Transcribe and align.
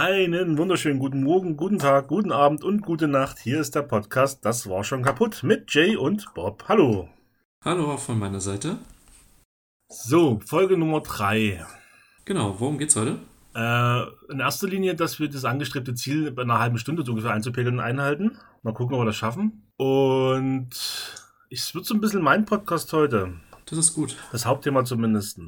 Einen 0.00 0.56
wunderschönen 0.56 1.00
guten 1.00 1.24
Morgen, 1.24 1.56
guten 1.56 1.80
Tag, 1.80 2.06
guten 2.06 2.30
Abend 2.30 2.62
und 2.62 2.82
gute 2.82 3.08
Nacht. 3.08 3.40
Hier 3.40 3.58
ist 3.58 3.74
der 3.74 3.82
Podcast 3.82 4.44
Das 4.44 4.70
war 4.70 4.84
schon 4.84 5.02
kaputt 5.02 5.42
mit 5.42 5.74
Jay 5.74 5.96
und 5.96 6.32
Bob. 6.34 6.66
Hallo. 6.68 7.08
Hallo 7.64 7.96
von 7.96 8.16
meiner 8.16 8.38
Seite. 8.38 8.78
So, 9.88 10.38
Folge 10.46 10.78
Nummer 10.78 11.00
3. 11.00 11.66
Genau, 12.26 12.60
worum 12.60 12.78
geht's 12.78 12.94
heute? 12.94 13.18
Äh, 13.56 14.02
in 14.32 14.38
erster 14.38 14.68
Linie, 14.68 14.94
dass 14.94 15.18
wir 15.18 15.28
das 15.28 15.44
angestrebte 15.44 15.94
Ziel 15.94 16.30
bei 16.30 16.42
einer 16.42 16.60
halben 16.60 16.78
Stunde 16.78 17.04
so 17.04 17.10
ungefähr 17.10 17.32
einzupegeln 17.32 17.80
einhalten. 17.80 18.38
Mal 18.62 18.74
gucken, 18.74 18.94
ob 18.94 19.00
wir 19.00 19.06
das 19.06 19.16
schaffen. 19.16 19.68
Und 19.78 20.70
es 21.50 21.74
wird 21.74 21.86
so 21.86 21.94
ein 21.94 22.00
bisschen 22.00 22.22
mein 22.22 22.44
Podcast 22.44 22.92
heute. 22.92 23.32
Das 23.70 23.78
ist 23.78 23.94
gut. 23.94 24.16
Das 24.32 24.46
Hauptthema 24.46 24.84
zumindest. 24.84 25.40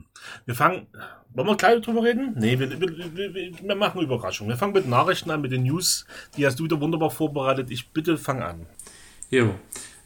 Wir 0.44 0.54
fangen. 0.54 0.86
Wollen 1.32 1.46
wir 1.46 1.56
gleich 1.56 1.80
drüber 1.80 2.02
reden? 2.02 2.34
Nee, 2.36 2.58
wir, 2.58 2.68
wir, 2.80 3.16
wir, 3.16 3.34
wir 3.34 3.74
machen 3.76 4.02
Überraschung. 4.02 4.48
Wir 4.48 4.56
fangen 4.56 4.72
mit 4.72 4.88
Nachrichten 4.88 5.30
an, 5.30 5.40
mit 5.40 5.52
den 5.52 5.62
News. 5.62 6.04
Die 6.36 6.44
hast 6.44 6.58
du 6.58 6.64
wieder 6.64 6.80
wunderbar 6.80 7.10
vorbereitet. 7.10 7.70
Ich 7.70 7.90
bitte 7.90 8.18
fang 8.18 8.42
an. 8.42 8.66
Jo. 9.30 9.54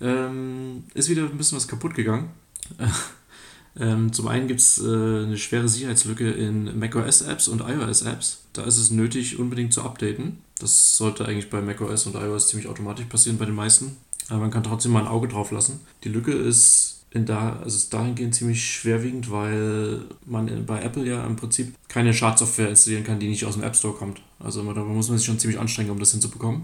Ähm, 0.00 0.84
ist 0.92 1.08
wieder 1.08 1.22
ein 1.22 1.36
bisschen 1.36 1.56
was 1.56 1.66
kaputt 1.66 1.94
gegangen. 1.94 2.30
ähm, 3.80 4.12
zum 4.12 4.28
einen 4.28 4.48
gibt 4.48 4.60
es 4.60 4.78
äh, 4.78 4.84
eine 4.84 5.38
schwere 5.38 5.66
Sicherheitslücke 5.66 6.30
in 6.30 6.78
macOS-Apps 6.78 7.48
und 7.48 7.62
iOS-Apps. 7.62 8.44
Da 8.52 8.64
ist 8.64 8.76
es 8.76 8.90
nötig, 8.90 9.38
unbedingt 9.38 9.72
zu 9.72 9.82
updaten. 9.82 10.38
Das 10.58 10.96
sollte 10.98 11.24
eigentlich 11.24 11.50
bei 11.50 11.62
macOS 11.62 12.06
und 12.06 12.16
iOS 12.16 12.48
ziemlich 12.48 12.68
automatisch 12.68 13.06
passieren 13.06 13.38
bei 13.38 13.46
den 13.46 13.54
meisten. 13.54 13.96
Aber 14.28 14.40
man 14.40 14.50
kann 14.50 14.62
trotzdem 14.62 14.92
mal 14.92 15.00
ein 15.00 15.08
Auge 15.08 15.28
drauf 15.28 15.50
lassen. 15.50 15.80
Die 16.04 16.08
Lücke 16.10 16.32
ist 16.32 16.93
in 17.14 17.26
da, 17.26 17.60
also 17.62 17.76
ist 17.76 17.94
dahingehend 17.94 18.34
ziemlich 18.34 18.72
schwerwiegend, 18.72 19.30
weil 19.30 20.02
man 20.26 20.66
bei 20.66 20.82
Apple 20.82 21.06
ja 21.06 21.24
im 21.24 21.36
Prinzip 21.36 21.72
keine 21.88 22.12
Schadsoftware 22.12 22.68
installieren 22.68 23.04
kann, 23.04 23.20
die 23.20 23.28
nicht 23.28 23.44
aus 23.46 23.54
dem 23.54 23.62
App 23.62 23.76
Store 23.76 23.94
kommt. 23.94 24.20
Also 24.40 24.60
da 24.72 24.82
muss 24.82 25.08
man 25.08 25.18
sich 25.18 25.26
schon 25.26 25.38
ziemlich 25.38 25.60
anstrengen, 25.60 25.90
um 25.90 26.00
das 26.00 26.10
hinzubekommen. 26.10 26.62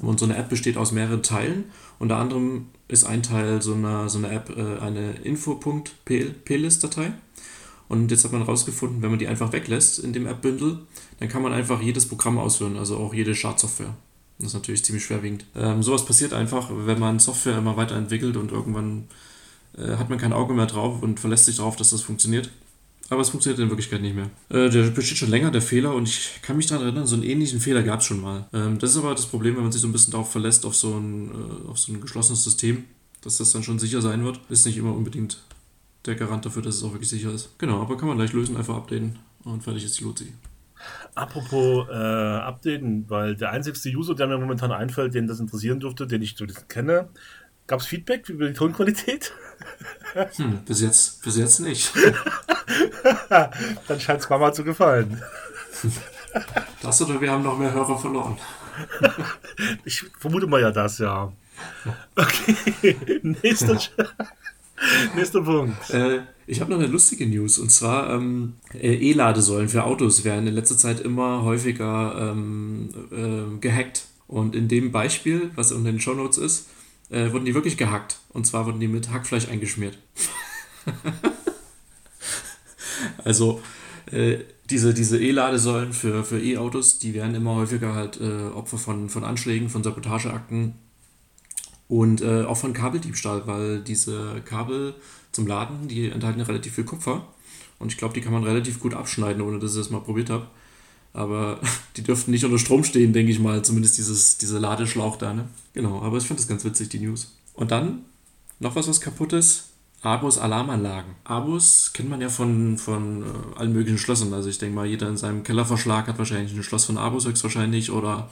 Und 0.00 0.18
so 0.18 0.24
eine 0.24 0.36
App 0.36 0.48
besteht 0.48 0.76
aus 0.76 0.90
mehreren 0.90 1.22
Teilen. 1.22 1.64
Unter 2.00 2.16
anderem 2.16 2.66
ist 2.88 3.04
ein 3.04 3.22
Teil 3.22 3.62
so 3.62 3.74
eine, 3.74 4.08
so 4.08 4.18
eine 4.18 4.30
App 4.30 4.50
äh, 4.56 4.80
eine 4.80 5.12
Info.plist-Datei. 5.22 7.12
Und 7.88 8.10
jetzt 8.10 8.24
hat 8.24 8.32
man 8.32 8.40
herausgefunden, 8.40 9.02
wenn 9.02 9.10
man 9.10 9.20
die 9.20 9.28
einfach 9.28 9.52
weglässt 9.52 10.00
in 10.00 10.12
dem 10.12 10.26
App-Bündel, 10.26 10.78
dann 11.20 11.28
kann 11.28 11.42
man 11.42 11.52
einfach 11.52 11.80
jedes 11.80 12.06
Programm 12.08 12.38
ausführen, 12.38 12.76
also 12.76 12.96
auch 12.96 13.14
jede 13.14 13.34
Schadsoftware. 13.36 13.94
Das 14.38 14.48
ist 14.48 14.54
natürlich 14.54 14.84
ziemlich 14.84 15.04
schwerwiegend. 15.04 15.46
Ähm, 15.54 15.82
sowas 15.82 16.04
passiert 16.04 16.32
einfach, 16.32 16.70
wenn 16.72 16.98
man 16.98 17.20
Software 17.20 17.58
immer 17.58 17.76
weiterentwickelt 17.76 18.36
und 18.36 18.50
irgendwann 18.50 19.04
äh, 19.76 19.96
hat 19.96 20.10
man 20.10 20.18
kein 20.18 20.32
Auge 20.32 20.54
mehr 20.54 20.66
drauf 20.66 21.02
und 21.02 21.20
verlässt 21.20 21.46
sich 21.46 21.56
darauf, 21.56 21.76
dass 21.76 21.90
das 21.90 22.02
funktioniert. 22.02 22.50
Aber 23.10 23.20
es 23.20 23.28
funktioniert 23.28 23.60
in 23.60 23.68
Wirklichkeit 23.68 24.00
nicht 24.00 24.14
mehr. 24.14 24.30
Äh, 24.48 24.70
der 24.70 24.84
besteht 24.90 25.18
schon 25.18 25.30
länger, 25.30 25.50
der 25.50 25.60
Fehler, 25.60 25.94
und 25.94 26.08
ich 26.08 26.40
kann 26.40 26.56
mich 26.56 26.66
daran 26.66 26.84
erinnern, 26.86 27.06
so 27.06 27.14
einen 27.14 27.24
ähnlichen 27.24 27.60
Fehler 27.60 27.82
gab 27.82 28.00
es 28.00 28.06
schon 28.06 28.22
mal. 28.22 28.46
Ähm, 28.54 28.78
das 28.78 28.92
ist 28.92 28.96
aber 28.96 29.14
das 29.14 29.26
Problem, 29.26 29.56
wenn 29.56 29.64
man 29.64 29.72
sich 29.72 29.82
so 29.82 29.88
ein 29.88 29.92
bisschen 29.92 30.12
darauf 30.12 30.32
verlässt, 30.32 30.64
auf 30.64 30.74
so, 30.74 30.96
ein, 30.96 31.30
äh, 31.30 31.68
auf 31.68 31.78
so 31.78 31.92
ein 31.92 32.00
geschlossenes 32.00 32.42
System, 32.42 32.84
dass 33.20 33.36
das 33.36 33.52
dann 33.52 33.62
schon 33.62 33.78
sicher 33.78 34.00
sein 34.00 34.24
wird. 34.24 34.40
Ist 34.48 34.64
nicht 34.64 34.78
immer 34.78 34.94
unbedingt 34.94 35.42
der 36.06 36.14
Garant 36.14 36.46
dafür, 36.46 36.62
dass 36.62 36.76
es 36.76 36.84
auch 36.84 36.92
wirklich 36.92 37.10
sicher 37.10 37.32
ist. 37.32 37.50
Genau, 37.58 37.80
aber 37.80 37.96
kann 37.96 38.08
man 38.08 38.18
leicht 38.18 38.32
lösen, 38.32 38.56
einfach 38.56 38.76
updaten 38.76 39.18
und 39.44 39.62
fertig 39.62 39.84
ist 39.84 40.00
die 40.00 40.04
Luzi. 40.04 40.32
Apropos 41.14 41.86
äh, 41.88 41.92
updaten, 41.92 43.04
weil 43.08 43.36
der 43.36 43.50
einzigste 43.50 43.88
User, 43.90 44.14
der 44.14 44.26
mir 44.26 44.38
momentan 44.38 44.72
einfällt, 44.72 45.14
den 45.14 45.26
das 45.26 45.38
interessieren 45.38 45.78
dürfte, 45.78 46.06
den 46.06 46.22
ich 46.22 46.34
so 46.36 46.46
kenne, 46.68 47.08
Gab 47.72 47.80
es 47.80 47.86
Feedback 47.86 48.28
über 48.28 48.48
die 48.48 48.52
Tonqualität? 48.52 49.32
Hm, 50.36 50.58
bis 50.66 50.82
jetzt, 50.82 51.22
bis 51.22 51.38
jetzt 51.38 51.60
nicht. 51.60 51.90
Dann 53.88 53.98
scheint 53.98 54.20
es 54.20 54.28
Mama 54.28 54.52
zu 54.52 54.62
gefallen. 54.62 55.22
Das 56.82 57.00
oder 57.00 57.18
wir 57.18 57.30
haben 57.30 57.42
noch 57.42 57.56
mehr 57.56 57.72
Hörer 57.72 57.98
verloren. 57.98 58.36
Ich 59.86 60.04
vermute 60.18 60.46
mal 60.46 60.60
ja 60.60 60.70
das, 60.70 60.98
ja. 60.98 61.32
Okay, 62.14 63.20
nächster, 63.22 63.78
nächster 65.14 65.40
Punkt. 65.40 65.88
Äh, 65.90 66.22
ich 66.46 66.60
habe 66.60 66.70
noch 66.70 66.78
eine 66.78 66.88
lustige 66.88 67.26
News 67.26 67.58
und 67.58 67.70
zwar 67.70 68.10
ähm, 68.10 68.56
äh, 68.74 68.94
E-Ladesäulen 68.94 69.70
für 69.70 69.84
Autos 69.84 70.24
werden 70.24 70.46
in 70.46 70.54
letzter 70.54 70.76
Zeit 70.76 71.00
immer 71.00 71.42
häufiger 71.42 72.32
ähm, 72.32 72.90
äh, 73.10 73.58
gehackt. 73.60 74.06
Und 74.28 74.54
in 74.54 74.68
dem 74.68 74.92
Beispiel, 74.92 75.50
was 75.54 75.72
unter 75.72 75.90
den 75.90 76.00
Show 76.00 76.14
Notes 76.14 76.36
ist, 76.36 76.66
äh, 77.12 77.32
wurden 77.32 77.44
die 77.44 77.54
wirklich 77.54 77.76
gehackt. 77.76 78.18
Und 78.30 78.46
zwar 78.46 78.66
wurden 78.66 78.80
die 78.80 78.88
mit 78.88 79.10
Hackfleisch 79.10 79.48
eingeschmiert. 79.48 79.98
also 83.24 83.62
äh, 84.10 84.38
diese, 84.70 84.94
diese 84.94 85.20
E-Ladesäulen 85.20 85.92
für, 85.92 86.24
für 86.24 86.42
E-Autos, 86.42 86.98
die 86.98 87.14
werden 87.14 87.34
immer 87.34 87.56
häufiger 87.56 87.94
halt 87.94 88.20
äh, 88.20 88.48
Opfer 88.48 88.78
von, 88.78 89.08
von 89.08 89.24
Anschlägen, 89.24 89.68
von 89.68 89.82
Sabotageakten 89.82 90.74
und 91.88 92.22
äh, 92.22 92.44
auch 92.44 92.56
von 92.56 92.72
Kabeldiebstahl, 92.72 93.46
weil 93.46 93.80
diese 93.80 94.40
Kabel 94.44 94.94
zum 95.30 95.46
Laden, 95.46 95.88
die 95.88 96.08
enthalten 96.08 96.40
relativ 96.40 96.74
viel 96.74 96.84
Kupfer. 96.84 97.26
Und 97.78 97.92
ich 97.92 97.98
glaube, 97.98 98.14
die 98.14 98.20
kann 98.20 98.32
man 98.32 98.44
relativ 98.44 98.80
gut 98.80 98.94
abschneiden, 98.94 99.42
ohne 99.42 99.58
dass 99.58 99.72
ich 99.72 99.78
das 99.78 99.90
mal 99.90 100.00
probiert 100.00 100.30
habe. 100.30 100.46
Aber 101.12 101.60
die 101.96 102.02
dürften 102.02 102.30
nicht 102.30 102.44
unter 102.44 102.58
Strom 102.58 102.84
stehen, 102.84 103.12
denke 103.12 103.32
ich 103.32 103.38
mal. 103.38 103.62
Zumindest 103.62 103.98
dieses, 103.98 104.38
dieser 104.38 104.60
Ladeschlauch 104.60 105.16
da, 105.16 105.32
ne? 105.32 105.48
Genau, 105.74 106.02
aber 106.02 106.18
ich 106.18 106.24
finde 106.24 106.40
das 106.40 106.48
ganz 106.48 106.64
witzig, 106.64 106.88
die 106.90 107.00
News. 107.00 107.32
Und 107.54 107.70
dann 107.70 108.04
noch 108.60 108.76
was, 108.76 108.88
was 108.88 109.00
kaputt 109.00 109.32
ist. 109.32 109.68
Abus 110.02 110.36
Alarmanlagen. 110.36 111.14
Abus 111.22 111.92
kennt 111.92 112.10
man 112.10 112.20
ja 112.20 112.28
von, 112.28 112.76
von 112.76 113.22
äh, 113.22 113.58
allen 113.58 113.72
möglichen 113.72 113.98
Schlössern. 113.98 114.34
Also 114.34 114.48
ich 114.48 114.58
denke 114.58 114.74
mal, 114.74 114.86
jeder 114.86 115.08
in 115.08 115.16
seinem 115.16 115.44
Kellerverschlag 115.44 116.08
hat 116.08 116.18
wahrscheinlich 116.18 116.52
ein 116.52 116.62
Schloss 116.64 116.86
von 116.86 116.98
Abus 116.98 117.24
höchstwahrscheinlich. 117.24 117.92
Oder 117.92 118.28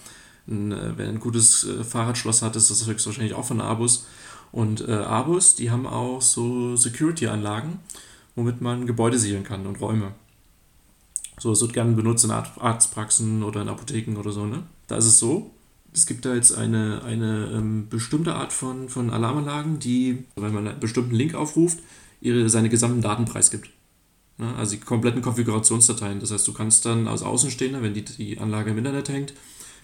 ein, 0.48 0.72
äh, 0.72 0.92
wer 0.96 1.08
ein 1.08 1.20
gutes 1.20 1.64
äh, 1.64 1.84
Fahrradschloss 1.84 2.42
hat, 2.42 2.56
ist 2.56 2.70
das 2.70 2.86
höchstwahrscheinlich 2.86 3.34
auch 3.34 3.44
von 3.44 3.60
Abus. 3.60 4.06
Und 4.50 4.88
äh, 4.88 4.92
Abus, 4.92 5.54
die 5.54 5.70
haben 5.70 5.86
auch 5.86 6.20
so 6.20 6.74
Security-Anlagen, 6.74 7.78
womit 8.34 8.60
man 8.60 8.86
Gebäude 8.86 9.18
sichern 9.18 9.44
kann 9.44 9.66
und 9.66 9.80
Räume. 9.80 10.12
So, 11.40 11.52
es 11.52 11.60
wird 11.62 11.72
gerne 11.72 11.92
benutzt 11.92 12.24
in 12.24 12.30
Arztpraxen 12.30 13.42
oder 13.42 13.62
in 13.62 13.68
Apotheken 13.68 14.16
oder 14.18 14.30
so, 14.30 14.44
ne? 14.44 14.62
Da 14.88 14.96
ist 14.96 15.06
es 15.06 15.18
so, 15.18 15.50
es 15.92 16.06
gibt 16.06 16.24
da 16.24 16.34
jetzt 16.34 16.54
eine, 16.54 17.02
eine 17.02 17.50
ähm, 17.54 17.88
bestimmte 17.88 18.34
Art 18.34 18.52
von, 18.52 18.90
von 18.90 19.10
Alarmanlagen, 19.10 19.78
die, 19.78 20.24
wenn 20.36 20.52
man 20.52 20.68
einen 20.68 20.80
bestimmten 20.80 21.14
Link 21.14 21.34
aufruft, 21.34 21.78
ihre, 22.20 22.48
seine 22.50 22.68
gesamten 22.68 23.00
Daten 23.00 23.24
preisgibt. 23.24 23.70
Ne? 24.36 24.54
Also 24.56 24.76
die 24.76 24.80
kompletten 24.80 25.22
Konfigurationsdateien. 25.22 26.20
Das 26.20 26.30
heißt, 26.30 26.46
du 26.46 26.52
kannst 26.52 26.84
dann 26.84 27.08
als 27.08 27.22
Außenstehender, 27.22 27.82
wenn 27.82 27.94
die, 27.94 28.04
die 28.04 28.38
Anlage 28.38 28.70
im 28.70 28.78
Internet 28.78 29.08
hängt, 29.08 29.32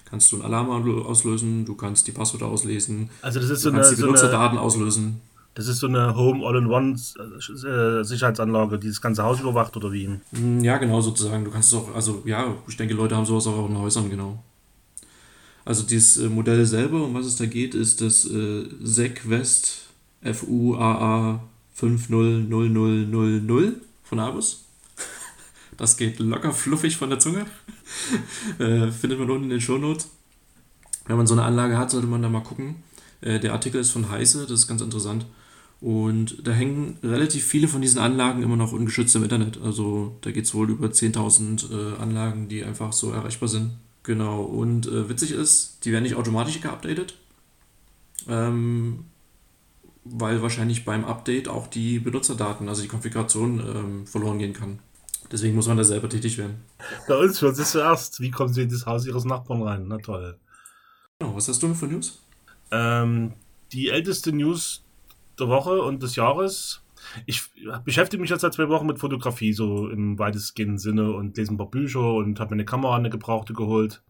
kannst 0.04 0.30
du 0.30 0.36
einen 0.36 0.44
Alarm 0.44 0.70
auslösen, 0.70 1.64
du 1.64 1.74
kannst 1.74 2.06
die 2.06 2.12
Passwörter 2.12 2.46
auslesen, 2.46 3.10
also 3.22 3.40
das 3.40 3.50
ist 3.50 3.62
so 3.62 3.70
du 3.70 3.76
kannst 3.76 3.88
eine, 3.88 3.96
die 3.96 4.02
Benutzerdaten 4.02 4.56
so 4.56 4.60
eine, 4.60 4.66
auslösen. 4.66 5.20
Das 5.56 5.68
ist 5.68 5.78
so 5.78 5.86
eine 5.86 6.14
Home 6.14 6.46
All-in-One 6.46 6.92
äh, 6.92 8.04
Sicherheitsanlage, 8.04 8.78
die 8.78 8.88
das 8.88 9.00
ganze 9.00 9.22
Haus 9.22 9.40
überwacht 9.40 9.74
oder 9.74 9.90
wie? 9.90 10.08
Mm, 10.32 10.60
ja, 10.60 10.76
genau, 10.76 11.00
sozusagen. 11.00 11.46
Du 11.46 11.50
kannst 11.50 11.72
es 11.72 11.78
auch, 11.78 11.94
also 11.94 12.22
ja, 12.26 12.54
ich 12.68 12.76
denke, 12.76 12.92
Leute 12.92 13.16
haben 13.16 13.24
sowas 13.24 13.46
auch 13.46 13.66
in 13.66 13.78
Häusern, 13.78 14.10
genau. 14.10 14.44
Also 15.64 15.84
dieses 15.84 16.18
äh, 16.18 16.28
Modell 16.28 16.66
selber, 16.66 17.02
um 17.02 17.14
was 17.14 17.24
es 17.24 17.36
da 17.36 17.46
geht, 17.46 17.74
ist 17.74 18.02
das 18.02 18.26
äh, 18.26 18.66
SEC 18.82 19.30
West 19.30 19.86
FUAA 20.22 21.40
500000 21.72 23.76
von 24.04 24.20
Abus. 24.20 24.66
Das 25.78 25.96
geht 25.96 26.18
locker 26.18 26.52
fluffig 26.52 26.98
von 26.98 27.08
der 27.08 27.18
Zunge. 27.18 27.46
äh, 28.58 28.90
findet 28.90 29.18
man 29.18 29.30
unten 29.30 29.44
in 29.44 29.50
den 29.50 29.60
Shownotes. 29.62 30.10
Wenn 31.06 31.16
man 31.16 31.26
so 31.26 31.34
eine 31.34 31.44
Anlage 31.44 31.78
hat, 31.78 31.90
sollte 31.90 32.06
man 32.06 32.20
da 32.20 32.28
mal 32.28 32.42
gucken. 32.42 32.76
Äh, 33.22 33.40
der 33.40 33.54
Artikel 33.54 33.80
ist 33.80 33.90
von 33.90 34.10
Heise, 34.10 34.42
das 34.42 34.60
ist 34.60 34.68
ganz 34.68 34.82
interessant. 34.82 35.24
Und 35.80 36.46
da 36.46 36.52
hängen 36.52 36.98
relativ 37.02 37.44
viele 37.44 37.68
von 37.68 37.82
diesen 37.82 37.98
Anlagen 37.98 38.42
immer 38.42 38.56
noch 38.56 38.72
ungeschützt 38.72 39.14
im 39.16 39.22
Internet. 39.22 39.60
Also 39.62 40.16
da 40.22 40.30
geht 40.30 40.46
es 40.46 40.54
wohl 40.54 40.70
über 40.70 40.88
10.000 40.88 41.70
äh, 41.70 41.98
Anlagen, 41.98 42.48
die 42.48 42.64
einfach 42.64 42.92
so 42.92 43.10
erreichbar 43.10 43.48
sind. 43.48 43.72
Genau. 44.02 44.42
Und 44.42 44.86
äh, 44.86 45.08
witzig 45.08 45.32
ist, 45.32 45.84
die 45.84 45.92
werden 45.92 46.04
nicht 46.04 46.14
automatisch 46.14 46.60
geupdatet. 46.60 47.16
Ähm, 48.28 49.04
weil 50.04 50.40
wahrscheinlich 50.40 50.84
beim 50.84 51.04
Update 51.04 51.48
auch 51.48 51.66
die 51.66 51.98
Benutzerdaten, 51.98 52.68
also 52.68 52.82
die 52.82 52.88
Konfiguration 52.88 53.60
ähm, 53.60 54.06
verloren 54.06 54.38
gehen 54.38 54.52
kann. 54.52 54.78
Deswegen 55.30 55.56
muss 55.56 55.66
man 55.66 55.76
da 55.76 55.84
selber 55.84 56.08
tätig 56.08 56.38
werden. 56.38 56.62
Bei 57.08 57.16
uns 57.16 57.42
es 57.42 57.70
zuerst. 57.72 58.20
Wie 58.20 58.30
kommen 58.30 58.54
Sie 58.54 58.62
in 58.62 58.70
das 58.70 58.86
Haus 58.86 59.06
Ihres 59.06 59.24
Nachbarn 59.24 59.62
rein? 59.62 59.88
Na 59.88 59.98
toll. 59.98 60.38
Genau, 61.18 61.34
was 61.34 61.48
hast 61.48 61.62
du 61.62 61.74
für 61.74 61.86
News? 61.86 62.22
Ähm, 62.70 63.32
die 63.72 63.88
älteste 63.88 64.32
News 64.32 64.84
der 65.38 65.48
Woche 65.48 65.82
und 65.82 66.02
des 66.02 66.16
Jahres. 66.16 66.82
Ich 67.26 67.42
beschäftige 67.84 68.20
mich 68.20 68.30
jetzt 68.30 68.40
seit 68.40 68.54
zwei 68.54 68.68
Wochen 68.68 68.86
mit 68.86 68.98
Fotografie, 68.98 69.52
so 69.52 69.88
im 69.88 70.18
weitestgehenden 70.18 70.78
Sinne 70.78 71.12
und 71.12 71.36
lese 71.36 71.54
ein 71.54 71.56
paar 71.56 71.70
Bücher 71.70 72.14
und 72.14 72.40
habe 72.40 72.50
mir 72.50 72.56
eine 72.56 72.64
Kamera, 72.64 72.96
eine 72.96 73.10
gebrauchte 73.10 73.52
geholt. 73.52 74.02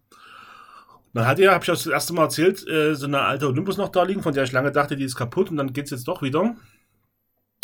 Dann 1.12 1.26
hat 1.26 1.38
ja, 1.38 1.52
habe 1.52 1.62
ich 1.62 1.68
das 1.68 1.86
erste 1.86 2.12
Mal 2.12 2.24
erzählt, 2.24 2.68
äh, 2.68 2.94
so 2.94 3.06
eine 3.06 3.22
alte 3.22 3.48
Olympus 3.48 3.78
noch 3.78 3.88
da 3.88 4.02
liegen, 4.02 4.22
von 4.22 4.34
der 4.34 4.44
ich 4.44 4.52
lange 4.52 4.70
dachte, 4.70 4.96
die 4.96 5.04
ist 5.04 5.16
kaputt 5.16 5.50
und 5.50 5.56
dann 5.56 5.72
geht 5.72 5.86
es 5.86 5.90
jetzt 5.90 6.08
doch 6.08 6.20
wieder. 6.20 6.56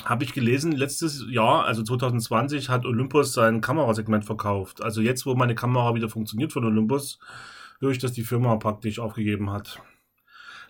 habe 0.05 0.25
ich 0.25 0.33
gelesen, 0.33 0.73
letztes 0.73 1.27
Jahr, 1.29 1.65
also 1.65 1.83
2020, 1.83 2.71
hat 2.71 2.87
Olympus 2.87 3.35
sein 3.35 3.61
Kamerasegment 3.61 4.25
verkauft. 4.25 4.83
Also 4.83 5.01
jetzt, 5.03 5.27
wo 5.27 5.35
meine 5.35 5.55
Kamera 5.55 5.95
wieder 5.95 6.09
funktioniert 6.09 6.53
von 6.53 6.65
Olympus, 6.65 7.19
höre 7.81 7.91
ich, 7.91 7.99
dass 7.99 8.13
die 8.13 8.25
Firma 8.25 8.57
praktisch 8.57 8.99
aufgegeben 8.99 9.51
hat. 9.51 9.81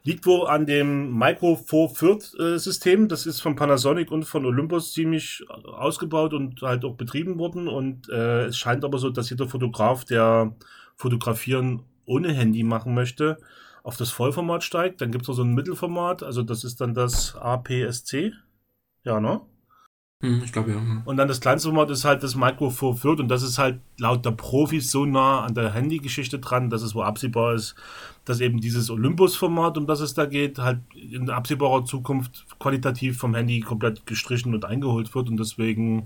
Liegt 0.05 0.27
wohl 0.27 0.49
an 0.49 0.67
dem 0.67 1.17
Micro 1.17 1.55
Four 1.55 1.95
Third 1.95 2.35
äh, 2.39 2.59
System. 2.59 3.09
Das 3.09 3.25
ist 3.25 3.41
von 3.41 3.55
Panasonic 3.55 4.11
und 4.11 4.25
von 4.25 4.45
Olympus 4.45 4.93
ziemlich 4.93 5.45
ausgebaut 5.49 6.35
und 6.35 6.61
halt 6.63 6.85
auch 6.85 6.97
betrieben 6.97 7.39
worden. 7.39 7.69
Und 7.69 8.09
äh, 8.09 8.47
es 8.47 8.57
scheint 8.57 8.85
aber 8.85 8.99
so, 8.99 9.11
dass 9.11 9.31
jeder 9.31 9.49
Fotograf, 9.49 10.05
der 10.05 10.57
fotografieren 10.97 11.85
ohne 12.05 12.33
Handy 12.33 12.65
machen 12.65 12.95
möchte, 12.95 13.39
auf 13.85 13.97
das 13.97 14.11
Vollformat 14.11 14.65
steigt. 14.65 15.01
Dann 15.01 15.13
gibt 15.13 15.23
es 15.23 15.29
noch 15.29 15.37
so 15.37 15.45
ein 15.45 15.55
Mittelformat. 15.55 16.23
Also 16.25 16.43
das 16.43 16.65
ist 16.65 16.81
dann 16.81 16.95
das 16.95 17.37
APS-C. 17.37 18.33
Ja, 19.05 19.21
ne? 19.21 19.41
Hm, 20.23 20.41
ich 20.45 20.53
glaube 20.53 20.71
ja. 20.71 20.77
Hm. 20.77 21.03
Und 21.05 21.17
dann 21.17 21.27
das 21.27 21.41
kleinste 21.41 21.69
Format 21.69 21.91
ist 21.91 22.05
halt 22.05 22.23
das 22.23 22.37
Micro 22.37 22.71
Four 22.71 22.99
Third 22.99 23.19
und 23.19 23.29
das 23.29 23.43
ist 23.43 23.59
halt 23.59 23.81
laut 23.99 24.25
der 24.25 24.31
Profis 24.31 24.91
so 24.91 25.05
nah 25.05 25.41
an 25.41 25.55
der 25.55 25.73
Handygeschichte 25.73 26.39
dran, 26.39 26.71
dass 26.71 26.83
es 26.83 26.95
wohl 26.95 27.05
absehbar 27.05 27.55
ist, 27.55 27.75
dass 28.25 28.41
eben 28.41 28.61
dieses 28.61 28.89
Olympus-Format, 28.89 29.77
um 29.79 29.87
das 29.89 30.01
es 30.01 30.15
da 30.15 30.27
geht, 30.27 30.59
halt 30.59 30.79
in 30.95 31.29
absehbarer 31.29 31.85
Zukunft 31.85 32.47
qualitativ 32.61 33.19
vom 33.19 33.35
Handy 33.35 33.61
komplett 33.61 34.07
gestrichen 34.07 34.55
und 34.55 34.65
eingeholt 34.65 35.13
wird 35.13 35.29
und 35.29 35.39
deswegen 35.39 36.05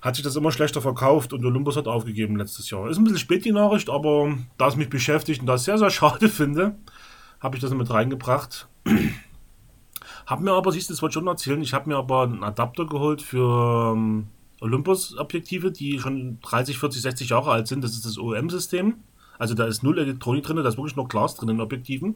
hat 0.00 0.16
sich 0.16 0.24
das 0.24 0.34
immer 0.34 0.50
schlechter 0.50 0.80
verkauft 0.80 1.34
und 1.34 1.44
Olympus 1.44 1.76
hat 1.76 1.86
aufgegeben 1.86 2.36
letztes 2.36 2.70
Jahr. 2.70 2.88
Ist 2.88 2.96
ein 2.96 3.04
bisschen 3.04 3.18
spät 3.18 3.44
die 3.44 3.52
Nachricht, 3.52 3.90
aber 3.90 4.34
da 4.56 4.68
es 4.68 4.76
mich 4.76 4.88
beschäftigt 4.88 5.42
und 5.42 5.46
das 5.46 5.64
sehr, 5.64 5.76
sehr 5.76 5.90
schade 5.90 6.28
finde, 6.30 6.74
habe 7.38 7.56
ich 7.56 7.62
das 7.62 7.72
mit 7.74 7.90
reingebracht. 7.90 8.66
Hab 10.26 10.40
mir 10.40 10.52
aber, 10.52 10.72
siehst 10.72 10.88
du, 10.88 10.94
das 10.94 11.02
wollte 11.02 11.12
ich 11.12 11.14
schon 11.14 11.26
erzählen, 11.26 11.62
ich 11.62 11.74
habe 11.74 11.88
mir 11.88 11.96
aber 11.96 12.22
einen 12.22 12.44
Adapter 12.44 12.86
geholt 12.86 13.22
für 13.22 13.92
ähm, 13.94 14.26
Olympus-Objektive, 14.60 15.72
die 15.72 15.98
schon 15.98 16.38
30, 16.42 16.78
40, 16.78 17.02
60 17.02 17.28
Jahre 17.30 17.50
alt 17.50 17.66
sind. 17.66 17.82
Das 17.82 17.92
ist 17.92 18.06
das 18.06 18.18
OEM-System. 18.18 18.94
Also 19.38 19.54
da 19.54 19.64
ist 19.66 19.82
null 19.82 19.98
Elektronik 19.98 20.44
drin, 20.44 20.56
da 20.56 20.68
ist 20.68 20.76
wirklich 20.76 20.96
nur 20.96 21.08
Glas 21.08 21.34
drin 21.34 21.48
in 21.48 21.60
Objektiven. 21.60 22.14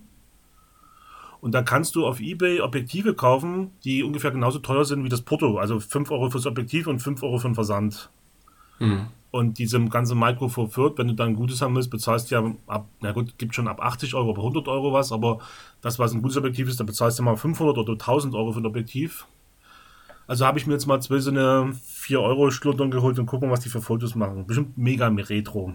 Und 1.40 1.52
da 1.52 1.62
kannst 1.62 1.96
du 1.96 2.06
auf 2.06 2.20
Ebay 2.20 2.60
Objektive 2.60 3.14
kaufen, 3.14 3.72
die 3.84 4.02
ungefähr 4.02 4.30
genauso 4.30 4.58
teuer 4.58 4.84
sind 4.84 5.04
wie 5.04 5.08
das 5.08 5.22
Porto. 5.22 5.58
Also 5.58 5.80
5 5.80 6.10
Euro 6.10 6.30
fürs 6.30 6.46
Objektiv 6.46 6.86
und 6.86 7.00
5 7.00 7.22
Euro 7.22 7.38
für 7.38 7.48
den 7.48 7.54
Versand. 7.54 8.10
Mhm. 8.78 9.06
Und 9.31 9.58
diesem 9.58 9.90
ganzen 9.90 10.19
Micro 10.19 10.49
Four 10.49 10.70
Third, 10.70 10.99
wenn 10.99 11.08
du 11.08 11.14
dann 11.14 11.31
ein 11.31 11.37
gutes 11.37 11.61
haben 11.61 11.75
willst, 11.75 11.90
bezahlst 11.90 12.31
du 12.31 12.37
ja 12.37 12.55
ab, 12.67 12.88
na 13.00 13.12
gut, 13.12 13.37
gibt 13.38 13.55
schon 13.55 13.69
ab 13.69 13.81
80 13.81 14.14
Euro, 14.14 14.31
ab 14.31 14.38
100 14.38 14.69
Euro 14.69 14.93
was, 14.93 15.12
aber 15.12 15.40
das, 15.82 15.99
was 15.99 16.12
ein 16.12 16.23
gutes 16.23 16.37
Objektiv 16.37 16.69
ist, 16.69 16.81
da 16.81 16.84
bezahlst 16.84 17.19
du 17.19 17.23
mal 17.23 17.37
500 17.37 17.76
oder 17.76 17.93
1000 17.93 18.34
Euro 18.34 18.52
für 18.52 18.61
ein 18.61 18.67
Objektiv. 18.67 19.26
Also 20.26 20.46
habe 20.46 20.58
ich 20.58 20.67
mir 20.67 20.73
jetzt 20.73 20.87
mal 20.87 21.00
zwei 21.00 21.19
so 21.19 21.31
eine 21.31 21.73
4 21.84 22.20
Euro 22.20 22.50
Schlundern 22.50 22.90
geholt 22.90 23.19
und 23.19 23.26
gucken, 23.26 23.50
was 23.50 23.61
die 23.61 23.69
für 23.69 23.81
Fotos 23.81 24.14
machen. 24.14 24.46
Bestimmt 24.46 24.76
mega 24.76 25.06
retro. 25.08 25.75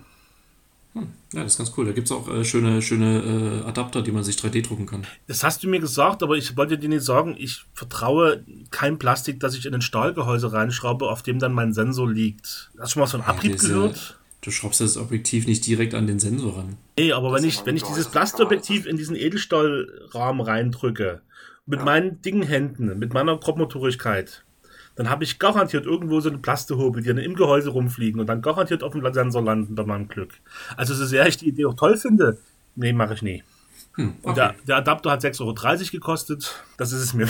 Hm, 0.93 1.07
ja, 1.33 1.43
das 1.43 1.53
ist 1.53 1.57
ganz 1.57 1.73
cool. 1.77 1.85
Da 1.85 1.93
gibt 1.93 2.07
es 2.07 2.11
auch 2.11 2.27
äh, 2.27 2.43
schöne, 2.43 2.81
schöne 2.81 3.61
äh, 3.63 3.67
Adapter, 3.67 4.01
die 4.01 4.11
man 4.11 4.23
sich 4.23 4.35
3D 4.35 4.61
drucken 4.61 4.85
kann. 4.85 5.07
Das 5.27 5.43
hast 5.43 5.63
du 5.63 5.69
mir 5.69 5.79
gesagt, 5.79 6.21
aber 6.21 6.35
ich 6.35 6.57
wollte 6.57 6.77
dir 6.77 6.89
nicht 6.89 7.03
sagen, 7.03 7.35
ich 7.37 7.63
vertraue 7.73 8.43
kein 8.71 8.99
Plastik, 8.99 9.39
das 9.39 9.55
ich 9.55 9.65
in 9.65 9.73
ein 9.73 9.81
Stahlgehäuse 9.81 10.51
reinschraube, 10.51 11.09
auf 11.09 11.23
dem 11.23 11.39
dann 11.39 11.53
mein 11.53 11.73
Sensor 11.73 12.11
liegt. 12.11 12.71
Hast 12.77 12.91
du 12.91 12.93
schon 12.93 12.99
mal 13.01 13.07
so 13.07 13.17
einen 13.17 13.27
Abrieb 13.27 13.51
ja, 13.51 13.57
diese, 13.57 13.73
gehört? 13.73 14.19
Du 14.41 14.51
schraubst 14.51 14.81
das 14.81 14.97
Objektiv 14.97 15.47
nicht 15.47 15.65
direkt 15.65 15.93
an 15.93 16.07
den 16.07 16.19
Sensor 16.19 16.57
ran. 16.57 16.77
Nee, 16.97 17.13
aber 17.13 17.31
wenn 17.31 17.43
ich, 17.43 17.65
wenn 17.65 17.77
ich 17.77 17.83
dieses 17.83 18.09
Plastobjektiv 18.09 18.85
in 18.85 18.97
diesen 18.97 19.15
Edelstahlrahmen 19.15 20.41
reindrücke, 20.41 21.21
mit 21.65 21.79
ja. 21.79 21.85
meinen 21.85 22.21
Dingenhänden, 22.21 22.97
mit 22.97 23.13
meiner 23.13 23.37
Grobmotorigkeit, 23.37 24.43
dann 25.01 25.09
habe 25.09 25.23
ich 25.23 25.39
garantiert 25.39 25.87
irgendwo 25.87 26.19
so 26.19 26.29
eine 26.29 26.37
Plastehobel, 26.37 27.01
die 27.01 27.07
dann 27.07 27.17
im 27.17 27.33
Gehäuse 27.33 27.71
rumfliegen 27.71 28.21
und 28.21 28.27
dann 28.27 28.43
garantiert 28.43 28.83
auf 28.83 28.93
dem 28.93 29.13
Sensor 29.13 29.41
landen 29.41 29.73
bei 29.73 29.83
meinem 29.83 30.07
Glück. 30.07 30.39
Also 30.77 30.93
so 30.93 31.05
sehr 31.05 31.25
ich 31.25 31.37
die 31.37 31.47
Idee 31.47 31.65
auch 31.65 31.73
toll 31.73 31.97
finde, 31.97 32.37
nee, 32.75 32.93
mache 32.93 33.15
ich 33.15 33.23
nie. 33.23 33.43
Hm, 33.95 34.09
okay. 34.09 34.29
Und 34.29 34.37
der, 34.37 34.55
der, 34.67 34.75
Adapter 34.77 35.09
hat 35.09 35.23
6,30 35.23 35.41
Euro 35.41 35.91
gekostet. 35.91 36.63
Das 36.81 36.93
ist 36.93 37.03
es 37.03 37.13
mir. 37.13 37.27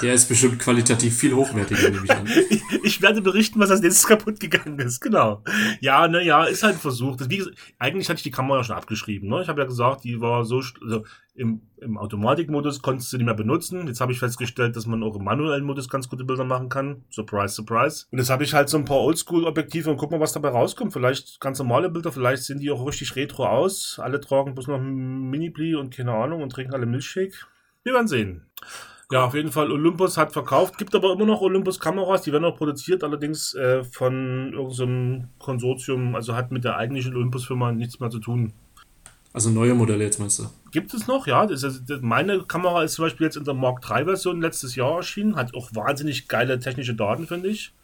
der 0.00 0.14
ist 0.14 0.30
bestimmt 0.30 0.58
qualitativ 0.58 1.14
viel 1.14 1.34
hochwertiger, 1.34 1.90
nehme 1.90 2.06
ich 2.06 2.10
an. 2.10 2.26
Ich, 2.84 3.02
werde 3.02 3.20
berichten, 3.20 3.60
was 3.60 3.70
als 3.70 3.82
nächstes 3.82 4.06
kaputt 4.06 4.40
gegangen 4.40 4.78
ist. 4.78 5.00
Genau. 5.00 5.42
Ja, 5.80 6.08
naja, 6.08 6.44
ist 6.44 6.62
halt 6.62 6.76
ein 6.76 6.80
Versuch. 6.80 7.16
Das, 7.16 7.28
wie, 7.28 7.44
eigentlich 7.78 8.08
hatte 8.08 8.16
ich 8.16 8.22
die 8.22 8.30
Kamera 8.30 8.64
schon 8.64 8.74
abgeschrieben. 8.74 9.28
Ne? 9.28 9.42
Ich 9.42 9.48
habe 9.48 9.60
ja 9.60 9.66
gesagt, 9.66 10.04
die 10.04 10.22
war 10.22 10.46
so, 10.46 10.62
also 10.82 11.04
im, 11.34 11.60
im 11.82 11.98
Automatikmodus 11.98 12.80
konntest 12.80 13.12
du 13.12 13.18
nicht 13.18 13.26
mehr 13.26 13.34
benutzen. 13.34 13.86
Jetzt 13.88 14.00
habe 14.00 14.12
ich 14.12 14.18
festgestellt, 14.18 14.74
dass 14.74 14.86
man 14.86 15.02
auch 15.02 15.16
im 15.16 15.24
manuellen 15.24 15.64
Modus 15.64 15.90
ganz 15.90 16.08
gute 16.08 16.24
Bilder 16.24 16.44
machen 16.44 16.70
kann. 16.70 17.04
Surprise, 17.10 17.54
surprise. 17.54 18.06
Und 18.10 18.20
jetzt 18.20 18.30
habe 18.30 18.44
ich 18.44 18.54
halt 18.54 18.70
so 18.70 18.78
ein 18.78 18.86
paar 18.86 19.00
Oldschool-Objektive 19.00 19.90
und 19.90 19.98
guck 19.98 20.12
mal, 20.12 20.20
was 20.20 20.32
dabei 20.32 20.48
rauskommt. 20.48 20.94
Vielleicht 20.94 21.40
ganz 21.40 21.58
normale 21.58 21.90
Bilder, 21.90 22.10
vielleicht 22.10 22.44
sehen 22.44 22.58
die 22.58 22.70
auch 22.70 22.86
richtig 22.86 23.16
retro 23.16 23.44
aus. 23.44 24.00
Alle 24.02 24.18
tragen 24.18 24.54
bloß 24.54 24.68
noch 24.68 24.80
Mini-Pli 24.80 25.74
und 25.74 25.94
keine 25.94 26.12
Ahnung 26.12 26.42
und 26.42 26.50
trinken 26.50 26.72
alle 26.72 26.86
Milchshake. 26.86 27.51
Wir 27.84 27.94
werden 27.94 28.08
sehen. 28.08 28.46
Ja, 29.10 29.26
auf 29.26 29.34
jeden 29.34 29.52
Fall, 29.52 29.70
Olympus 29.70 30.16
hat 30.16 30.32
verkauft, 30.32 30.78
gibt 30.78 30.94
aber 30.94 31.12
immer 31.12 31.26
noch 31.26 31.42
Olympus-Kameras, 31.42 32.22
die 32.22 32.32
werden 32.32 32.46
auch 32.46 32.56
produziert, 32.56 33.04
allerdings 33.04 33.52
äh, 33.54 33.84
von 33.84 34.54
irgendeinem 34.54 35.28
Konsortium, 35.38 36.14
also 36.14 36.34
hat 36.34 36.50
mit 36.50 36.64
der 36.64 36.76
eigentlichen 36.76 37.14
Olympus-Firma 37.14 37.72
nichts 37.72 38.00
mehr 38.00 38.08
zu 38.08 38.20
tun. 38.20 38.54
Also 39.34 39.50
neue 39.50 39.74
Modelle 39.74 40.04
jetzt 40.04 40.18
meinst 40.18 40.38
du? 40.38 40.48
Gibt 40.70 40.94
es 40.94 41.06
noch, 41.06 41.26
ja. 41.26 41.44
Das 41.46 41.62
ist, 41.62 41.90
das, 41.90 42.00
meine 42.00 42.42
Kamera 42.44 42.84
ist 42.84 42.94
zum 42.94 43.04
Beispiel 43.04 43.26
jetzt 43.26 43.36
in 43.36 43.44
der 43.44 43.54
Mark 43.54 43.84
III-Version 43.88 44.40
letztes 44.40 44.76
Jahr 44.76 44.96
erschienen, 44.96 45.36
hat 45.36 45.54
auch 45.54 45.70
wahnsinnig 45.74 46.28
geile 46.28 46.58
technische 46.58 46.94
Daten, 46.94 47.26
finde 47.26 47.48
ich. 47.48 47.74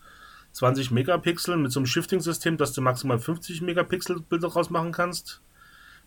20 0.52 0.90
Megapixel 0.92 1.56
mit 1.58 1.72
so 1.72 1.80
einem 1.80 1.86
Shifting-System, 1.86 2.56
dass 2.56 2.72
du 2.72 2.80
maximal 2.80 3.18
50 3.18 3.60
Megapixel 3.60 4.20
Bilder 4.20 4.48
draus 4.48 4.70
machen 4.70 4.92
kannst. 4.92 5.42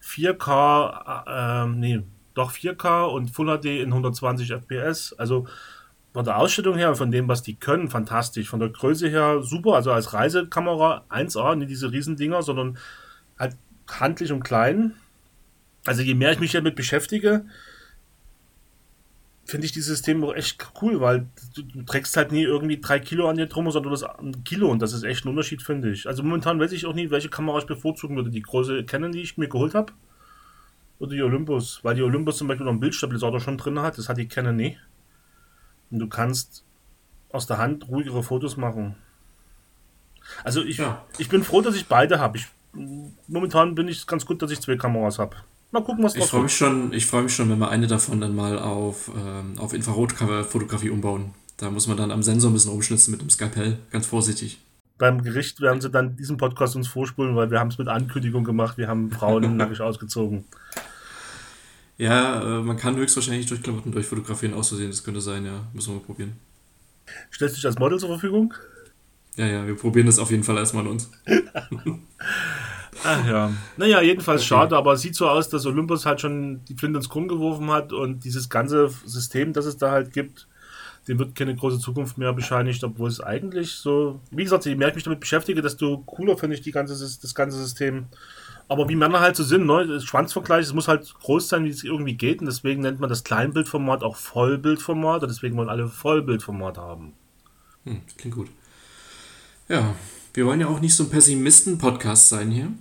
4K, 0.03 1.65
äh, 1.65 1.67
nee, 1.67 2.03
doch 2.33 2.51
4K 2.51 3.05
und 3.05 3.29
Full 3.31 3.57
HD 3.57 3.65
in 3.81 3.89
120 3.89 4.51
FPS. 4.51 5.13
Also 5.13 5.47
von 6.13 6.25
der 6.25 6.37
Ausstattung 6.37 6.77
her, 6.77 6.95
von 6.95 7.11
dem, 7.11 7.27
was 7.27 7.43
die 7.43 7.55
können, 7.55 7.89
fantastisch. 7.89 8.49
Von 8.49 8.59
der 8.59 8.69
Größe 8.69 9.07
her 9.07 9.41
super. 9.41 9.75
Also 9.75 9.91
als 9.91 10.13
Reisekamera 10.13 11.05
1A, 11.09 11.55
nicht 11.55 11.69
diese 11.69 11.91
Riesendinger, 11.91 12.41
sondern 12.43 12.77
halt 13.37 13.55
handlich 13.87 14.31
und 14.31 14.43
klein 14.43 14.93
also 15.85 16.01
je 16.01 16.13
mehr 16.13 16.31
ich 16.31 16.39
mich 16.39 16.51
damit 16.51 16.75
beschäftige, 16.75 17.45
finde 19.45 19.65
ich 19.65 19.71
dieses 19.71 19.89
System 19.89 20.23
auch 20.23 20.33
echt 20.33 20.71
cool, 20.81 21.01
weil 21.01 21.27
du, 21.55 21.63
du, 21.63 21.81
trägst 21.83 22.15
halt 22.15 22.31
nie 22.31 22.43
irgendwie 22.43 22.79
drei 22.79 22.99
Kilo 22.99 23.27
an 23.27 23.37
dir 23.37 23.47
drum, 23.47 23.69
sondern 23.71 23.91
das 23.91 24.03
ein 24.03 24.43
Kilo 24.43 24.69
und 24.69 24.81
das 24.81 24.93
ist 24.93 25.03
echt 25.03 25.25
ein 25.25 25.29
Unterschied, 25.29 25.61
finde 25.61 25.91
ich. 25.91 26.07
Also 26.07 26.23
momentan 26.23 26.59
weiß 26.59 26.71
ich 26.71 26.85
auch 26.85 26.93
nie, 26.93 27.09
welche 27.09 27.29
Kamera 27.29 27.57
ich 27.57 27.65
bevorzugen 27.65 28.15
würde. 28.15 28.29
Die 28.29 28.41
große 28.41 28.85
Canon, 28.85 29.11
die 29.11 29.21
ich 29.21 29.37
mir 29.37 29.49
geholt 29.49 29.73
habe, 29.73 29.93
oder 31.01 31.15
die 31.15 31.23
Olympus, 31.23 31.79
weil 31.81 31.95
die 31.95 32.03
Olympus 32.03 32.37
zum 32.37 32.47
Beispiel 32.47 32.63
noch 32.63 32.71
einen 32.71 32.79
Bildstabilisator 32.79 33.39
schon 33.39 33.57
drin 33.57 33.79
hat, 33.79 33.97
das 33.97 34.07
hat 34.07 34.17
die 34.17 34.27
Canon 34.27 34.55
nie. 34.55 34.77
Und 35.89 35.97
du 35.97 36.07
kannst 36.07 36.63
aus 37.31 37.47
der 37.47 37.57
Hand 37.57 37.87
ruhigere 37.89 38.21
Fotos 38.21 38.55
machen. 38.55 38.95
Also 40.43 40.61
ich, 40.61 40.77
ja. 40.77 41.03
ich 41.17 41.27
bin 41.27 41.43
froh, 41.43 41.61
dass 41.61 41.75
ich 41.75 41.87
beide 41.87 42.19
habe. 42.19 42.39
momentan 43.27 43.73
bin 43.73 43.87
ich 43.87 44.05
ganz 44.05 44.27
gut, 44.27 44.43
dass 44.43 44.51
ich 44.51 44.61
zwei 44.61 44.75
Kameras 44.75 45.17
habe. 45.17 45.37
Mal 45.71 45.83
gucken, 45.83 46.03
was 46.03 46.15
ich 46.15 46.23
freue 46.25 46.43
mich 46.43 46.55
schon. 46.55 46.93
Ich 46.93 47.07
freue 47.07 47.23
mich 47.23 47.33
schon, 47.33 47.49
wenn 47.49 47.57
wir 47.57 47.69
eine 47.69 47.87
davon 47.87 48.21
dann 48.21 48.35
mal 48.35 48.59
auf, 48.59 49.09
ähm, 49.15 49.57
auf 49.57 49.73
Infrarotfotografie 49.73 50.91
umbauen. 50.91 51.33
Da 51.57 51.71
muss 51.71 51.87
man 51.87 51.97
dann 51.97 52.11
am 52.11 52.21
Sensor 52.21 52.51
ein 52.51 52.53
bisschen 52.53 52.73
umschnitzen 52.73 53.09
mit 53.09 53.21
dem 53.21 53.29
Skalpell, 53.31 53.79
ganz 53.89 54.05
vorsichtig. 54.05 54.59
Beim 54.99 55.23
Gericht 55.23 55.61
werden 55.61 55.81
sie 55.81 55.89
dann 55.89 56.15
diesen 56.15 56.37
Podcast 56.37 56.75
uns 56.75 56.87
vorspulen, 56.87 57.35
weil 57.35 57.49
wir 57.49 57.59
haben 57.59 57.69
es 57.69 57.79
mit 57.79 57.87
Ankündigung 57.87 58.43
gemacht. 58.43 58.77
Wir 58.77 58.87
haben 58.87 59.09
Frauen 59.09 59.57
nackig 59.57 59.81
ausgezogen. 59.81 60.45
Ja, 61.97 62.41
äh, 62.41 62.61
man 62.61 62.77
kann 62.77 62.95
höchstwahrscheinlich 62.95 63.45
durch 63.45 63.61
Klamotten 63.61 63.91
durchfotografieren, 63.91 64.55
auszusehen. 64.55 64.89
Das 64.89 65.03
könnte 65.03 65.21
sein, 65.21 65.45
ja. 65.45 65.67
Müssen 65.73 65.93
wir 65.93 65.99
mal 65.99 66.05
probieren. 66.05 66.33
Stellst 67.31 67.55
du 67.55 67.57
dich 67.57 67.65
als 67.65 67.79
Model 67.79 67.99
zur 67.99 68.09
Verfügung? 68.09 68.53
Ja, 69.35 69.45
ja, 69.45 69.67
wir 69.67 69.75
probieren 69.75 70.07
das 70.07 70.19
auf 70.19 70.31
jeden 70.31 70.43
Fall 70.43 70.57
erstmal 70.57 70.85
an 70.85 70.91
uns. 70.91 71.11
Ach 73.03 73.27
ja. 73.27 73.51
Naja, 73.77 74.01
jedenfalls 74.01 74.41
okay. 74.41 74.49
schade, 74.49 74.77
aber 74.77 74.93
es 74.93 75.01
sieht 75.01 75.15
so 75.15 75.27
aus, 75.27 75.49
dass 75.49 75.65
Olympus 75.65 76.05
halt 76.05 76.21
schon 76.21 76.63
die 76.65 76.75
Flinte 76.75 76.97
ins 76.97 77.09
Krumm 77.09 77.27
geworfen 77.27 77.71
hat 77.71 77.93
und 77.93 78.23
dieses 78.23 78.49
ganze 78.49 78.89
System, 79.05 79.53
das 79.53 79.65
es 79.65 79.77
da 79.77 79.91
halt 79.91 80.13
gibt, 80.13 80.47
dem 81.07 81.17
wird 81.17 81.35
keine 81.35 81.55
große 81.55 81.79
Zukunft 81.79 82.17
mehr 82.17 82.33
bescheinigt, 82.33 82.83
obwohl 82.83 83.09
es 83.09 83.21
eigentlich 83.21 83.71
so, 83.71 84.19
wie 84.29 84.43
gesagt, 84.43 84.65
je 84.65 84.75
mehr 84.75 84.89
ich 84.89 84.95
mich 84.95 85.03
damit 85.03 85.19
beschäftige, 85.19 85.61
desto 85.61 85.99
cooler 85.99 86.37
finde 86.37 86.55
ich 86.55 86.61
die 86.61 86.71
ganze, 86.71 86.93
das 86.93 87.35
ganze 87.35 87.57
System. 87.57 88.05
Aber 88.71 88.87
wie 88.87 88.95
Männer 88.95 89.19
halt 89.19 89.35
so 89.35 89.43
sind, 89.43 89.65
ne? 89.65 89.99
Schwanzvergleich, 89.99 90.61
es 90.61 90.73
muss 90.73 90.87
halt 90.87 91.13
groß 91.13 91.49
sein, 91.49 91.65
wie 91.65 91.69
es 91.69 91.83
irgendwie 91.83 92.13
geht. 92.13 92.39
Und 92.39 92.45
deswegen 92.45 92.81
nennt 92.83 93.01
man 93.01 93.09
das 93.09 93.25
Kleinbildformat 93.25 94.01
auch 94.01 94.15
Vollbildformat. 94.15 95.23
Und 95.23 95.27
deswegen 95.27 95.57
wollen 95.57 95.67
alle 95.67 95.89
Vollbildformat 95.89 96.77
haben. 96.77 97.11
Hm, 97.83 97.99
klingt 98.17 98.33
gut. 98.33 98.47
Ja, 99.67 99.93
wir 100.33 100.45
wollen 100.45 100.61
ja 100.61 100.67
auch 100.67 100.79
nicht 100.79 100.95
so 100.95 101.03
ein 101.03 101.09
Pessimisten-Podcast 101.09 102.29
sein 102.29 102.49
hier. 102.49 102.71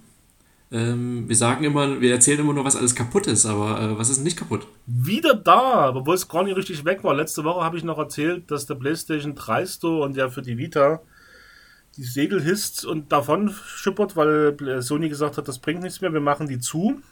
Ähm, 0.70 1.28
wir 1.28 1.34
sagen 1.34 1.64
immer, 1.64 2.00
wir 2.00 2.12
erzählen 2.12 2.38
immer 2.38 2.54
nur, 2.54 2.64
was 2.64 2.76
alles 2.76 2.94
kaputt 2.94 3.26
ist, 3.26 3.44
aber 3.44 3.80
äh, 3.80 3.98
was 3.98 4.10
ist 4.10 4.22
nicht 4.22 4.36
kaputt? 4.36 4.68
Wieder 4.86 5.34
da, 5.34 5.92
obwohl 5.92 6.14
es 6.14 6.28
gar 6.28 6.44
nicht 6.44 6.56
richtig 6.56 6.84
weg 6.84 7.02
war. 7.02 7.16
Letzte 7.16 7.42
Woche 7.42 7.64
habe 7.64 7.76
ich 7.76 7.82
noch 7.82 7.98
erzählt, 7.98 8.48
dass 8.52 8.64
der 8.66 8.76
PlayStation 8.76 9.34
3 9.34 9.66
Store 9.66 10.04
und 10.04 10.16
der 10.16 10.30
für 10.30 10.42
die 10.42 10.56
Vita 10.56 11.00
die 12.00 12.06
Segel 12.06 12.42
hisst 12.42 12.86
und 12.86 13.12
davon 13.12 13.50
schippert, 13.50 14.16
weil 14.16 14.80
Sony 14.80 15.10
gesagt 15.10 15.36
hat, 15.36 15.46
das 15.46 15.58
bringt 15.58 15.82
nichts 15.82 16.00
mehr, 16.00 16.14
wir 16.14 16.20
machen 16.20 16.48
die 16.48 16.58
zu. 16.58 17.02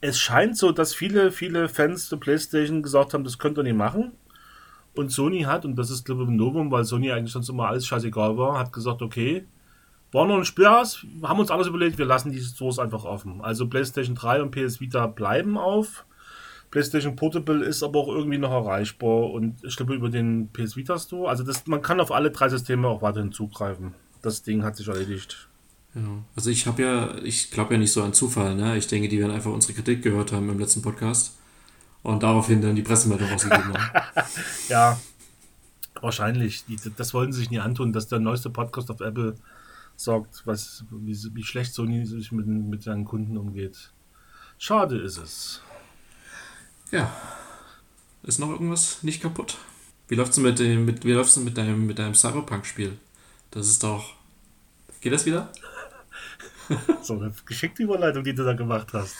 Es 0.00 0.18
scheint 0.18 0.56
so, 0.56 0.72
dass 0.72 0.92
viele, 0.92 1.30
viele 1.30 1.68
Fans 1.68 2.08
der 2.08 2.16
PlayStation 2.16 2.82
gesagt 2.82 3.14
haben, 3.14 3.22
das 3.22 3.38
könnt 3.38 3.58
ihr 3.58 3.62
nicht 3.62 3.76
machen. 3.76 4.10
Und 4.92 5.12
Sony 5.12 5.42
hat, 5.42 5.64
und 5.64 5.76
das 5.76 5.88
ist 5.88 6.04
glaube 6.04 6.24
ich 6.24 6.28
ein 6.28 6.34
Novum, 6.34 6.72
weil 6.72 6.84
Sony 6.84 7.12
eigentlich 7.12 7.32
sonst 7.32 7.48
immer 7.48 7.68
alles 7.68 7.86
scheißegal 7.86 8.36
war, 8.36 8.58
hat 8.58 8.72
gesagt, 8.72 9.02
okay, 9.02 9.46
war 10.10 10.26
noch 10.26 10.38
ein 10.38 10.44
Spielhaus, 10.44 11.06
haben 11.22 11.38
uns 11.38 11.52
alles 11.52 11.68
überlegt, 11.68 11.98
wir 11.98 12.04
lassen 12.04 12.32
die 12.32 12.40
Stores 12.40 12.80
einfach 12.80 13.04
offen. 13.04 13.40
Also 13.40 13.68
PlayStation 13.68 14.16
3 14.16 14.42
und 14.42 14.50
PS 14.50 14.80
Vita 14.80 15.06
bleiben 15.06 15.56
auf. 15.56 16.06
PlayStation 16.72 17.14
Portable 17.14 17.64
ist 17.64 17.84
aber 17.84 18.00
auch 18.00 18.08
irgendwie 18.08 18.38
noch 18.38 18.50
erreichbar 18.50 19.30
und 19.30 19.62
ich 19.62 19.76
glaube 19.76 19.94
über 19.94 20.10
den 20.10 20.50
PS 20.52 20.74
Vita 20.74 20.98
Store. 20.98 21.28
Also 21.28 21.44
das, 21.44 21.68
man 21.68 21.82
kann 21.82 22.00
auf 22.00 22.10
alle 22.10 22.32
drei 22.32 22.48
Systeme 22.48 22.88
auch 22.88 23.00
weiterhin 23.00 23.30
zugreifen. 23.30 23.94
Das 24.24 24.42
Ding 24.42 24.62
hat 24.62 24.74
sich 24.74 24.88
erledigt. 24.88 25.48
Ja, 25.94 26.24
also 26.34 26.48
ich 26.48 26.66
habe 26.66 26.82
ja, 26.82 27.18
ich 27.22 27.50
glaube 27.50 27.74
ja 27.74 27.78
nicht 27.78 27.92
so 27.92 28.02
an 28.02 28.14
Zufall, 28.14 28.54
ne? 28.54 28.78
Ich 28.78 28.86
denke, 28.86 29.06
die 29.06 29.18
werden 29.20 29.32
einfach 29.32 29.52
unsere 29.52 29.74
Kritik 29.74 30.02
gehört 30.02 30.32
haben 30.32 30.48
im 30.48 30.58
letzten 30.58 30.80
Podcast 30.80 31.36
und 32.02 32.22
daraufhin 32.22 32.62
dann 32.62 32.74
die 32.74 32.82
Pressemeldung 32.82 33.28
rausgegeben 33.28 33.74
haben. 33.74 34.24
ja, 34.70 34.98
wahrscheinlich. 36.00 36.64
Die, 36.64 36.78
das 36.96 37.12
wollten 37.12 37.34
sie 37.34 37.40
sich 37.40 37.50
nie 37.50 37.60
antun, 37.60 37.92
dass 37.92 38.08
der 38.08 38.18
neueste 38.18 38.48
Podcast 38.48 38.90
auf 38.90 39.00
Apple 39.00 39.34
sagt, 39.94 40.40
was, 40.46 40.86
wie, 40.90 41.16
wie 41.34 41.44
schlecht 41.44 41.74
Sony 41.74 42.06
sich 42.06 42.32
mit, 42.32 42.46
mit 42.46 42.82
seinen 42.82 43.04
Kunden 43.04 43.36
umgeht. 43.36 43.92
Schade 44.56 44.96
ist 44.96 45.18
es. 45.18 45.60
Ja. 46.90 47.14
Ist 48.22 48.38
noch 48.38 48.48
irgendwas 48.48 49.02
nicht 49.02 49.20
kaputt? 49.20 49.58
Wie 50.08 50.14
läuft's 50.14 50.38
mit 50.38 50.58
dem, 50.58 50.86
mit, 50.86 51.04
wie 51.04 51.12
läuft's 51.12 51.36
mit 51.36 51.58
deinem, 51.58 51.86
mit 51.86 51.98
deinem 51.98 52.14
Cyberpunk-Spiel? 52.14 52.96
Das 53.54 53.68
ist 53.68 53.82
doch. 53.84 54.14
Geht 55.00 55.12
das 55.12 55.24
wieder? 55.26 55.52
so 57.02 57.14
eine 57.14 57.32
geschickte 57.46 57.84
Überleitung, 57.84 58.24
die 58.24 58.34
du 58.34 58.42
da 58.42 58.52
gemacht 58.52 58.88
hast. 58.92 59.14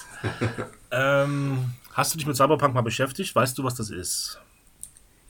ähm, 0.90 1.72
hast 1.92 2.12
du 2.12 2.18
dich 2.18 2.26
mit 2.26 2.36
Cyberpunk 2.36 2.74
mal 2.74 2.80
beschäftigt? 2.80 3.34
Weißt 3.34 3.56
du, 3.56 3.62
was 3.62 3.76
das 3.76 3.90
ist? 3.90 4.40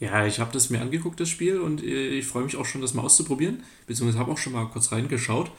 Ja, 0.01 0.25
ich 0.25 0.41
habe 0.41 0.53
das 0.53 0.71
mir 0.71 0.81
angeguckt, 0.81 1.21
das 1.21 1.29
Spiel, 1.29 1.61
und 1.61 1.83
äh, 1.83 2.09
ich 2.09 2.27
freue 2.27 2.45
mich 2.45 2.57
auch 2.57 2.65
schon, 2.65 2.81
das 2.81 2.95
mal 2.95 3.03
auszuprobieren. 3.03 3.63
Beziehungsweise 3.87 4.19
habe 4.19 4.33
auch 4.33 4.39
schon 4.39 4.55
mal 4.55 4.67
kurz 4.69 4.91
reingeschaut. 4.91 5.51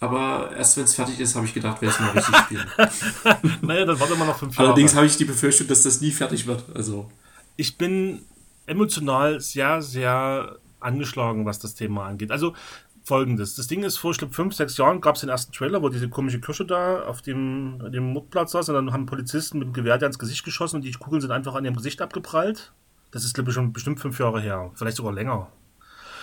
Aber 0.00 0.50
erst 0.56 0.78
wenn 0.78 0.84
es 0.84 0.94
fertig 0.94 1.20
ist, 1.20 1.36
habe 1.36 1.44
ich 1.44 1.52
gedacht, 1.52 1.82
werde 1.82 1.94
ich 1.94 2.00
es 2.00 2.00
mal 2.00 2.10
richtig 2.10 2.36
spielen. 2.36 3.60
naja, 3.62 3.84
dann 3.84 4.00
warte 4.00 4.16
mal 4.16 4.26
noch 4.26 4.38
fünf 4.38 4.56
Jahre. 4.56 4.68
Allerdings 4.68 4.94
habe 4.94 5.06
ich 5.06 5.16
die 5.18 5.24
Befürchtung, 5.26 5.66
dass 5.68 5.82
das 5.82 6.00
nie 6.00 6.12
fertig 6.12 6.46
wird. 6.46 6.64
Also. 6.74 7.10
Ich 7.56 7.76
bin 7.76 8.22
emotional 8.66 9.40
sehr, 9.40 9.82
sehr 9.82 10.58
angeschlagen, 10.84 11.46
was 11.46 11.58
das 11.58 11.74
Thema 11.74 12.06
angeht. 12.06 12.30
Also 12.30 12.54
folgendes. 13.02 13.54
Das 13.54 13.66
Ding 13.66 13.82
ist, 13.82 13.98
vor, 13.98 14.12
ich 14.12 14.18
glaube, 14.18 14.34
fünf, 14.34 14.54
sechs 14.54 14.76
Jahren 14.76 15.00
gab 15.00 15.16
es 15.16 15.20
den 15.20 15.30
ersten 15.30 15.52
Trailer, 15.52 15.82
wo 15.82 15.88
diese 15.88 16.08
komische 16.08 16.40
Kirsche 16.40 16.64
da 16.64 17.02
auf 17.04 17.22
dem, 17.22 17.78
dem 17.92 18.12
Mordplatz 18.12 18.52
saß 18.52 18.70
und 18.70 18.74
dann 18.74 18.92
haben 18.92 19.06
Polizisten 19.06 19.58
mit 19.58 19.68
dem 19.68 19.72
Gewehr 19.74 20.00
ins 20.02 20.18
Gesicht 20.18 20.44
geschossen 20.44 20.76
und 20.76 20.82
die 20.82 20.92
Kugeln 20.92 21.20
sind 21.20 21.30
einfach 21.30 21.54
an 21.54 21.64
ihrem 21.64 21.76
Gesicht 21.76 22.00
abgeprallt. 22.00 22.72
Das 23.10 23.24
ist, 23.24 23.34
glaube 23.34 23.50
ich, 23.50 23.54
schon 23.54 23.72
bestimmt 23.72 24.00
fünf 24.00 24.18
Jahre 24.18 24.40
her. 24.40 24.70
Vielleicht 24.74 24.96
sogar 24.96 25.12
länger. 25.12 25.48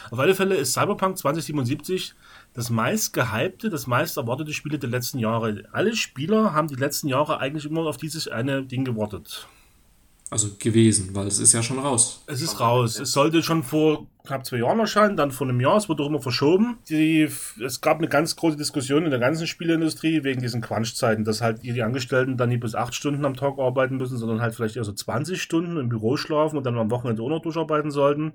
Auf 0.09 0.19
alle 0.19 0.35
Fälle 0.35 0.55
ist 0.55 0.73
Cyberpunk 0.73 1.17
2077 1.17 2.15
das 2.53 2.69
meist 2.69 3.13
gehypte, 3.13 3.69
das 3.69 3.87
meist 3.87 4.17
erwartete 4.17 4.51
Spiel 4.53 4.77
der 4.77 4.89
letzten 4.89 5.19
Jahre. 5.19 5.63
Alle 5.71 5.95
Spieler 5.95 6.53
haben 6.53 6.67
die 6.67 6.75
letzten 6.75 7.07
Jahre 7.07 7.39
eigentlich 7.39 7.65
immer 7.65 7.85
auf 7.85 7.95
dieses 7.95 8.27
eine 8.27 8.63
Ding 8.63 8.83
gewartet. 8.83 9.47
Also 10.29 10.49
gewesen, 10.59 11.13
weil 11.13 11.27
es 11.27 11.39
ist 11.39 11.53
ja 11.53 11.63
schon 11.63 11.79
raus. 11.79 12.23
Es 12.27 12.41
ist 12.41 12.59
raus. 12.59 12.99
Es 12.99 13.11
sollte 13.11 13.41
schon 13.41 13.63
vor 13.63 14.07
knapp 14.25 14.45
zwei 14.45 14.57
Jahren 14.57 14.79
erscheinen, 14.79 15.17
dann 15.17 15.31
vor 15.31 15.47
einem 15.47 15.59
Jahr. 15.59 15.77
Es 15.77 15.89
wurde 15.89 16.03
auch 16.03 16.07
immer 16.07 16.21
verschoben. 16.21 16.79
Die, 16.89 17.23
es 17.63 17.81
gab 17.81 17.97
eine 17.97 18.07
ganz 18.07 18.35
große 18.35 18.57
Diskussion 18.57 19.05
in 19.05 19.11
der 19.11 19.19
ganzen 19.19 19.47
Spieleindustrie 19.47 20.23
wegen 20.23 20.41
diesen 20.41 20.61
Crunch-Zeiten, 20.61 21.23
dass 21.23 21.41
halt 21.41 21.63
die 21.63 21.81
Angestellten 21.81 22.37
dann 22.37 22.49
nicht 22.49 22.61
bis 22.61 22.75
acht 22.75 22.95
Stunden 22.95 23.25
am 23.25 23.35
Tag 23.35 23.57
arbeiten 23.57 23.97
müssen, 23.97 24.17
sondern 24.17 24.41
halt 24.41 24.55
vielleicht 24.55 24.75
eher 24.75 24.83
so 24.83 24.93
20 24.93 25.41
Stunden 25.41 25.77
im 25.77 25.89
Büro 25.89 26.17
schlafen 26.17 26.57
und 26.57 26.65
dann 26.65 26.77
am 26.77 26.91
Wochenende 26.91 27.23
auch 27.23 27.29
noch 27.29 27.41
durcharbeiten 27.41 27.91
sollten. 27.91 28.33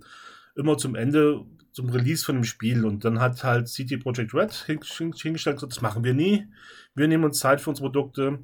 Immer 0.54 0.78
zum 0.78 0.94
Ende, 0.94 1.44
zum 1.72 1.90
Release 1.90 2.24
von 2.24 2.36
dem 2.36 2.44
Spiel. 2.44 2.84
Und 2.84 3.04
dann 3.04 3.20
hat 3.20 3.44
halt 3.44 3.68
CD 3.68 3.96
Projekt 3.96 4.34
Red 4.34 4.52
hingestellt 4.52 5.16
und 5.30 5.34
gesagt, 5.34 5.72
das 5.72 5.82
machen 5.82 6.04
wir 6.04 6.14
nie. 6.14 6.46
Wir 6.94 7.08
nehmen 7.08 7.24
uns 7.24 7.38
Zeit 7.38 7.60
für 7.60 7.70
unsere 7.70 7.90
Produkte. 7.90 8.40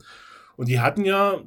Und 0.56 0.68
die 0.68 0.80
hatten 0.80 1.04
ja 1.04 1.40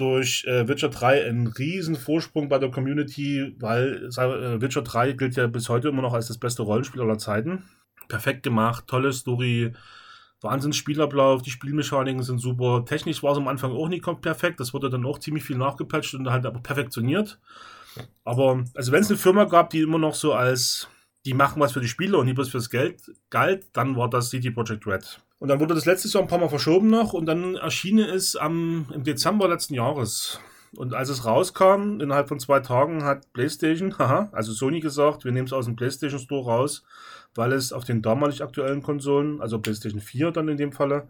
durch 0.00 0.44
äh, 0.46 0.66
Witcher 0.66 0.88
3 0.88 1.26
einen 1.26 1.46
riesen 1.46 1.94
Vorsprung 1.94 2.48
bei 2.48 2.58
der 2.58 2.70
Community, 2.70 3.54
weil 3.58 4.08
äh, 4.16 4.60
Witcher 4.60 4.82
3 4.82 5.12
gilt 5.12 5.36
ja 5.36 5.46
bis 5.46 5.68
heute 5.68 5.88
immer 5.88 6.02
noch 6.02 6.14
als 6.14 6.28
das 6.28 6.38
beste 6.38 6.62
Rollenspiel 6.62 7.02
aller 7.02 7.18
Zeiten. 7.18 7.64
Perfekt 8.08 8.42
gemacht, 8.42 8.86
tolle 8.86 9.12
Story, 9.12 9.72
Wahnsinns 10.40 10.76
Spielablauf, 10.76 11.42
die 11.42 11.50
Spielmechaniken 11.50 12.22
sind 12.22 12.38
super. 12.38 12.84
Technisch 12.86 13.22
war 13.22 13.32
es 13.32 13.38
am 13.38 13.48
Anfang 13.48 13.72
auch 13.72 13.88
nicht 13.88 14.04
perfekt, 14.22 14.58
das 14.58 14.72
wurde 14.72 14.88
dann 14.88 15.04
auch 15.04 15.18
ziemlich 15.18 15.44
viel 15.44 15.58
nachgepatcht 15.58 16.14
und 16.14 16.30
halt 16.30 16.46
aber 16.46 16.60
perfektioniert. 16.60 17.38
Aber, 18.24 18.64
also 18.74 18.92
wenn 18.92 19.02
es 19.02 19.10
eine 19.10 19.18
Firma 19.18 19.44
gab, 19.44 19.70
die 19.70 19.80
immer 19.80 19.98
noch 19.98 20.14
so 20.14 20.32
als, 20.32 20.88
die 21.26 21.34
machen 21.34 21.60
was 21.60 21.72
für 21.72 21.80
die 21.80 21.88
Spiele 21.88 22.16
und 22.16 22.26
nicht 22.26 22.38
was 22.38 22.48
fürs 22.48 22.70
Geld 22.70 23.02
galt, 23.28 23.68
dann 23.74 23.96
war 23.96 24.08
das 24.08 24.30
CD 24.30 24.50
Projekt 24.50 24.86
Red. 24.86 25.20
Und 25.40 25.48
dann 25.48 25.58
wurde 25.58 25.74
das 25.74 25.86
letztes 25.86 26.12
Jahr 26.12 26.22
ein 26.22 26.28
paar 26.28 26.38
Mal 26.38 26.50
verschoben 26.50 26.90
noch 26.90 27.14
und 27.14 27.24
dann 27.24 27.56
erschien 27.56 27.98
es 27.98 28.36
am, 28.36 28.86
im 28.94 29.04
Dezember 29.04 29.48
letzten 29.48 29.72
Jahres. 29.74 30.38
Und 30.76 30.94
als 30.94 31.08
es 31.08 31.24
rauskam, 31.24 31.98
innerhalb 31.98 32.28
von 32.28 32.38
zwei 32.38 32.60
Tagen 32.60 33.04
hat 33.04 33.32
PlayStation, 33.32 33.94
haha, 33.98 34.28
also 34.32 34.52
Sony 34.52 34.80
gesagt, 34.80 35.24
wir 35.24 35.32
nehmen 35.32 35.46
es 35.46 35.54
aus 35.54 35.64
dem 35.64 35.76
PlayStation 35.76 36.20
Store 36.20 36.44
raus, 36.44 36.84
weil 37.34 37.52
es 37.52 37.72
auf 37.72 37.84
den 37.84 38.02
damalig 38.02 38.42
aktuellen 38.42 38.82
Konsolen, 38.82 39.40
also 39.40 39.58
PlayStation 39.58 40.00
4 40.00 40.30
dann 40.30 40.48
in 40.48 40.58
dem 40.58 40.72
Falle, 40.72 41.08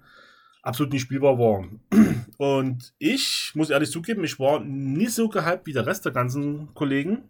absolut 0.62 0.92
nicht 0.92 1.02
spielbar 1.02 1.36
war. 1.36 1.64
Und 2.38 2.94
ich 2.98 3.50
muss 3.54 3.70
ehrlich 3.70 3.90
zugeben, 3.90 4.22
ich 4.22 4.38
war 4.38 4.60
nicht 4.60 5.12
so 5.12 5.28
gehypt 5.28 5.66
wie 5.66 5.72
der 5.72 5.86
Rest 5.86 6.04
der 6.04 6.12
ganzen 6.12 6.72
Kollegen. 6.74 7.24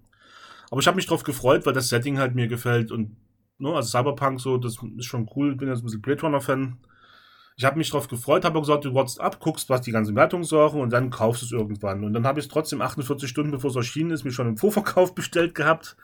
Aber 0.70 0.80
ich 0.80 0.86
habe 0.86 0.96
mich 0.96 1.06
drauf 1.06 1.24
gefreut, 1.24 1.64
weil 1.64 1.72
das 1.72 1.88
Setting 1.88 2.18
halt 2.18 2.34
mir 2.34 2.46
gefällt 2.46 2.92
und 2.92 3.16
ne, 3.58 3.74
also 3.74 3.88
Cyberpunk 3.88 4.38
so, 4.40 4.58
das 4.58 4.76
ist 4.98 5.06
schon 5.06 5.28
cool. 5.34 5.52
Ich 5.52 5.56
bin 5.56 5.68
jetzt 5.68 5.80
ein 5.80 5.84
bisschen 5.84 6.02
Blade 6.02 6.20
Runner-Fan. 6.20 6.76
Ich 7.60 7.66
habe 7.66 7.76
mich 7.76 7.90
darauf 7.90 8.08
gefreut, 8.08 8.46
habe 8.46 8.58
gesagt, 8.58 8.86
du 8.86 8.94
wartest 8.94 9.20
ab, 9.20 9.38
guckst, 9.38 9.68
was 9.68 9.82
die 9.82 9.92
ganzen 9.92 10.16
Wertungen 10.16 10.44
sagen 10.44 10.80
und 10.80 10.94
dann 10.94 11.10
kaufst 11.10 11.42
du 11.42 11.44
es 11.44 11.52
irgendwann. 11.52 12.04
Und 12.04 12.14
dann 12.14 12.26
habe 12.26 12.40
ich 12.40 12.46
es 12.46 12.50
trotzdem 12.50 12.80
48 12.80 13.28
Stunden, 13.28 13.50
bevor 13.50 13.68
es 13.68 13.76
erschienen 13.76 14.12
ist, 14.12 14.24
mir 14.24 14.30
schon 14.30 14.48
im 14.48 14.56
Vorverkauf 14.56 15.14
bestellt 15.14 15.54
gehabt. 15.54 15.94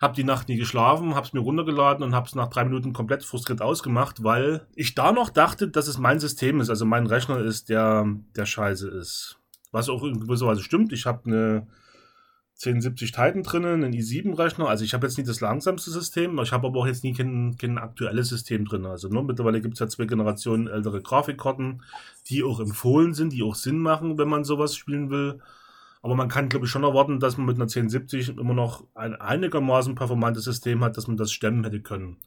Habe 0.00 0.14
die 0.14 0.22
Nacht 0.22 0.48
nie 0.48 0.58
geschlafen, 0.58 1.16
habe 1.16 1.26
es 1.26 1.32
mir 1.32 1.40
runtergeladen 1.40 2.04
und 2.04 2.14
habe 2.14 2.28
es 2.28 2.36
nach 2.36 2.46
drei 2.46 2.62
Minuten 2.62 2.92
komplett 2.92 3.24
frustriert 3.24 3.62
ausgemacht, 3.62 4.22
weil 4.22 4.64
ich 4.76 4.94
da 4.94 5.10
noch 5.10 5.28
dachte, 5.28 5.66
dass 5.66 5.88
es 5.88 5.98
mein 5.98 6.20
System 6.20 6.60
ist, 6.60 6.70
also 6.70 6.84
mein 6.84 7.08
Rechner 7.08 7.38
ist, 7.40 7.68
der, 7.68 8.06
der 8.36 8.46
scheiße 8.46 8.88
ist. 8.88 9.40
Was 9.72 9.88
auch 9.88 10.04
in 10.04 10.20
gewisser 10.20 10.46
Weise 10.46 10.62
stimmt. 10.62 10.92
Ich 10.92 11.04
habe 11.04 11.22
eine 11.24 11.66
1070 12.64 13.10
Titan 13.10 13.42
drinnen, 13.42 13.82
einen 13.82 13.92
i7-Rechner. 13.92 14.68
Also 14.68 14.84
ich 14.84 14.94
habe 14.94 15.06
jetzt 15.06 15.16
nicht 15.16 15.28
das 15.28 15.40
langsamste 15.40 15.90
System, 15.90 16.38
ich 16.38 16.52
habe 16.52 16.68
aber 16.68 16.80
auch 16.80 16.86
jetzt 16.86 17.02
nie 17.02 17.12
kein, 17.12 17.56
kein 17.58 17.76
aktuelles 17.76 18.28
System 18.28 18.64
drin. 18.64 18.86
Also 18.86 19.08
ne, 19.08 19.22
mittlerweile 19.22 19.60
gibt 19.60 19.74
es 19.74 19.80
ja 19.80 19.88
zwei 19.88 20.04
Generationen 20.04 20.68
ältere 20.68 21.02
Grafikkarten, 21.02 21.82
die 22.28 22.44
auch 22.44 22.60
empfohlen 22.60 23.14
sind, 23.14 23.32
die 23.32 23.42
auch 23.42 23.56
Sinn 23.56 23.78
machen, 23.78 24.16
wenn 24.16 24.28
man 24.28 24.44
sowas 24.44 24.76
spielen 24.76 25.10
will. 25.10 25.40
Aber 26.02 26.14
man 26.14 26.28
kann, 26.28 26.48
glaube 26.48 26.66
ich, 26.66 26.72
schon 26.72 26.84
erwarten, 26.84 27.18
dass 27.18 27.36
man 27.36 27.46
mit 27.46 27.56
einer 27.56 27.64
1070 27.64 28.36
immer 28.36 28.54
noch 28.54 28.84
ein 28.94 29.14
einigermaßen 29.14 29.94
performantes 29.94 30.44
System 30.44 30.84
hat, 30.84 30.96
dass 30.96 31.08
man 31.08 31.16
das 31.16 31.32
stemmen 31.32 31.64
hätte 31.64 31.80
können. 31.80 32.18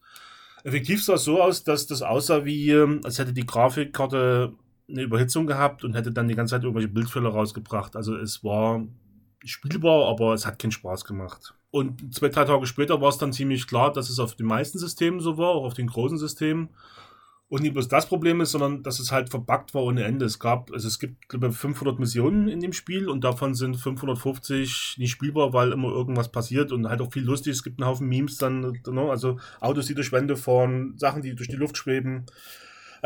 Effektiv 0.64 1.02
sah 1.02 1.14
es 1.14 1.24
so 1.24 1.40
aus, 1.40 1.62
dass 1.62 1.86
das 1.86 2.02
aussah 2.02 2.44
wie, 2.44 2.70
ähm, 2.70 3.00
als 3.04 3.18
hätte 3.18 3.32
die 3.32 3.46
Grafikkarte 3.46 4.52
eine 4.88 5.02
Überhitzung 5.02 5.46
gehabt 5.46 5.84
und 5.84 5.94
hätte 5.94 6.12
dann 6.12 6.28
die 6.28 6.34
ganze 6.34 6.56
Zeit 6.56 6.62
irgendwelche 6.62 6.88
Bildfehler 6.88 7.30
rausgebracht. 7.30 7.96
Also 7.96 8.16
es 8.16 8.44
war 8.44 8.82
spielbar, 9.44 10.08
aber 10.08 10.34
es 10.34 10.46
hat 10.46 10.58
keinen 10.58 10.72
Spaß 10.72 11.04
gemacht. 11.04 11.54
Und 11.70 12.14
zwei, 12.14 12.28
drei 12.28 12.44
Tage 12.44 12.66
später 12.66 13.00
war 13.00 13.08
es 13.08 13.18
dann 13.18 13.32
ziemlich 13.32 13.66
klar, 13.66 13.92
dass 13.92 14.08
es 14.08 14.18
auf 14.18 14.34
den 14.34 14.46
meisten 14.46 14.78
Systemen 14.78 15.20
so 15.20 15.36
war, 15.36 15.50
auch 15.50 15.64
auf 15.64 15.74
den 15.74 15.88
großen 15.88 16.18
Systemen. 16.18 16.70
Und 17.48 17.62
nicht 17.62 17.74
bloß 17.74 17.86
das 17.86 18.06
Problem 18.06 18.40
ist, 18.40 18.50
sondern 18.50 18.82
dass 18.82 18.98
es 18.98 19.12
halt 19.12 19.28
verbuggt 19.28 19.72
war 19.72 19.84
ohne 19.84 20.02
Ende. 20.02 20.24
Es 20.24 20.40
gab, 20.40 20.72
also 20.72 20.88
es 20.88 20.98
gibt, 20.98 21.28
glaube 21.28 21.48
ich, 21.48 21.56
500 21.56 21.98
Missionen 22.00 22.48
in 22.48 22.58
dem 22.58 22.72
Spiel 22.72 23.08
und 23.08 23.22
davon 23.22 23.54
sind 23.54 23.76
550 23.76 24.96
nicht 24.98 25.12
spielbar, 25.12 25.52
weil 25.52 25.70
immer 25.70 25.88
irgendwas 25.88 26.32
passiert 26.32 26.72
und 26.72 26.88
halt 26.88 27.00
auch 27.00 27.12
viel 27.12 27.22
lustig. 27.22 27.52
Es 27.52 27.62
gibt 27.62 27.80
einen 27.80 27.88
Haufen 27.88 28.08
Memes 28.08 28.38
dann, 28.38 28.80
ne, 28.84 29.10
also 29.10 29.38
Autos, 29.60 29.86
die 29.86 29.94
durch 29.94 30.10
Wände 30.10 30.36
fahren, 30.36 30.94
Sachen, 30.96 31.22
die 31.22 31.36
durch 31.36 31.48
die 31.48 31.56
Luft 31.56 31.76
schweben. 31.76 32.26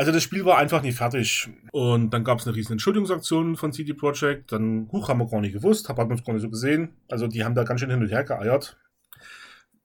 Also 0.01 0.11
das 0.11 0.23
Spiel 0.23 0.45
war 0.45 0.57
einfach 0.57 0.81
nicht 0.81 0.97
fertig. 0.97 1.47
Und 1.71 2.09
dann 2.09 2.23
gab 2.23 2.39
es 2.39 2.47
eine 2.47 2.55
riesen 2.55 2.71
Entschuldigungsaktion 2.71 3.55
von 3.55 3.71
CD 3.71 3.93
Projekt. 3.93 4.51
Dann, 4.51 4.89
huch, 4.91 5.09
haben 5.09 5.19
wir 5.19 5.27
gar 5.27 5.41
nicht 5.41 5.53
gewusst, 5.53 5.89
hat 5.89 5.97
man 5.99 6.11
es 6.13 6.23
gar 6.23 6.33
nicht 6.33 6.41
so 6.41 6.49
gesehen. 6.49 6.95
Also 7.07 7.27
die 7.27 7.43
haben 7.43 7.53
da 7.53 7.63
ganz 7.65 7.81
schön 7.81 7.91
hin 7.91 8.01
und 8.01 8.09
her 8.09 8.23
geeiert. 8.23 8.79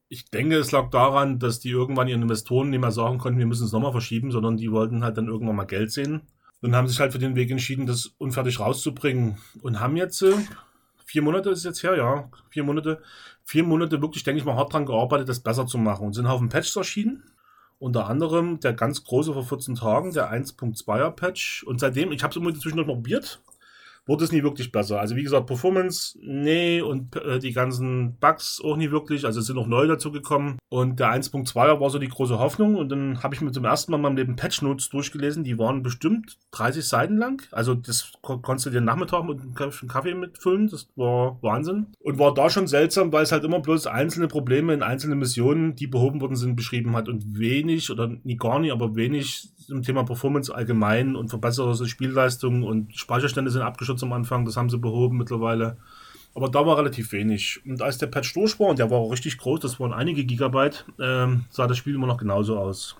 Ich 0.08 0.30
denke, 0.30 0.56
es 0.56 0.72
lag 0.72 0.88
daran, 0.88 1.38
dass 1.38 1.60
die 1.60 1.68
irgendwann 1.68 2.08
ihren 2.08 2.22
Investoren 2.22 2.70
nicht 2.70 2.80
mehr 2.80 2.92
sagen 2.92 3.18
konnten, 3.18 3.38
wir 3.38 3.44
müssen 3.44 3.66
es 3.66 3.72
nochmal 3.72 3.92
verschieben, 3.92 4.30
sondern 4.30 4.56
die 4.56 4.72
wollten 4.72 5.04
halt 5.04 5.18
dann 5.18 5.28
irgendwann 5.28 5.56
mal 5.56 5.64
Geld 5.64 5.92
sehen. 5.92 6.22
Und 6.62 6.74
haben 6.74 6.88
sich 6.88 6.98
halt 6.98 7.12
für 7.12 7.18
den 7.18 7.36
Weg 7.36 7.50
entschieden, 7.50 7.84
das 7.84 8.06
unfertig 8.16 8.58
rauszubringen. 8.58 9.36
Und 9.60 9.80
haben 9.80 9.98
jetzt, 9.98 10.22
äh, 10.22 10.32
vier 11.04 11.20
Monate 11.20 11.50
ist 11.50 11.66
jetzt 11.66 11.82
her, 11.82 11.94
ja, 11.94 12.30
vier 12.48 12.64
Monate, 12.64 13.02
vier 13.44 13.64
Monate 13.64 14.00
wirklich, 14.00 14.24
denke 14.24 14.38
ich 14.38 14.46
mal, 14.46 14.56
hart 14.56 14.72
dran 14.72 14.86
gearbeitet, 14.86 15.28
das 15.28 15.40
besser 15.40 15.66
zu 15.66 15.76
machen. 15.76 16.06
Und 16.06 16.14
sind 16.14 16.24
auf 16.24 16.40
dem 16.40 16.48
Patch 16.48 16.74
erschienen. 16.74 17.22
Unter 17.78 18.08
anderem 18.08 18.58
der 18.60 18.72
ganz 18.72 19.04
große 19.04 19.32
vor 19.32 19.44
14 19.44 19.74
Tagen, 19.74 20.12
der 20.12 20.32
1.2er 20.32 21.10
Patch. 21.10 21.62
Und 21.64 21.80
seitdem, 21.80 22.12
ich 22.12 22.22
habe 22.22 22.30
es 22.30 22.36
immer 22.36 22.54
zwischendurch 22.54 22.86
noch 22.86 22.94
probiert, 22.94 23.42
wurde 24.06 24.24
es 24.24 24.32
nie 24.32 24.42
wirklich 24.42 24.72
besser. 24.72 25.00
Also 25.00 25.16
wie 25.16 25.22
gesagt, 25.22 25.46
Performance, 25.46 26.18
nee, 26.22 26.80
und 26.80 27.16
äh, 27.16 27.38
die 27.38 27.52
ganzen 27.52 28.16
Bugs 28.18 28.60
auch 28.64 28.76
nie 28.76 28.90
wirklich. 28.90 29.26
Also 29.26 29.40
es 29.40 29.46
sind 29.46 29.56
noch 29.56 29.66
neu 29.66 29.86
dazu 29.86 30.12
gekommen. 30.12 30.58
Und 30.68 31.00
der 31.00 31.12
1.2er 31.12 31.80
war 31.80 31.90
so 31.90 31.98
die 31.98 32.08
große 32.08 32.38
Hoffnung. 32.38 32.76
Und 32.76 32.90
dann 32.90 33.22
habe 33.22 33.34
ich 33.34 33.40
mir 33.40 33.52
zum 33.52 33.64
ersten 33.64 33.90
Mal 33.90 33.98
in 33.98 34.02
meinem 34.02 34.16
Leben 34.16 34.36
Patch 34.36 34.62
Notes 34.62 34.88
durchgelesen. 34.88 35.44
Die 35.44 35.58
waren 35.58 35.82
bestimmt 35.82 36.38
30 36.52 36.84
Seiten 36.86 37.16
lang. 37.16 37.42
Also 37.50 37.74
das 37.74 38.12
konntest 38.22 38.66
du 38.66 38.70
dir 38.70 38.80
Nachmittag 38.80 39.24
mit 39.24 39.40
einem 39.40 39.88
Kaffee 39.88 40.14
mitfüllen. 40.14 40.68
Das 40.68 40.88
war 40.96 41.38
Wahnsinn. 41.42 41.88
Und 42.00 42.18
war 42.18 42.32
da 42.32 42.48
schon 42.48 42.66
seltsam, 42.68 43.12
weil 43.12 43.24
es 43.24 43.32
halt 43.32 43.44
immer 43.44 43.60
bloß 43.60 43.86
einzelne 43.86 44.28
Probleme 44.28 44.72
in 44.72 44.82
einzelnen 44.82 45.18
Missionen, 45.18 45.74
die 45.74 45.86
behoben 45.86 46.20
worden 46.20 46.36
sind, 46.36 46.56
beschrieben 46.56 46.94
hat. 46.94 47.08
Und 47.08 47.38
wenig, 47.38 47.90
oder 47.90 48.08
nie 48.22 48.36
gar 48.36 48.60
nicht, 48.60 48.72
aber 48.72 48.94
wenig 48.94 49.48
zum 49.66 49.82
Thema 49.82 50.04
Performance 50.04 50.54
allgemein 50.54 51.16
und 51.16 51.28
verbesserte 51.28 51.86
Spielleistungen 51.86 52.62
und 52.62 52.96
Speicherstände 52.96 53.50
sind 53.50 53.62
abgeschützt 53.62 54.02
am 54.02 54.12
Anfang, 54.12 54.44
das 54.44 54.56
haben 54.56 54.70
sie 54.70 54.78
behoben 54.78 55.18
mittlerweile. 55.18 55.76
Aber 56.34 56.48
da 56.48 56.66
war 56.66 56.76
relativ 56.76 57.12
wenig. 57.12 57.60
Und 57.64 57.82
als 57.82 57.98
der 57.98 58.08
Patch 58.08 58.34
durch 58.34 58.60
war, 58.60 58.68
und 58.68 58.78
der 58.78 58.90
war 58.90 58.98
auch 58.98 59.10
richtig 59.10 59.38
groß, 59.38 59.60
das 59.60 59.80
waren 59.80 59.92
einige 59.92 60.24
Gigabyte, 60.24 60.84
ähm, 61.00 61.46
sah 61.50 61.66
das 61.66 61.78
Spiel 61.78 61.94
immer 61.94 62.06
noch 62.06 62.18
genauso 62.18 62.58
aus. 62.58 62.96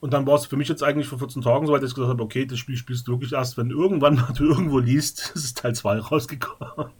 Und 0.00 0.14
dann 0.14 0.26
war 0.26 0.34
es 0.34 0.46
für 0.46 0.56
mich 0.56 0.68
jetzt 0.68 0.82
eigentlich 0.82 1.06
vor 1.06 1.18
14 1.18 1.42
Tagen 1.42 1.66
so 1.66 1.72
weit, 1.72 1.82
dass 1.82 1.90
ich 1.90 1.94
gesagt 1.94 2.10
habe, 2.10 2.22
okay, 2.22 2.46
das 2.46 2.58
Spiel 2.58 2.76
spielst 2.76 3.06
du 3.06 3.12
wirklich 3.12 3.34
erst, 3.34 3.56
wenn 3.56 3.70
irgendwann 3.70 4.16
mal 4.16 4.32
du 4.36 4.44
irgendwo 4.44 4.78
liest, 4.78 5.32
es 5.34 5.44
ist 5.44 5.58
Teil 5.58 5.74
2 5.74 6.00
rausgekommen. 6.00 6.90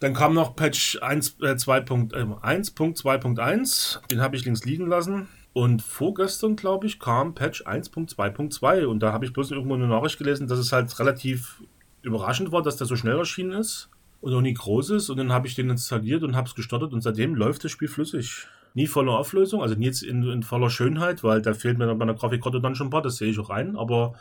Dann 0.00 0.12
kam 0.12 0.34
noch 0.34 0.54
Patch 0.54 0.98
1.2.1, 0.98 3.96
äh, 3.96 4.00
den 4.08 4.20
habe 4.20 4.36
ich 4.36 4.44
links 4.44 4.64
liegen 4.64 4.86
lassen. 4.86 5.28
Und 5.54 5.82
vorgestern, 5.82 6.56
glaube 6.56 6.88
ich, 6.88 6.98
kam 6.98 7.34
Patch 7.34 7.62
1.2.2 7.62 8.86
und 8.86 8.98
da 8.98 9.12
habe 9.12 9.24
ich 9.24 9.32
bloß 9.32 9.52
irgendwo 9.52 9.74
eine 9.74 9.86
Nachricht 9.86 10.18
gelesen, 10.18 10.48
dass 10.48 10.58
es 10.58 10.72
halt 10.72 10.98
relativ 10.98 11.62
überraschend 12.02 12.50
war, 12.50 12.60
dass 12.60 12.76
der 12.76 12.88
so 12.88 12.96
schnell 12.96 13.16
erschienen 13.16 13.52
ist 13.52 13.88
und 14.20 14.32
noch 14.32 14.40
nie 14.40 14.52
groß 14.52 14.90
ist. 14.90 15.10
Und 15.10 15.16
dann 15.16 15.32
habe 15.32 15.46
ich 15.46 15.54
den 15.54 15.70
installiert 15.70 16.24
und 16.24 16.34
habe 16.34 16.48
es 16.48 16.56
gestartet 16.56 16.92
und 16.92 17.02
seitdem 17.02 17.36
läuft 17.36 17.62
das 17.62 17.70
Spiel 17.70 17.86
flüssig. 17.86 18.48
Nie 18.74 18.88
voller 18.88 19.12
Auflösung, 19.12 19.62
also 19.62 19.76
nie 19.76 19.84
jetzt 19.84 20.02
in, 20.02 20.24
in 20.24 20.42
voller 20.42 20.70
Schönheit, 20.70 21.22
weil 21.22 21.40
da 21.40 21.54
fehlt 21.54 21.78
mir 21.78 21.94
bei 21.94 22.02
einer 22.02 22.14
Grafikkarte 22.14 22.60
dann 22.60 22.74
schon 22.74 22.88
ein 22.88 22.90
paar, 22.90 23.02
das 23.02 23.18
sehe 23.18 23.30
ich 23.30 23.38
auch 23.38 23.50
rein. 23.50 23.76
Aber 23.76 24.14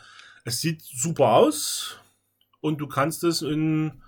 es 0.45 0.61
sieht 0.61 0.83
super 0.83 1.33
aus 1.33 1.97
und 2.61 2.79
du 2.79 2.85
kannst 2.85 3.23
es 3.23 3.41
in 3.41 4.03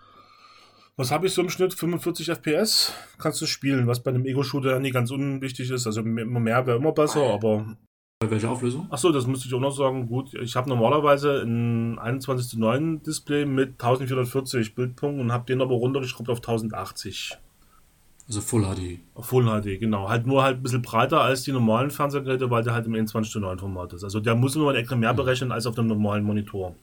was 0.98 1.12
habe 1.12 1.28
ich 1.28 1.34
so 1.34 1.42
im 1.42 1.50
Schnitt? 1.50 1.74
45 1.74 2.30
FPS 2.30 2.94
kannst 3.18 3.42
du 3.42 3.46
spielen, 3.46 3.88
was 3.88 4.02
bei 4.02 4.12
einem 4.12 4.26
Ego-Shooter 4.26 4.80
nie 4.80 4.92
ganz 4.92 5.12
unwichtig 5.12 5.70
ist. 5.72 5.86
Also 5.86 6.02
immer 6.02 6.40
mehr 6.40 6.66
wäre 6.66 6.78
immer 6.78 6.94
besser, 6.94 7.22
aber. 7.22 7.78
Bei 8.20 8.32
welcher 8.32 8.50
Auflösung? 8.50 8.88
Achso, 8.90 9.12
das 9.12 9.28
müsste 9.28 9.48
ich 9.48 9.54
auch 9.54 9.60
noch 9.60 9.76
sagen. 9.76 10.08
Gut, 10.08 10.34
ich 10.36 10.56
habe 10.56 10.70
normalerweise 10.70 11.42
ein 11.42 12.00
21 12.00 12.48
zu 12.48 12.60
9 12.60 13.04
Display 13.04 13.46
mit 13.46 13.72
1440 13.72 14.74
Bildpunkten 14.74 15.20
und 15.20 15.34
habe 15.34 15.46
den 15.46 15.62
aber 15.62 15.76
runtergeschraubt 15.76 16.30
auf 16.30 16.38
1080. 16.38 17.38
Also 18.28 18.40
Full 18.42 18.64
HD. 18.64 19.00
Full 19.20 19.46
HD, 19.46 19.80
genau. 19.80 20.08
Halt 20.08 20.26
nur 20.26 20.44
halt 20.44 20.58
ein 20.58 20.64
bisschen 20.64 20.82
breiter 20.82 21.22
als 21.22 21.44
die 21.44 21.52
normalen 21.52 21.92
Fernsehgeräte, 21.92 22.50
weil 22.50 22.64
der 22.64 22.74
halt 22.74 22.86
im 22.86 22.96
21 22.96 23.32
zu 23.32 23.42
9 23.42 23.60
Format 23.60 23.92
ist. 23.92 24.06
Also 24.06 24.22
der 24.22 24.34
muss 24.34 24.56
nur 24.56 24.72
ein 24.72 24.78
extra 24.78 24.96
mehr 24.96 25.14
berechnen 25.14 25.52
als 25.52 25.68
auf 25.68 25.76
dem 25.76 25.88
normalen 25.88 26.24
Monitor. 26.24 26.74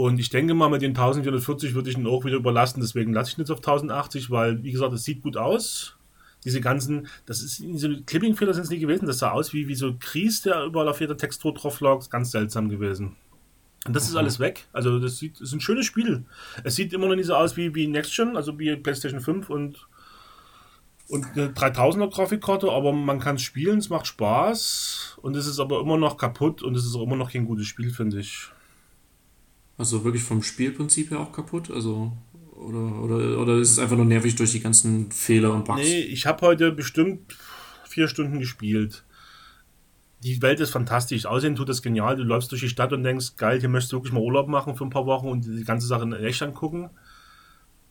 Und 0.00 0.18
ich 0.18 0.30
denke 0.30 0.54
mal, 0.54 0.70
mit 0.70 0.80
den 0.80 0.92
1440 0.92 1.74
würde 1.74 1.90
ich 1.90 1.98
ihn 1.98 2.06
auch 2.06 2.24
wieder 2.24 2.36
überlasten. 2.36 2.80
Deswegen 2.80 3.12
lasse 3.12 3.32
ich 3.32 3.36
ihn 3.36 3.42
jetzt 3.42 3.50
auf 3.50 3.58
1080, 3.58 4.30
weil, 4.30 4.62
wie 4.62 4.72
gesagt, 4.72 4.94
es 4.94 5.04
sieht 5.04 5.20
gut 5.20 5.36
aus. 5.36 5.94
Diese 6.42 6.62
ganzen, 6.62 7.06
das 7.26 7.42
ist, 7.42 7.58
diese 7.58 8.00
Clipping-Fehler 8.04 8.54
sind 8.54 8.62
es 8.62 8.70
nie 8.70 8.78
gewesen. 8.78 9.04
Das 9.04 9.18
sah 9.18 9.32
aus 9.32 9.52
wie, 9.52 9.68
wie 9.68 9.74
so 9.74 9.94
Kries, 10.00 10.40
der 10.40 10.64
überall 10.64 10.88
auf 10.88 11.02
jeder 11.02 11.18
Textur 11.18 11.52
drauf 11.52 11.82
lag. 11.82 12.08
Ganz 12.08 12.30
seltsam 12.30 12.70
gewesen. 12.70 13.16
Und 13.86 13.94
das 13.94 14.04
mhm. 14.04 14.08
ist 14.08 14.16
alles 14.16 14.40
weg. 14.40 14.68
Also, 14.72 14.98
das 15.00 15.18
sieht, 15.18 15.34
das 15.34 15.48
ist 15.48 15.52
ein 15.52 15.60
schönes 15.60 15.84
Spiel. 15.84 16.24
Es 16.64 16.76
sieht 16.76 16.94
immer 16.94 17.06
noch 17.06 17.16
nicht 17.16 17.26
so 17.26 17.34
aus 17.34 17.58
wie, 17.58 17.74
wie 17.74 17.86
Next 17.86 18.16
Gen, 18.16 18.38
also 18.38 18.58
wie 18.58 18.74
PlayStation 18.76 19.20
5 19.20 19.50
und, 19.50 19.86
und 21.08 21.26
eine 21.34 21.48
3000er 21.48 22.10
Grafikkarte, 22.10 22.72
aber 22.72 22.94
man 22.94 23.20
kann 23.20 23.36
es 23.36 23.42
spielen, 23.42 23.80
es 23.80 23.90
macht 23.90 24.06
Spaß 24.06 25.18
und 25.20 25.36
es 25.36 25.46
ist 25.46 25.60
aber 25.60 25.78
immer 25.82 25.98
noch 25.98 26.16
kaputt 26.16 26.62
und 26.62 26.74
es 26.74 26.86
ist 26.86 26.96
auch 26.96 27.02
immer 27.02 27.16
noch 27.16 27.30
kein 27.30 27.44
gutes 27.44 27.66
Spiel, 27.66 27.90
finde 27.90 28.20
ich. 28.20 28.50
Also 29.80 30.04
wirklich 30.04 30.22
vom 30.22 30.42
Spielprinzip 30.42 31.10
her 31.10 31.20
auch 31.20 31.32
kaputt? 31.32 31.70
Also 31.70 32.12
oder, 32.54 33.00
oder, 33.02 33.38
oder 33.38 33.56
ist 33.56 33.70
es 33.70 33.78
einfach 33.78 33.96
nur 33.96 34.04
nervig 34.04 34.36
durch 34.36 34.52
die 34.52 34.60
ganzen 34.60 35.10
Fehler 35.10 35.54
und 35.54 35.64
Bugs? 35.64 35.80
Nee, 35.80 36.00
ich 36.00 36.26
habe 36.26 36.46
heute 36.46 36.70
bestimmt 36.70 37.34
vier 37.88 38.06
Stunden 38.06 38.40
gespielt. 38.40 39.04
Die 40.22 40.42
Welt 40.42 40.60
ist 40.60 40.68
fantastisch. 40.68 41.24
Aussehen 41.24 41.56
tut 41.56 41.70
das 41.70 41.80
genial. 41.80 42.16
Du 42.16 42.24
läufst 42.24 42.52
durch 42.52 42.60
die 42.60 42.68
Stadt 42.68 42.92
und 42.92 43.04
denkst, 43.04 43.36
geil, 43.38 43.58
hier 43.58 43.70
möchtest 43.70 43.92
du 43.92 43.96
wirklich 43.96 44.12
mal 44.12 44.20
Urlaub 44.20 44.48
machen 44.48 44.76
für 44.76 44.84
ein 44.84 44.90
paar 44.90 45.06
Wochen 45.06 45.28
und 45.28 45.46
die 45.46 45.64
ganze 45.64 45.86
Sache 45.86 46.02
in 46.02 46.12
echt 46.12 46.42
angucken. 46.42 46.90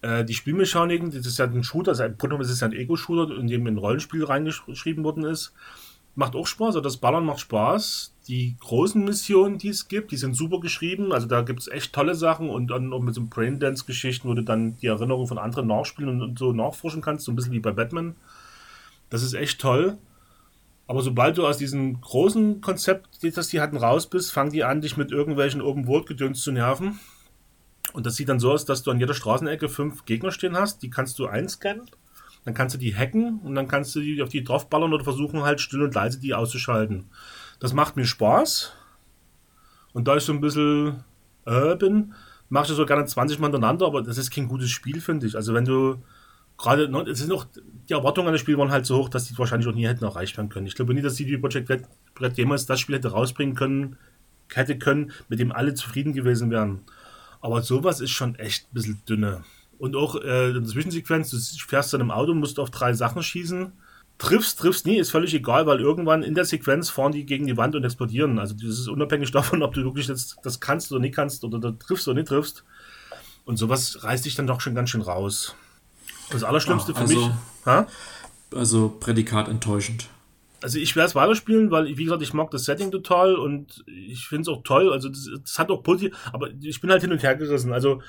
Äh, 0.04 0.24
die 0.26 0.36
Spielmechaniken, 0.36 1.10
das 1.10 1.26
ist 1.26 1.40
ja 1.40 1.46
ein 1.46 1.64
Shooter, 1.64 1.90
also 1.90 2.08
das 2.08 2.50
ist 2.52 2.62
ja 2.62 2.68
ein 2.68 2.74
Ego-Shooter, 2.74 3.36
in 3.36 3.48
dem 3.48 3.66
ein 3.66 3.80
Rollenspiel 3.80 4.24
reingeschrieben 4.26 5.04
worden 5.04 5.24
ist. 5.24 5.54
Macht 6.20 6.36
auch 6.36 6.48
Spaß, 6.48 6.68
also 6.68 6.82
das 6.82 6.98
Ballern 6.98 7.24
macht 7.24 7.40
Spaß 7.40 8.14
die 8.28 8.58
großen 8.60 9.02
Missionen, 9.02 9.58
die 9.58 9.70
es 9.70 9.88
gibt, 9.88 10.12
die 10.12 10.18
sind 10.18 10.36
super 10.36 10.60
geschrieben. 10.60 11.14
Also 11.14 11.28
da 11.28 11.44
gibt 11.44 11.62
es 11.62 11.70
echt 11.70 11.94
tolle 11.94 12.14
Sachen 12.14 12.50
und 12.50 12.68
dann 12.68 12.92
auch 12.92 13.00
mit 13.00 13.16
so 13.16 13.26
Braindance-Geschichten, 13.26 14.28
wo 14.28 14.34
du 14.34 14.44
dann 14.44 14.76
die 14.76 14.88
Erinnerungen 14.88 15.28
von 15.28 15.38
anderen 15.38 15.68
nachspielen 15.68 16.22
und 16.22 16.38
so 16.38 16.52
nachforschen 16.52 17.02
kannst, 17.02 17.24
so 17.24 17.32
ein 17.32 17.38
bisschen 17.38 17.54
wie 17.54 17.62
bei 17.62 17.72
Batman. 17.72 18.18
Das 19.10 19.24
ist 19.24 19.34
echt 19.34 19.62
toll. 19.62 19.98
Aber 20.88 21.02
sobald 21.02 21.38
du 21.38 21.48
aus 21.48 21.58
diesem 21.58 22.02
großen 22.02 22.60
Konzept, 22.60 23.08
das 23.24 23.48
die 23.48 23.62
hatten, 23.62 23.78
raus 23.78 24.08
bist, 24.08 24.34
fangen 24.34 24.52
die 24.52 24.66
an, 24.66 24.82
dich 24.82 24.98
mit 24.98 25.12
irgendwelchen 25.12 25.62
Open-World-Gedöns 25.62 26.42
zu 26.42 26.52
nerven. 26.52 27.00
Und 27.94 28.06
das 28.06 28.18
sieht 28.18 28.28
dann 28.28 28.42
so 28.42 28.52
aus, 28.52 28.66
dass 28.66 28.84
du 28.84 28.92
an 28.92 29.00
jeder 29.00 29.14
Straßenecke 29.14 29.70
fünf 29.70 30.04
Gegner 30.04 30.34
stehen 30.34 30.58
hast, 30.58 30.84
die 30.84 30.90
kannst 30.90 31.18
du 31.18 31.28
einscannen. 31.28 31.90
Dann 32.46 32.54
kannst 32.54 32.76
du 32.76 32.80
die 32.80 32.96
hacken 32.96 33.40
und 33.40 33.56
dann 33.56 33.68
kannst 33.68 33.96
du 33.96 34.00
die 34.00 34.22
auf 34.22 34.30
die 34.30 34.44
draufballern 34.44 34.94
oder 34.94 35.04
versuchen 35.04 35.44
halt 35.44 35.62
still 35.62 35.84
und 35.84 35.94
leise 35.94 36.20
die 36.20 36.34
auszuschalten. 36.34 37.06
Das 37.60 37.74
macht 37.74 37.96
mir 37.96 38.06
Spaß. 38.06 38.74
Und 39.94 40.08
da 40.08 40.16
ich 40.16 40.24
so 40.24 40.34
ein 40.34 40.42
bisschen 40.42 41.04
äh, 41.46 41.76
bin, 41.76 42.14
mache 42.50 42.64
ich 42.64 42.70
das 42.70 42.78
so 42.78 42.86
gerne 42.86 43.06
20 43.06 43.40
Mal 43.40 43.48
hintereinander, 43.48 43.86
aber 43.86 44.02
das 44.02 44.18
ist 44.18 44.32
kein 44.32 44.48
gutes 44.48 44.70
Spiel, 44.70 45.02
finde 45.02 45.28
ich. 45.28 45.36
Also 45.36 45.54
wenn 45.54 45.66
du 45.66 46.02
gerade, 46.58 46.90
ne, 46.90 47.02
es 47.02 47.20
sind 47.20 47.32
auch, 47.32 47.46
die 47.88 47.94
Erwartungen 47.94 48.28
an 48.28 48.34
das 48.34 48.42
Spiel 48.42 48.58
waren 48.58 48.72
halt 48.72 48.86
so 48.86 48.98
hoch, 48.98 49.10
dass 49.10 49.26
die 49.26 49.38
wahrscheinlich 49.38 49.68
auch 49.68 49.74
nie 49.74 49.88
hätten 49.88 50.04
erreicht 50.04 50.38
werden 50.38 50.50
können. 50.50 50.68
Ich 50.68 50.76
glaube 50.76 50.94
nicht, 50.94 51.06
dass 51.06 51.16
CD 51.16 51.38
Projekt 51.38 51.70
Red 51.70 52.38
jemals 52.38 52.66
das 52.66 52.80
Spiel 52.80 52.96
hätte 52.96 53.12
rausbringen 53.12 53.56
können, 53.56 53.98
hätte 54.54 54.78
können, 54.78 55.12
mit 55.28 55.40
dem 55.40 55.52
alle 55.52 55.74
zufrieden 55.74 56.14
gewesen 56.14 56.52
wären. 56.52 56.82
Aber 57.42 57.62
sowas 57.62 58.02
ist 58.02 58.12
schon 58.12 58.36
echt 58.36 58.66
ein 58.66 58.74
bisschen 58.74 59.02
dünne. 59.08 59.44
Und 59.80 59.96
auch 59.96 60.16
äh, 60.22 60.50
in 60.50 60.54
der 60.54 60.64
Zwischensequenz, 60.66 61.32
du 61.32 61.38
fährst 61.68 61.94
dann 61.94 62.02
im 62.02 62.12
Auto, 62.12 62.34
musst 62.34 62.60
auf 62.60 62.70
drei 62.70 62.94
Sachen 62.94 63.24
schießen 63.24 63.72
triffst, 64.20 64.60
triffst 64.60 64.86
nie, 64.86 64.98
ist 64.98 65.10
völlig 65.10 65.34
egal, 65.34 65.66
weil 65.66 65.80
irgendwann 65.80 66.22
in 66.22 66.36
der 66.36 66.46
Sequenz 66.46 66.90
fahren 66.90 67.14
die 67.14 67.26
gegen 67.26 67.48
die 67.48 67.58
Wand 67.58 67.76
und 67.76 67.84
explodieren. 67.84 68.38
Also 68.38 68.54
das 68.54 68.78
ist 68.78 68.88
unabhängig 68.88 69.32
davon, 69.32 69.64
ob 69.64 69.74
du 69.74 69.84
wirklich 69.84 70.06
das, 70.06 70.36
das 70.44 70.60
kannst 70.60 70.92
oder 70.92 71.02
nicht 71.02 71.16
kannst 71.16 71.44
oder 71.44 71.58
da 71.58 71.72
triffst 71.72 72.08
oder 72.08 72.20
nicht 72.20 72.28
triffst. 72.28 72.64
Und 73.46 73.58
sowas 73.58 74.04
reißt 74.04 74.26
dich 74.26 74.36
dann 74.36 74.46
doch 74.46 74.62
schon 74.62 74.76
ganz 74.76 74.92
schön 74.92 75.02
raus. 75.02 75.56
Das 76.30 76.44
Allerschlimmste 76.44 76.94
ah, 76.94 77.00
also, 77.00 77.14
für 77.14 77.28
mich. 77.28 77.36
Ha? 77.66 77.88
Also 78.54 78.90
Prädikat 79.00 79.48
enttäuschend. 79.48 80.10
Also 80.62 80.78
ich 80.78 80.98
werde 80.98 81.08
es 81.08 81.16
weiterspielen, 81.16 81.72
weil, 81.72 81.98
wie 81.98 82.04
gesagt, 82.04 82.22
ich 82.22 82.34
mag 82.34 82.52
das 82.52 82.66
Setting 82.66 82.92
total 82.92 83.36
und 83.36 83.84
ich 83.88 84.28
finde 84.28 84.42
es 84.42 84.48
auch 84.50 84.62
toll. 84.64 84.92
Also 84.92 85.08
das, 85.08 85.30
das 85.42 85.58
hat 85.58 85.72
auch 85.72 85.82
positiv, 85.82 86.16
aber 86.34 86.50
ich 86.62 86.82
bin 86.82 86.92
halt 86.92 87.02
hin 87.02 87.14
und 87.14 87.24
her 87.24 87.36
gerissen. 87.36 87.72
Also 87.72 88.02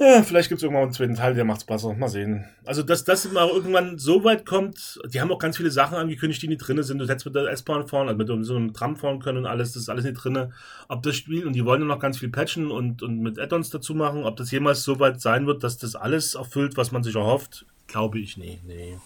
ja, 0.00 0.22
vielleicht 0.22 0.48
gibt 0.48 0.60
es 0.60 0.62
irgendwann 0.62 0.84
einen 0.84 0.92
zweiten 0.92 1.16
Teil, 1.16 1.34
der 1.34 1.44
macht's 1.44 1.64
besser. 1.64 1.92
Mal 1.92 2.08
sehen. 2.08 2.44
Also, 2.64 2.84
dass 2.84 3.04
das 3.04 3.30
mal 3.32 3.48
irgendwann 3.48 3.98
so 3.98 4.22
weit 4.22 4.46
kommt, 4.46 5.00
die 5.08 5.20
haben 5.20 5.32
auch 5.32 5.40
ganz 5.40 5.56
viele 5.56 5.72
Sachen 5.72 5.96
angekündigt, 5.96 6.40
die 6.40 6.46
nicht 6.46 6.58
drin 6.58 6.80
sind. 6.84 6.98
Du 6.98 7.08
hättest 7.08 7.26
mit 7.26 7.34
der 7.34 7.48
S-Bahn 7.48 7.88
fahren, 7.88 8.08
also 8.08 8.16
mit 8.16 8.46
so 8.46 8.54
einem 8.54 8.72
Tram 8.72 8.96
fahren 8.96 9.18
können 9.18 9.38
und 9.38 9.46
alles, 9.46 9.72
das 9.72 9.82
ist 9.82 9.88
alles 9.88 10.04
nicht 10.04 10.14
drin. 10.14 10.52
Ob 10.86 11.02
das 11.02 11.16
Spiel, 11.16 11.44
und 11.44 11.54
die 11.54 11.64
wollen 11.64 11.80
nur 11.80 11.88
noch 11.88 12.00
ganz 12.00 12.18
viel 12.18 12.28
patchen 12.28 12.70
und, 12.70 13.02
und 13.02 13.18
mit 13.20 13.40
Add-ons 13.40 13.70
dazu 13.70 13.94
machen, 13.94 14.22
ob 14.22 14.36
das 14.36 14.52
jemals 14.52 14.84
so 14.84 15.00
weit 15.00 15.20
sein 15.20 15.48
wird, 15.48 15.64
dass 15.64 15.78
das 15.78 15.96
alles 15.96 16.34
erfüllt, 16.34 16.76
was 16.76 16.92
man 16.92 17.02
sich 17.02 17.16
erhofft, 17.16 17.66
glaube 17.88 18.20
ich 18.20 18.36
nicht. 18.36 18.64
Nee. 18.64 18.98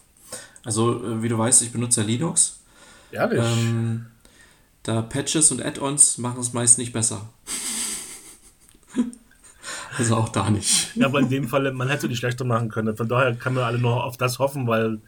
Also, 0.62 1.02
äh, 1.02 1.22
wie 1.22 1.28
du 1.30 1.38
weißt, 1.38 1.62
ich 1.62 1.72
benutze 1.72 2.02
ja 2.02 2.06
Linux. 2.06 2.60
Ehrlich? 3.12 3.42
Ähm, 3.42 4.06
da 4.82 5.00
Patches 5.00 5.50
und 5.52 5.64
Add-ons 5.64 6.18
machen 6.18 6.40
es 6.40 6.52
meist 6.52 6.76
nicht 6.76 6.92
besser. 6.92 7.30
Also 9.98 10.16
auch 10.16 10.28
da 10.28 10.50
nicht. 10.50 10.96
Ja, 10.96 11.06
aber 11.06 11.20
in 11.20 11.28
dem 11.28 11.48
Fall, 11.48 11.70
man 11.72 11.88
hätte 11.88 12.08
die 12.08 12.16
schlechter 12.16 12.44
machen 12.44 12.68
können. 12.68 12.96
Von 12.96 13.08
daher 13.08 13.34
kann 13.34 13.54
man 13.54 13.64
alle 13.64 13.78
nur 13.78 14.04
auf 14.04 14.16
das 14.16 14.38
hoffen, 14.38 14.66
weil 14.66 15.00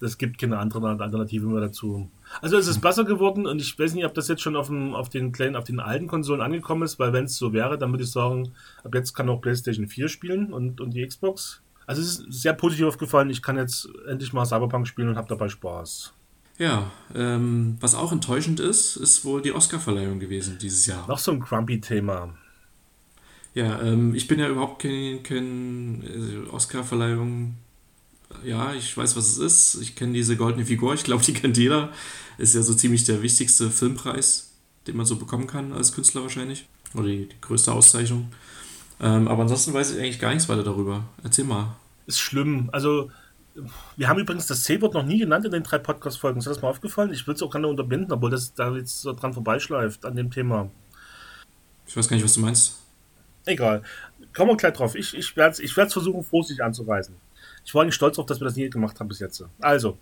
es 0.00 0.18
gibt 0.18 0.38
keine 0.38 0.58
andere 0.58 0.88
Alternative 1.00 1.46
mehr 1.46 1.60
dazu. 1.60 2.10
Also 2.40 2.56
es 2.56 2.66
ist 2.66 2.80
besser 2.80 3.04
geworden 3.04 3.46
und 3.46 3.60
ich 3.60 3.78
weiß 3.78 3.94
nicht, 3.94 4.04
ob 4.04 4.14
das 4.14 4.28
jetzt 4.28 4.42
schon 4.42 4.56
auf, 4.56 4.68
dem, 4.68 4.94
auf 4.94 5.08
den 5.08 5.32
kleinen, 5.32 5.56
auf 5.56 5.64
den 5.64 5.80
alten 5.80 6.08
Konsolen 6.08 6.40
angekommen 6.40 6.82
ist, 6.82 6.98
weil 6.98 7.12
wenn 7.12 7.26
es 7.26 7.36
so 7.36 7.52
wäre, 7.52 7.78
dann 7.78 7.92
würde 7.92 8.04
ich 8.04 8.10
sagen, 8.10 8.52
ab 8.82 8.94
jetzt 8.94 9.14
kann 9.14 9.28
auch 9.28 9.40
PlayStation 9.40 9.86
4 9.86 10.08
spielen 10.08 10.52
und, 10.52 10.80
und 10.80 10.92
die 10.94 11.06
Xbox. 11.06 11.62
Also 11.86 12.00
es 12.00 12.20
ist 12.20 12.32
sehr 12.32 12.52
positiv 12.52 12.86
aufgefallen, 12.86 13.30
ich 13.30 13.42
kann 13.42 13.56
jetzt 13.56 13.88
endlich 14.08 14.32
mal 14.32 14.46
Cyberpunk 14.46 14.88
spielen 14.88 15.08
und 15.08 15.16
habe 15.16 15.28
dabei 15.28 15.48
Spaß. 15.48 16.14
Ja, 16.58 16.90
ähm, 17.14 17.76
was 17.80 17.94
auch 17.94 18.12
enttäuschend 18.12 18.60
ist, 18.60 18.96
ist 18.96 19.24
wohl 19.24 19.42
die 19.42 19.52
Oscar-Verleihung 19.52 20.20
gewesen 20.20 20.58
dieses 20.60 20.86
Jahr. 20.86 21.06
Noch 21.08 21.18
so 21.18 21.32
ein 21.32 21.40
Grumpy-Thema. 21.40 22.34
Ja, 23.54 23.82
ähm, 23.82 24.14
ich 24.14 24.28
bin 24.28 24.38
ja 24.38 24.48
überhaupt 24.48 24.82
kein, 24.82 25.22
kein 25.22 26.02
äh, 26.02 26.50
Oscar-Verleihung. 26.50 27.56
Ja, 28.44 28.72
ich 28.72 28.96
weiß, 28.96 29.14
was 29.16 29.28
es 29.28 29.38
ist. 29.38 29.82
Ich 29.82 29.94
kenne 29.94 30.14
diese 30.14 30.36
goldene 30.36 30.64
Figur. 30.64 30.94
Ich 30.94 31.04
glaube, 31.04 31.22
die 31.22 31.34
kennt 31.34 31.58
jeder. 31.58 31.90
Ist 32.38 32.54
ja 32.54 32.62
so 32.62 32.74
ziemlich 32.74 33.04
der 33.04 33.22
wichtigste 33.22 33.70
Filmpreis, 33.70 34.52
den 34.86 34.96
man 34.96 35.04
so 35.04 35.16
bekommen 35.16 35.46
kann 35.46 35.72
als 35.72 35.92
Künstler 35.92 36.22
wahrscheinlich. 36.22 36.66
Oder 36.94 37.08
die, 37.08 37.28
die 37.28 37.40
größte 37.40 37.72
Auszeichnung. 37.72 38.32
Ähm, 39.00 39.28
aber 39.28 39.42
ansonsten 39.42 39.74
weiß 39.74 39.92
ich 39.92 39.98
eigentlich 39.98 40.18
gar 40.18 40.32
nichts 40.32 40.48
weiter 40.48 40.64
darüber. 40.64 41.04
Erzähl 41.22 41.44
mal. 41.44 41.76
Ist 42.06 42.20
schlimm. 42.20 42.70
Also, 42.72 43.10
wir 43.96 44.08
haben 44.08 44.20
übrigens 44.20 44.46
das 44.46 44.64
C-Wort 44.64 44.94
noch 44.94 45.04
nie 45.04 45.18
genannt 45.18 45.44
in 45.44 45.52
den 45.52 45.62
drei 45.62 45.78
Podcast-Folgen. 45.78 46.38
Ist 46.38 46.46
das 46.46 46.62
mal 46.62 46.68
aufgefallen? 46.68 47.12
Ich 47.12 47.26
würde 47.26 47.36
es 47.36 47.42
auch 47.42 47.50
gerne 47.50 47.68
unterbinden, 47.68 48.12
obwohl 48.12 48.30
das 48.30 48.54
da 48.54 48.74
jetzt 48.74 49.02
so 49.02 49.12
dran 49.12 49.34
vorbeischleift 49.34 50.06
an 50.06 50.16
dem 50.16 50.30
Thema. 50.30 50.70
Ich 51.86 51.96
weiß 51.96 52.08
gar 52.08 52.16
nicht, 52.16 52.24
was 52.24 52.34
du 52.34 52.40
meinst. 52.40 52.78
Egal. 53.44 53.82
Kommen 54.34 54.50
wir 54.50 54.56
gleich 54.56 54.74
drauf. 54.74 54.94
Ich, 54.94 55.14
ich 55.14 55.36
werde 55.36 55.52
es 55.52 55.58
ich 55.58 55.74
versuchen, 55.74 56.24
vorsichtig 56.24 56.64
anzuweisen. 56.64 57.16
Ich 57.64 57.74
war 57.74 57.84
nicht 57.84 57.94
stolz 57.94 58.16
darauf, 58.16 58.26
dass 58.26 58.40
wir 58.40 58.46
das 58.46 58.56
nie 58.56 58.70
gemacht 58.70 58.98
haben 59.00 59.08
bis 59.08 59.18
jetzt. 59.18 59.44
Also, 59.60 59.98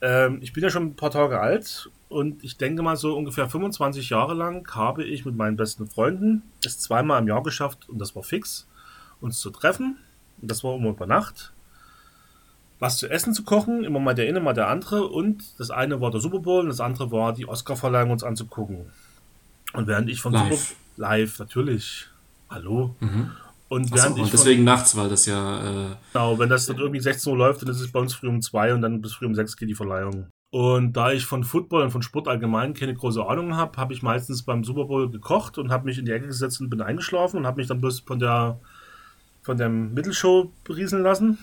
ähm, 0.00 0.38
ich 0.42 0.52
bin 0.52 0.62
ja 0.62 0.70
schon 0.70 0.86
ein 0.86 0.96
paar 0.96 1.10
Tage 1.10 1.40
alt 1.40 1.90
und 2.08 2.44
ich 2.44 2.56
denke 2.56 2.82
mal 2.82 2.96
so 2.96 3.16
ungefähr 3.16 3.48
25 3.48 4.10
Jahre 4.10 4.34
lang 4.34 4.68
habe 4.74 5.04
ich 5.04 5.24
mit 5.24 5.36
meinen 5.36 5.56
besten 5.56 5.86
Freunden 5.86 6.42
es 6.64 6.78
zweimal 6.78 7.20
im 7.20 7.28
Jahr 7.28 7.42
geschafft 7.42 7.88
und 7.88 7.98
das 7.98 8.14
war 8.14 8.22
fix, 8.22 8.66
uns 9.20 9.40
zu 9.40 9.50
treffen. 9.50 9.98
Und 10.40 10.50
das 10.50 10.62
war 10.62 10.76
immer 10.76 10.90
über 10.90 11.06
Nacht. 11.06 11.52
Was 12.78 12.96
zu 12.96 13.08
essen 13.08 13.34
zu 13.34 13.42
kochen, 13.42 13.82
immer 13.82 13.98
mal 13.98 14.14
der 14.14 14.28
eine, 14.28 14.38
mal 14.38 14.52
der 14.52 14.68
andere. 14.68 15.08
Und 15.08 15.58
das 15.58 15.70
eine 15.70 16.00
war 16.00 16.12
der 16.12 16.20
Super 16.20 16.38
Bowl 16.38 16.60
und 16.60 16.68
das 16.68 16.80
andere 16.80 17.10
war 17.10 17.32
die 17.32 17.48
Oscar-Verleihung 17.48 18.12
uns 18.12 18.22
anzugucken. 18.22 18.92
Und 19.72 19.88
während 19.88 20.08
ich 20.08 20.20
von 20.20 20.32
live, 20.32 20.50
Super 20.50 20.80
live 20.96 21.38
natürlich, 21.40 22.08
hallo. 22.50 22.94
Mhm. 23.00 23.30
Und, 23.68 23.94
ich 23.94 24.04
und 24.04 24.16
von- 24.16 24.28
deswegen 24.30 24.64
nachts, 24.64 24.96
weil 24.96 25.08
das 25.10 25.26
ja. 25.26 25.58
Äh, 25.60 25.96
Genau, 26.12 26.38
wenn 26.38 26.48
das 26.48 26.66
dann 26.66 26.78
irgendwie 26.78 27.00
16 27.00 27.30
Uhr 27.32 27.38
läuft, 27.38 27.62
dann 27.62 27.68
ist 27.68 27.80
es 27.80 27.92
bei 27.92 28.00
uns 28.00 28.14
früh 28.14 28.28
um 28.28 28.40
2 28.40 28.72
und 28.74 28.80
dann 28.82 29.02
bis 29.02 29.12
früh 29.12 29.26
um 29.26 29.34
6 29.34 29.56
geht 29.56 29.68
die 29.68 29.74
Verleihung. 29.74 30.28
Und 30.50 30.94
da 30.94 31.12
ich 31.12 31.26
von 31.26 31.44
Football 31.44 31.82
und 31.82 31.90
von 31.90 32.00
Sport 32.00 32.26
allgemein 32.28 32.72
keine 32.72 32.94
große 32.94 33.22
Ahnung 33.22 33.54
habe, 33.56 33.76
habe 33.76 33.92
ich 33.92 34.02
meistens 34.02 34.42
beim 34.42 34.64
Super 34.64 34.86
Bowl 34.86 35.10
gekocht 35.10 35.58
und 35.58 35.70
habe 35.70 35.84
mich 35.84 35.98
in 35.98 36.06
die 36.06 36.12
Ecke 36.12 36.26
gesetzt 36.26 36.62
und 36.62 36.70
bin 36.70 36.80
eingeschlafen 36.80 37.36
und 37.36 37.46
habe 37.46 37.58
mich 37.58 37.66
dann 37.68 37.80
bloß 37.82 38.00
von 38.00 38.18
der 38.18 38.58
von 39.42 39.56
der 39.58 39.68
Mittelshow 39.68 40.50
berieseln 40.64 41.02
lassen. 41.02 41.38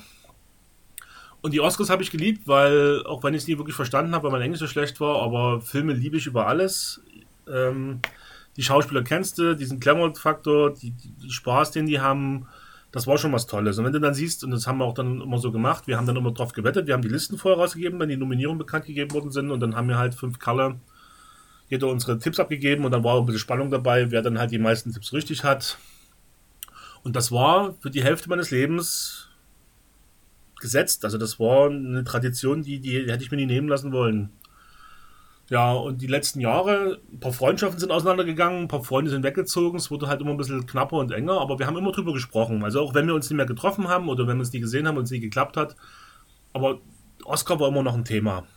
Und 1.42 1.54
die 1.54 1.60
Oscars 1.62 1.90
habe 1.92 2.02
ich 2.02 2.10
geliebt, 2.12 2.48
weil, 2.48 3.04
auch 3.06 3.24
wenn 3.24 3.36
ich 3.36 3.44
es 3.44 3.48
nie 3.48 3.58
wirklich 3.58 3.76
verstanden 3.76 4.14
habe, 4.16 4.24
weil 4.26 4.32
mein 4.32 4.42
Englisch 4.42 4.60
so 4.60 4.68
schlecht 4.68 5.00
war, 5.00 5.22
aber 5.22 5.62
Filme 5.62 5.94
liebe 5.94 6.18
ich 6.18 6.26
über 6.26 6.48
alles. 6.48 7.02
Ähm, 7.52 8.00
die 8.58 8.64
Schauspieler 8.64 9.04
kennst 9.04 9.38
du, 9.38 9.56
diesen 9.56 9.80
Glamour-Faktor, 9.80 10.74
die, 10.74 10.92
die, 10.92 11.30
Spaß, 11.30 11.72
den 11.72 11.86
die 11.86 12.00
haben, 12.00 12.48
das 12.92 13.08
war 13.08 13.18
schon 13.18 13.34
was 13.34 13.48
Tolles. 13.48 13.78
Und 13.78 13.86
wenn 13.86 13.94
du 13.94 14.00
dann 14.00 14.14
siehst, 14.14 14.44
und 14.44 14.52
das 14.52 14.68
haben 14.68 14.78
wir 14.78 14.86
auch 14.86 14.94
dann 14.94 15.22
immer 15.22 15.38
so 15.38 15.52
gemacht, 15.52 15.88
wir 15.88 15.98
haben 15.98 16.08
dann 16.08 16.16
immer 16.16 16.32
drauf 16.32 16.54
gewettet, 16.54 16.88
wir 16.88 16.94
haben 16.94 17.02
die 17.02 17.10
Listen 17.10 17.38
vorher 17.38 17.60
rausgegeben, 17.60 18.00
wenn 18.00 18.10
die 18.10 18.18
Nominierungen 18.18 18.60
bekannt 18.60 18.86
gegeben 18.86 19.14
worden 19.14 19.32
sind, 19.32 19.52
und 19.52 19.60
dann 19.60 19.76
haben 19.76 19.90
wir 19.90 19.98
halt 19.98 20.16
fünf 20.16 20.40
Kalle 20.40 20.80
jeder 21.70 21.88
unsere 21.88 22.20
Tipps 22.20 22.40
abgegeben 22.40 22.86
und 22.86 22.92
dann 22.92 23.04
war 23.04 23.16
auch 23.16 23.22
ein 23.22 23.26
bisschen 23.26 23.40
Spannung 23.40 23.72
dabei, 23.72 24.12
wer 24.12 24.22
dann 24.22 24.38
halt 24.38 24.52
die 24.52 24.60
meisten 24.60 24.94
Tipps 24.94 25.14
richtig 25.14 25.44
hat. 25.44 25.78
Und 27.04 27.16
das 27.16 27.32
war 27.32 27.76
für 27.80 27.90
die 27.90 28.04
Hälfte 28.04 28.30
meines 28.30 28.52
Lebens 28.52 29.30
gesetzt. 30.60 31.06
Also 31.06 31.18
das 31.18 31.40
war 31.40 31.70
eine 31.70 32.04
Tradition, 32.04 32.64
die, 32.64 32.80
die 32.80 33.12
hätte 33.12 33.24
ich 33.24 33.32
mir 33.32 33.38
nie 33.38 33.46
nehmen 33.46 33.68
lassen 33.68 33.92
wollen. 33.92 34.32
Ja, 35.50 35.74
und 35.74 36.02
die 36.02 36.08
letzten 36.08 36.40
Jahre, 36.40 37.02
ein 37.12 37.20
paar 37.20 37.32
Freundschaften 37.32 37.80
sind 37.80 37.92
auseinandergegangen, 37.92 38.64
ein 38.64 38.68
paar 38.68 38.84
Freunde 38.84 39.12
sind 39.12 39.24
weggezogen, 39.24 39.78
es 39.78 39.92
wurde 39.92 40.08
halt 40.08 40.22
immer 40.22 40.32
ein 40.32 40.38
bisschen 40.38 40.66
knapper 40.66 40.98
und 40.98 41.12
enger, 41.12 41.40
aber 41.40 41.60
wir 41.60 41.68
haben 41.68 41.78
immer 41.78 41.92
drüber 41.92 42.14
gesprochen. 42.14 42.64
Also 42.64 42.82
auch 42.82 42.96
wenn 42.96 43.06
wir 43.06 43.14
uns 43.14 43.30
nicht 43.30 43.38
mehr 43.38 43.46
getroffen 43.46 43.88
haben 43.88 44.10
oder 44.10 44.26
wenn 44.28 44.38
wir 44.38 44.42
uns 44.42 44.54
nie 44.54 44.60
gesehen 44.60 44.88
haben 44.88 44.98
und 44.98 45.04
es 45.04 45.12
nie 45.12 45.20
geklappt 45.20 45.56
hat. 45.56 45.76
Aber 46.54 46.80
Oscar 47.26 47.60
war 47.60 47.68
immer 47.68 47.84
noch 47.84 47.94
ein 47.94 48.06
Thema. 48.06 48.48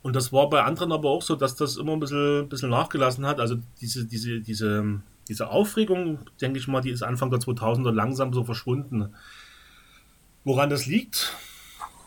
Und 0.00 0.16
das 0.16 0.32
war 0.32 0.48
bei 0.48 0.62
anderen 0.62 0.92
aber 0.92 1.10
auch 1.10 1.22
so, 1.22 1.36
dass 1.36 1.56
das 1.56 1.76
immer 1.76 1.92
ein 1.92 2.00
bisschen, 2.00 2.48
bisschen 2.48 2.70
nachgelassen 2.70 3.26
hat. 3.26 3.38
Also 3.38 3.56
diese, 3.80 4.06
diese, 4.06 4.40
diese, 4.40 5.00
diese 5.28 5.50
Aufregung, 5.50 6.20
denke 6.40 6.58
ich 6.58 6.68
mal, 6.68 6.80
die 6.80 6.90
ist 6.90 7.02
Anfang 7.02 7.30
der 7.30 7.38
2000er 7.38 7.92
langsam 7.92 8.32
so 8.32 8.44
verschwunden. 8.44 9.14
Woran 10.44 10.70
das 10.70 10.86
liegt? 10.86 11.36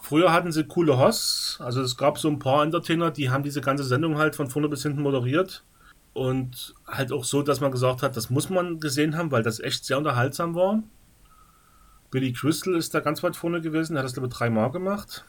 Früher 0.06 0.32
hatten 0.32 0.52
sie 0.52 0.66
coole 0.66 1.00
Hosts, 1.00 1.58
also 1.60 1.82
es 1.82 1.98
gab 1.98 2.20
so 2.20 2.28
ein 2.28 2.38
paar 2.38 2.62
Entertainer, 2.62 3.10
die 3.10 3.32
haben 3.32 3.42
diese 3.42 3.60
ganze 3.60 3.84
Sendung 3.84 4.20
halt 4.20 4.36
von 4.36 4.48
vorne 4.48 4.70
bis 4.70 4.84
hinten 4.84 5.02
moderiert. 5.02 5.64
Und 6.14 6.76
halt 6.86 7.12
auch 7.12 7.24
so, 7.24 7.42
dass 7.42 7.60
man 7.60 7.72
gesagt 7.72 8.04
hat, 8.04 8.16
das 8.16 8.30
muss 8.30 8.52
man 8.52 8.80
gesehen 8.80 9.18
haben, 9.18 9.32
weil 9.32 9.42
das 9.42 9.60
echt 9.60 9.84
sehr 9.84 9.98
unterhaltsam 9.98 10.54
war. 10.54 10.84
Billy 12.12 12.34
Crystal 12.34 12.76
ist 12.76 12.94
da 12.94 13.00
ganz 13.00 13.24
weit 13.24 13.36
vorne 13.36 13.62
gewesen, 13.62 13.98
hat 13.98 14.06
das 14.06 14.14
glaube 14.14 14.28
ich 14.28 14.34
dreimal 14.36 14.70
gemacht. 14.70 15.26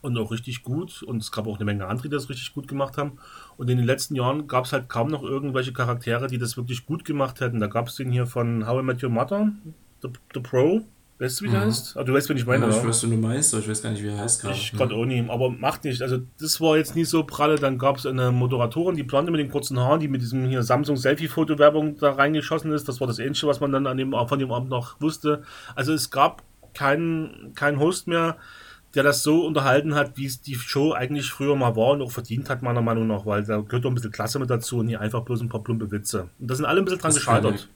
Und 0.00 0.16
auch 0.16 0.30
richtig 0.30 0.62
gut. 0.62 1.02
Und 1.02 1.20
es 1.20 1.32
gab 1.32 1.48
auch 1.48 1.56
eine 1.56 1.64
Menge 1.64 1.88
andere, 1.88 2.08
die 2.08 2.14
das 2.14 2.28
richtig 2.28 2.54
gut 2.54 2.68
gemacht 2.68 2.96
haben. 2.98 3.18
Und 3.56 3.68
in 3.68 3.78
den 3.78 3.86
letzten 3.86 4.14
Jahren 4.14 4.46
gab 4.46 4.66
es 4.66 4.72
halt 4.72 4.88
kaum 4.88 5.08
noch 5.08 5.24
irgendwelche 5.24 5.72
Charaktere, 5.72 6.28
die 6.28 6.38
das 6.38 6.56
wirklich 6.56 6.86
gut 6.86 7.04
gemacht 7.04 7.40
hätten. 7.40 7.58
Da 7.58 7.66
gab 7.66 7.88
es 7.88 7.96
den 7.96 8.12
hier 8.12 8.26
von 8.26 8.64
How 8.64 8.80
I 8.80 8.84
Met 8.84 9.02
Your 9.02 9.10
Mother, 9.10 9.50
The, 10.02 10.10
The 10.34 10.40
Pro. 10.40 10.84
Weißt 11.18 11.40
du, 11.40 11.44
wie 11.44 11.48
der 11.50 11.60
Mhm. 11.60 11.64
heißt? 11.66 11.96
Ah, 11.96 12.02
du 12.02 12.12
weißt, 12.12 12.28
wen 12.28 12.36
ich 12.36 12.44
meine, 12.46 12.64
ja, 12.64 12.70
ich 12.70 12.76
weiß, 12.78 12.84
was 12.86 13.00
du 13.02 13.06
meinst, 13.08 13.54
aber 13.54 13.62
ich 13.62 13.68
weiß 13.68 13.82
gar 13.82 13.90
nicht, 13.90 14.02
wie 14.02 14.08
er 14.08 14.18
heißt 14.18 14.42
gerade. 14.42 14.54
Ich 14.54 14.72
gerade 14.72 14.94
auch 14.94 15.04
nicht, 15.04 15.30
aber 15.30 15.48
macht 15.48 15.84
nicht. 15.84 16.02
Also 16.02 16.18
das 16.40 16.60
war 16.60 16.76
jetzt 16.76 16.96
nicht 16.96 17.08
so 17.08 17.22
pralle. 17.22 17.54
Dann 17.56 17.78
gab 17.78 17.98
es 17.98 18.06
eine 18.06 18.32
Moderatorin, 18.32 18.96
die 18.96 19.04
Blonde 19.04 19.30
mit 19.30 19.40
den 19.40 19.50
kurzen 19.50 19.78
Haaren, 19.78 20.00
die 20.00 20.08
mit 20.08 20.22
diesem 20.22 20.44
hier 20.46 20.62
Samsung 20.64 20.96
Selfie-Foto-Werbung 20.96 21.98
da 21.98 22.12
reingeschossen 22.12 22.72
ist. 22.72 22.88
Das 22.88 23.00
war 23.00 23.06
das 23.06 23.18
Ähnliche, 23.20 23.46
was 23.46 23.60
man 23.60 23.70
dann 23.70 23.86
an 23.86 23.96
dem, 23.96 24.12
von 24.26 24.38
dem 24.38 24.50
Abend 24.50 24.70
noch 24.70 25.00
wusste. 25.00 25.42
Also 25.76 25.92
es 25.92 26.10
gab 26.10 26.42
keinen 26.74 27.52
keinen 27.54 27.78
Host 27.78 28.08
mehr, 28.08 28.36
der 28.94 29.02
das 29.04 29.22
so 29.22 29.44
unterhalten 29.46 29.94
hat, 29.94 30.16
wie 30.16 30.26
es 30.26 30.40
die 30.40 30.54
Show 30.54 30.92
eigentlich 30.92 31.30
früher 31.30 31.56
mal 31.56 31.74
war 31.76 31.90
und 31.92 32.02
auch 32.02 32.10
verdient 32.12 32.50
hat, 32.50 32.62
meiner 32.62 32.82
Meinung 32.82 33.06
nach, 33.06 33.26
weil 33.26 33.44
da 33.44 33.60
gehört 33.60 33.84
doch 33.84 33.90
ein 33.90 33.94
bisschen 33.94 34.12
Klasse 34.12 34.38
mit 34.38 34.50
dazu 34.50 34.78
und 34.78 34.88
hier 34.88 35.00
einfach 35.00 35.22
bloß 35.22 35.40
ein 35.40 35.48
paar 35.48 35.62
plumpe 35.62 35.90
Witze. 35.90 36.28
Und 36.38 36.50
da 36.50 36.54
sind 36.54 36.64
alle 36.64 36.80
ein 36.80 36.84
bisschen 36.84 37.00
dran 37.00 37.08
Das 37.10 37.16
gescheitert. 37.16 37.68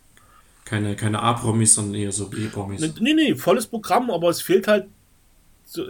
Keine, 0.68 0.96
keine 0.96 1.22
A-Promis, 1.22 1.74
sondern 1.74 1.94
eher 1.94 2.12
so 2.12 2.28
B-Promis. 2.28 2.80
Nee, 2.80 2.92
nee, 3.00 3.14
nee, 3.14 3.34
volles 3.34 3.66
Programm, 3.66 4.10
aber 4.10 4.28
es 4.28 4.42
fehlt 4.42 4.68
halt. 4.68 4.86
So, 5.64 5.84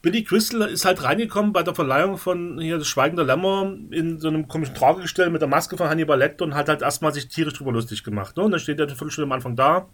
Billy 0.00 0.24
Crystal 0.24 0.62
ist 0.62 0.84
halt 0.84 1.02
reingekommen 1.02 1.52
bei 1.52 1.62
der 1.62 1.74
Verleihung 1.74 2.18
von 2.18 2.58
hier 2.60 2.78
das 2.78 2.88
Schweigen 2.88 3.16
der 3.16 3.24
Lämmer 3.24 3.74
in 3.90 4.18
so 4.18 4.28
einem 4.28 4.48
komischen 4.48 4.74
Tragegestell 4.74 5.30
mit 5.30 5.40
der 5.40 5.48
Maske 5.48 5.76
von 5.76 5.88
Hannibal 5.88 6.18
Lecter 6.18 6.44
und 6.44 6.54
hat 6.54 6.68
halt 6.68 6.82
erstmal 6.82 7.14
sich 7.14 7.28
tierisch 7.28 7.54
drüber 7.54 7.72
lustig 7.72 8.04
gemacht. 8.04 8.36
Ne? 8.36 8.42
Und 8.42 8.52
dann 8.52 8.60
steht 8.60 8.78
er 8.78 8.86
eine 8.86 8.94
Viertelstunde 8.94 9.26
am 9.26 9.32
Anfang 9.32 9.56
da 9.56 9.88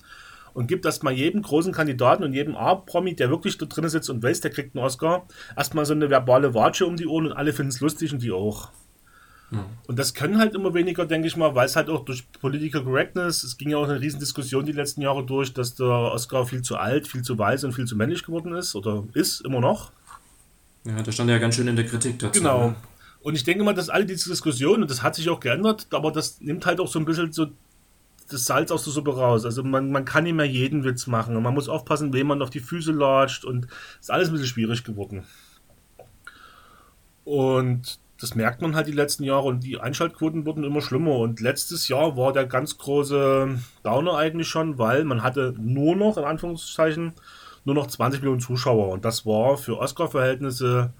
und 0.54 0.66
gibt 0.66 0.86
erstmal 0.86 1.12
jedem 1.12 1.42
großen 1.42 1.72
Kandidaten 1.72 2.24
und 2.24 2.32
jedem 2.32 2.56
A-Promi, 2.56 3.14
der 3.14 3.30
wirklich 3.30 3.58
da 3.58 3.66
drin 3.66 3.88
sitzt 3.88 4.10
und 4.10 4.22
weiß, 4.22 4.40
der 4.40 4.50
kriegt 4.50 4.74
einen 4.74 4.84
Oscar, 4.84 5.26
erstmal 5.56 5.84
so 5.84 5.94
eine 5.94 6.10
verbale 6.10 6.54
Watsche 6.54 6.86
um 6.86 6.96
die 6.96 7.06
Ohren 7.06 7.26
und 7.26 7.32
alle 7.32 7.52
finden 7.52 7.70
es 7.70 7.80
lustig 7.80 8.12
und 8.12 8.22
die 8.22 8.32
auch. 8.32 8.70
Und 9.50 9.98
das 9.98 10.12
können 10.12 10.38
halt 10.38 10.54
immer 10.54 10.74
weniger, 10.74 11.06
denke 11.06 11.26
ich 11.26 11.36
mal, 11.36 11.54
weil 11.54 11.64
es 11.64 11.74
halt 11.74 11.88
auch 11.88 12.04
durch 12.04 12.30
Political 12.32 12.84
Correctness, 12.84 13.42
es 13.44 13.56
ging 13.56 13.70
ja 13.70 13.78
auch 13.78 13.88
eine 13.88 14.00
riesen 14.00 14.20
Diskussion 14.20 14.66
die 14.66 14.72
letzten 14.72 15.00
Jahre 15.00 15.24
durch, 15.24 15.54
dass 15.54 15.74
der 15.74 15.86
Oscar 15.86 16.44
viel 16.44 16.60
zu 16.60 16.76
alt, 16.76 17.08
viel 17.08 17.22
zu 17.22 17.38
weiß 17.38 17.64
und 17.64 17.72
viel 17.72 17.86
zu 17.86 17.96
männlich 17.96 18.24
geworden 18.24 18.52
ist 18.54 18.74
oder 18.74 19.04
ist 19.14 19.40
immer 19.40 19.60
noch. 19.60 19.90
Ja, 20.84 21.02
da 21.02 21.10
stand 21.10 21.30
er 21.30 21.36
ja 21.36 21.40
ganz 21.40 21.56
schön 21.56 21.66
in 21.66 21.76
der 21.76 21.86
Kritik 21.86 22.18
dazu. 22.18 22.40
Genau. 22.40 22.68
ne? 22.68 22.76
Und 23.20 23.34
ich 23.34 23.44
denke 23.44 23.64
mal, 23.64 23.74
dass 23.74 23.88
alle 23.88 24.04
diese 24.04 24.28
Diskussionen, 24.30 24.82
und 24.82 24.90
das 24.90 25.02
hat 25.02 25.14
sich 25.14 25.28
auch 25.30 25.40
geändert, 25.40 25.86
aber 25.90 26.12
das 26.12 26.40
nimmt 26.40 26.66
halt 26.66 26.78
auch 26.78 26.88
so 26.88 26.98
ein 26.98 27.04
bisschen 27.04 27.32
so 27.32 27.46
das 28.30 28.44
Salz 28.44 28.70
aus 28.70 28.84
der 28.84 28.92
Suppe 28.92 29.16
raus. 29.16 29.46
Also 29.46 29.64
man, 29.64 29.90
man 29.90 30.04
kann 30.04 30.24
nicht 30.24 30.34
mehr 30.34 30.46
jeden 30.46 30.84
Witz 30.84 31.06
machen 31.06 31.36
und 31.36 31.42
man 31.42 31.54
muss 31.54 31.68
aufpassen, 31.68 32.12
wem 32.12 32.26
man 32.26 32.42
auf 32.42 32.50
die 32.50 32.60
Füße 32.60 32.92
latscht 32.92 33.44
und 33.44 33.66
ist 33.98 34.10
alles 34.10 34.28
ein 34.28 34.32
bisschen 34.32 34.48
schwierig 34.48 34.84
geworden. 34.84 35.24
Und 37.24 37.98
das 38.20 38.34
merkt 38.34 38.62
man 38.62 38.74
halt 38.74 38.88
die 38.88 38.92
letzten 38.92 39.22
Jahre 39.22 39.46
und 39.46 39.62
die 39.62 39.78
Einschaltquoten 39.78 40.44
wurden 40.44 40.64
immer 40.64 40.80
schlimmer. 40.80 41.16
Und 41.18 41.40
letztes 41.40 41.86
Jahr 41.86 42.16
war 42.16 42.32
der 42.32 42.46
ganz 42.46 42.76
große 42.76 43.58
Downer 43.84 44.16
eigentlich 44.16 44.48
schon, 44.48 44.76
weil 44.76 45.04
man 45.04 45.22
hatte 45.22 45.54
nur 45.58 45.94
noch, 45.94 46.16
in 46.16 46.24
Anführungszeichen, 46.24 47.12
nur 47.64 47.74
noch 47.76 47.86
20 47.86 48.20
Millionen 48.20 48.40
Zuschauer. 48.40 48.88
Und 48.88 49.04
das 49.04 49.24
war 49.24 49.56
für 49.56 49.78
Oscar-Verhältnisse 49.78 50.92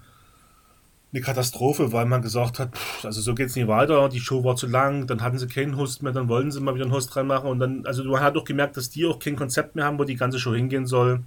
eine 1.11 1.21
Katastrophe, 1.21 1.91
weil 1.91 2.05
man 2.05 2.21
gesagt 2.21 2.59
hat, 2.59 2.77
pff, 2.77 3.03
also 3.03 3.19
so 3.19 3.33
geht's 3.35 3.55
nicht 3.55 3.67
weiter, 3.67 4.07
die 4.09 4.19
Show 4.19 4.43
war 4.43 4.55
zu 4.55 4.67
lang, 4.67 5.07
dann 5.07 5.21
hatten 5.21 5.39
sie 5.39 5.47
keinen 5.47 5.75
Host 5.75 6.03
mehr, 6.03 6.13
dann 6.13 6.29
wollten 6.29 6.51
sie 6.51 6.61
mal 6.61 6.75
wieder 6.75 6.85
einen 6.85 6.93
Host 6.93 7.15
reinmachen 7.15 7.49
und 7.49 7.59
dann, 7.59 7.85
also 7.85 8.03
man 8.03 8.21
hat 8.21 8.37
auch 8.37 8.43
gemerkt, 8.43 8.77
dass 8.77 8.91
die 8.91 9.07
auch 9.07 9.17
kein 9.17 9.35
Konzept 9.35 9.75
mehr 9.75 9.85
haben, 9.85 9.97
wo 9.97 10.03
die 10.03 10.15
ganze 10.15 10.39
Show 10.39 10.53
hingehen 10.53 10.85
soll. 10.85 11.23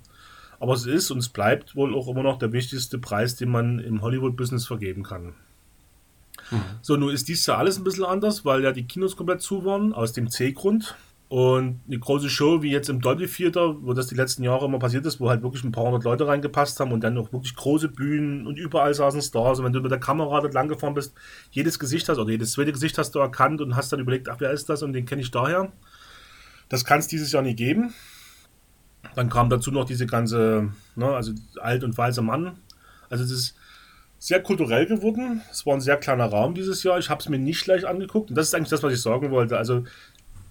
Aber 0.61 0.75
es 0.75 0.87
ist 0.87 1.11
und 1.11 1.19
es 1.19 1.29
bleibt 1.29 1.75
wohl 1.75 1.95
auch 1.97 2.07
immer 2.07 2.23
noch 2.23 2.39
der 2.39 2.53
wichtigste 2.53 2.99
Preis, 2.99 3.35
den 3.35 3.51
man 3.51 3.81
im 3.81 4.01
Hollywood-Business 4.03 4.67
vergeben 4.67 5.03
kann. 5.03 5.35
Mhm. 6.51 6.63
So, 6.81 6.97
nun 6.97 7.11
ist 7.13 7.29
dies 7.29 7.47
Jahr 7.47 7.59
alles 7.59 7.79
ein 7.79 7.85
bisschen 7.85 8.05
anders, 8.05 8.45
weil 8.45 8.63
ja 8.63 8.73
die 8.73 8.87
Kinos 8.87 9.17
komplett 9.17 9.43
zu 9.43 9.65
waren, 9.65 9.93
aus 9.93 10.13
dem 10.13 10.31
C-Grund. 10.31 10.97
Und 11.29 11.81
eine 11.87 11.99
große 11.99 12.29
Show 12.29 12.61
wie 12.61 12.71
jetzt 12.71 12.91
im 12.91 13.01
Dolby 13.01 13.27
Theater, 13.27 13.77
wo 13.81 13.95
das 13.95 14.07
die 14.07 14.15
letzten 14.15 14.43
Jahre 14.43 14.67
immer 14.67 14.79
passiert 14.79 15.07
ist, 15.07 15.19
wo 15.19 15.31
halt 15.31 15.43
wirklich 15.43 15.65
ein 15.65 15.73
paar 15.73 15.85
hundert 15.85 16.05
Leute 16.05 16.27
reingepasst 16.27 16.79
haben 16.79 16.93
und 16.93 17.03
dann 17.03 17.17
auch 17.17 17.33
wirklich 17.33 17.57
große 17.57 17.89
Bühnen 17.89 18.47
und 18.47 18.59
überall 18.59 18.93
saßen 18.93 19.23
Stars. 19.23 19.59
Und 19.59 19.65
wenn 19.65 19.73
du 19.73 19.81
mit 19.81 19.91
der 19.91 19.99
Kamera 19.99 20.43
dort 20.43 20.53
lang 20.53 20.69
gefahren 20.69 20.93
bist, 20.93 21.15
jedes 21.51 21.79
Gesicht 21.79 22.07
hast 22.11 22.19
oder 22.19 22.31
jedes 22.31 22.53
zweite 22.53 22.71
Gesicht 22.71 22.99
hast 22.99 23.15
du 23.15 23.19
erkannt 23.19 23.63
und 23.63 23.77
hast 23.77 23.91
dann 23.91 24.01
überlegt, 24.01 24.29
ach, 24.29 24.37
wer 24.41 24.51
ist 24.51 24.69
das 24.69 24.83
und 24.83 24.93
den 24.93 25.07
kenne 25.07 25.23
ich 25.23 25.31
daher. 25.31 25.73
Das 26.69 26.85
kann 26.85 26.99
es 26.99 27.09
dieses 27.09 27.33
Jahr 27.33 27.43
nicht 27.43 27.57
geben. 27.57 27.95
Dann 29.15 29.31
kam 29.31 29.49
dazu 29.49 29.71
noch 29.71 29.87
diese 29.87 30.05
ganze, 30.05 30.69
ne, 30.97 31.07
also 31.07 31.33
alt 31.63 31.83
und 31.83 31.97
weiße 31.97 32.21
Mann. 32.21 32.59
Also 33.09 33.25
es 33.25 33.31
ist 33.31 33.57
sehr 34.23 34.41
kulturell 34.41 34.87
geworden. 34.87 35.43
Es 35.51 35.67
war 35.67 35.75
ein 35.75 35.81
sehr 35.81 35.97
kleiner 35.97 36.27
Raum 36.27 36.55
dieses 36.55 36.85
Jahr. 36.85 36.97
Ich 36.97 37.11
habe 37.11 37.21
es 37.21 37.29
mir 37.29 37.41
nicht 37.41 37.65
gleich 37.65 37.85
angeguckt. 37.89 38.31
Und 38.31 38.37
das 38.37 38.47
ist 38.47 38.55
eigentlich 38.55 38.69
das, 38.69 38.85
was 38.85 38.93
ich 38.93 39.03
sagen 39.03 39.33
wollte. 39.33 39.59
Also 39.59 39.83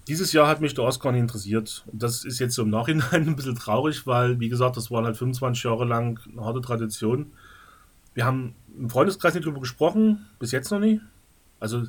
dieses 0.06 0.34
Jahr 0.34 0.46
hat 0.46 0.60
mich 0.60 0.74
der 0.74 0.84
Oscar 0.84 1.10
nicht 1.10 1.22
interessiert. 1.22 1.82
Und 1.90 2.02
das 2.02 2.22
ist 2.22 2.38
jetzt 2.38 2.54
so 2.54 2.64
im 2.64 2.68
Nachhinein 2.68 3.06
ein 3.28 3.34
bisschen 3.34 3.54
traurig, 3.54 4.06
weil, 4.06 4.38
wie 4.40 4.50
gesagt, 4.50 4.76
das 4.76 4.90
waren 4.90 5.06
halt 5.06 5.16
25 5.16 5.64
Jahre 5.64 5.86
lang 5.86 6.20
eine 6.30 6.44
harte 6.44 6.60
Tradition. 6.60 7.32
Wir 8.12 8.26
haben 8.26 8.54
im 8.78 8.90
Freundeskreis 8.90 9.32
nicht 9.32 9.46
drüber 9.46 9.60
gesprochen, 9.60 10.26
bis 10.38 10.52
jetzt 10.52 10.70
noch 10.70 10.78
nie. 10.78 11.00
Also, 11.58 11.84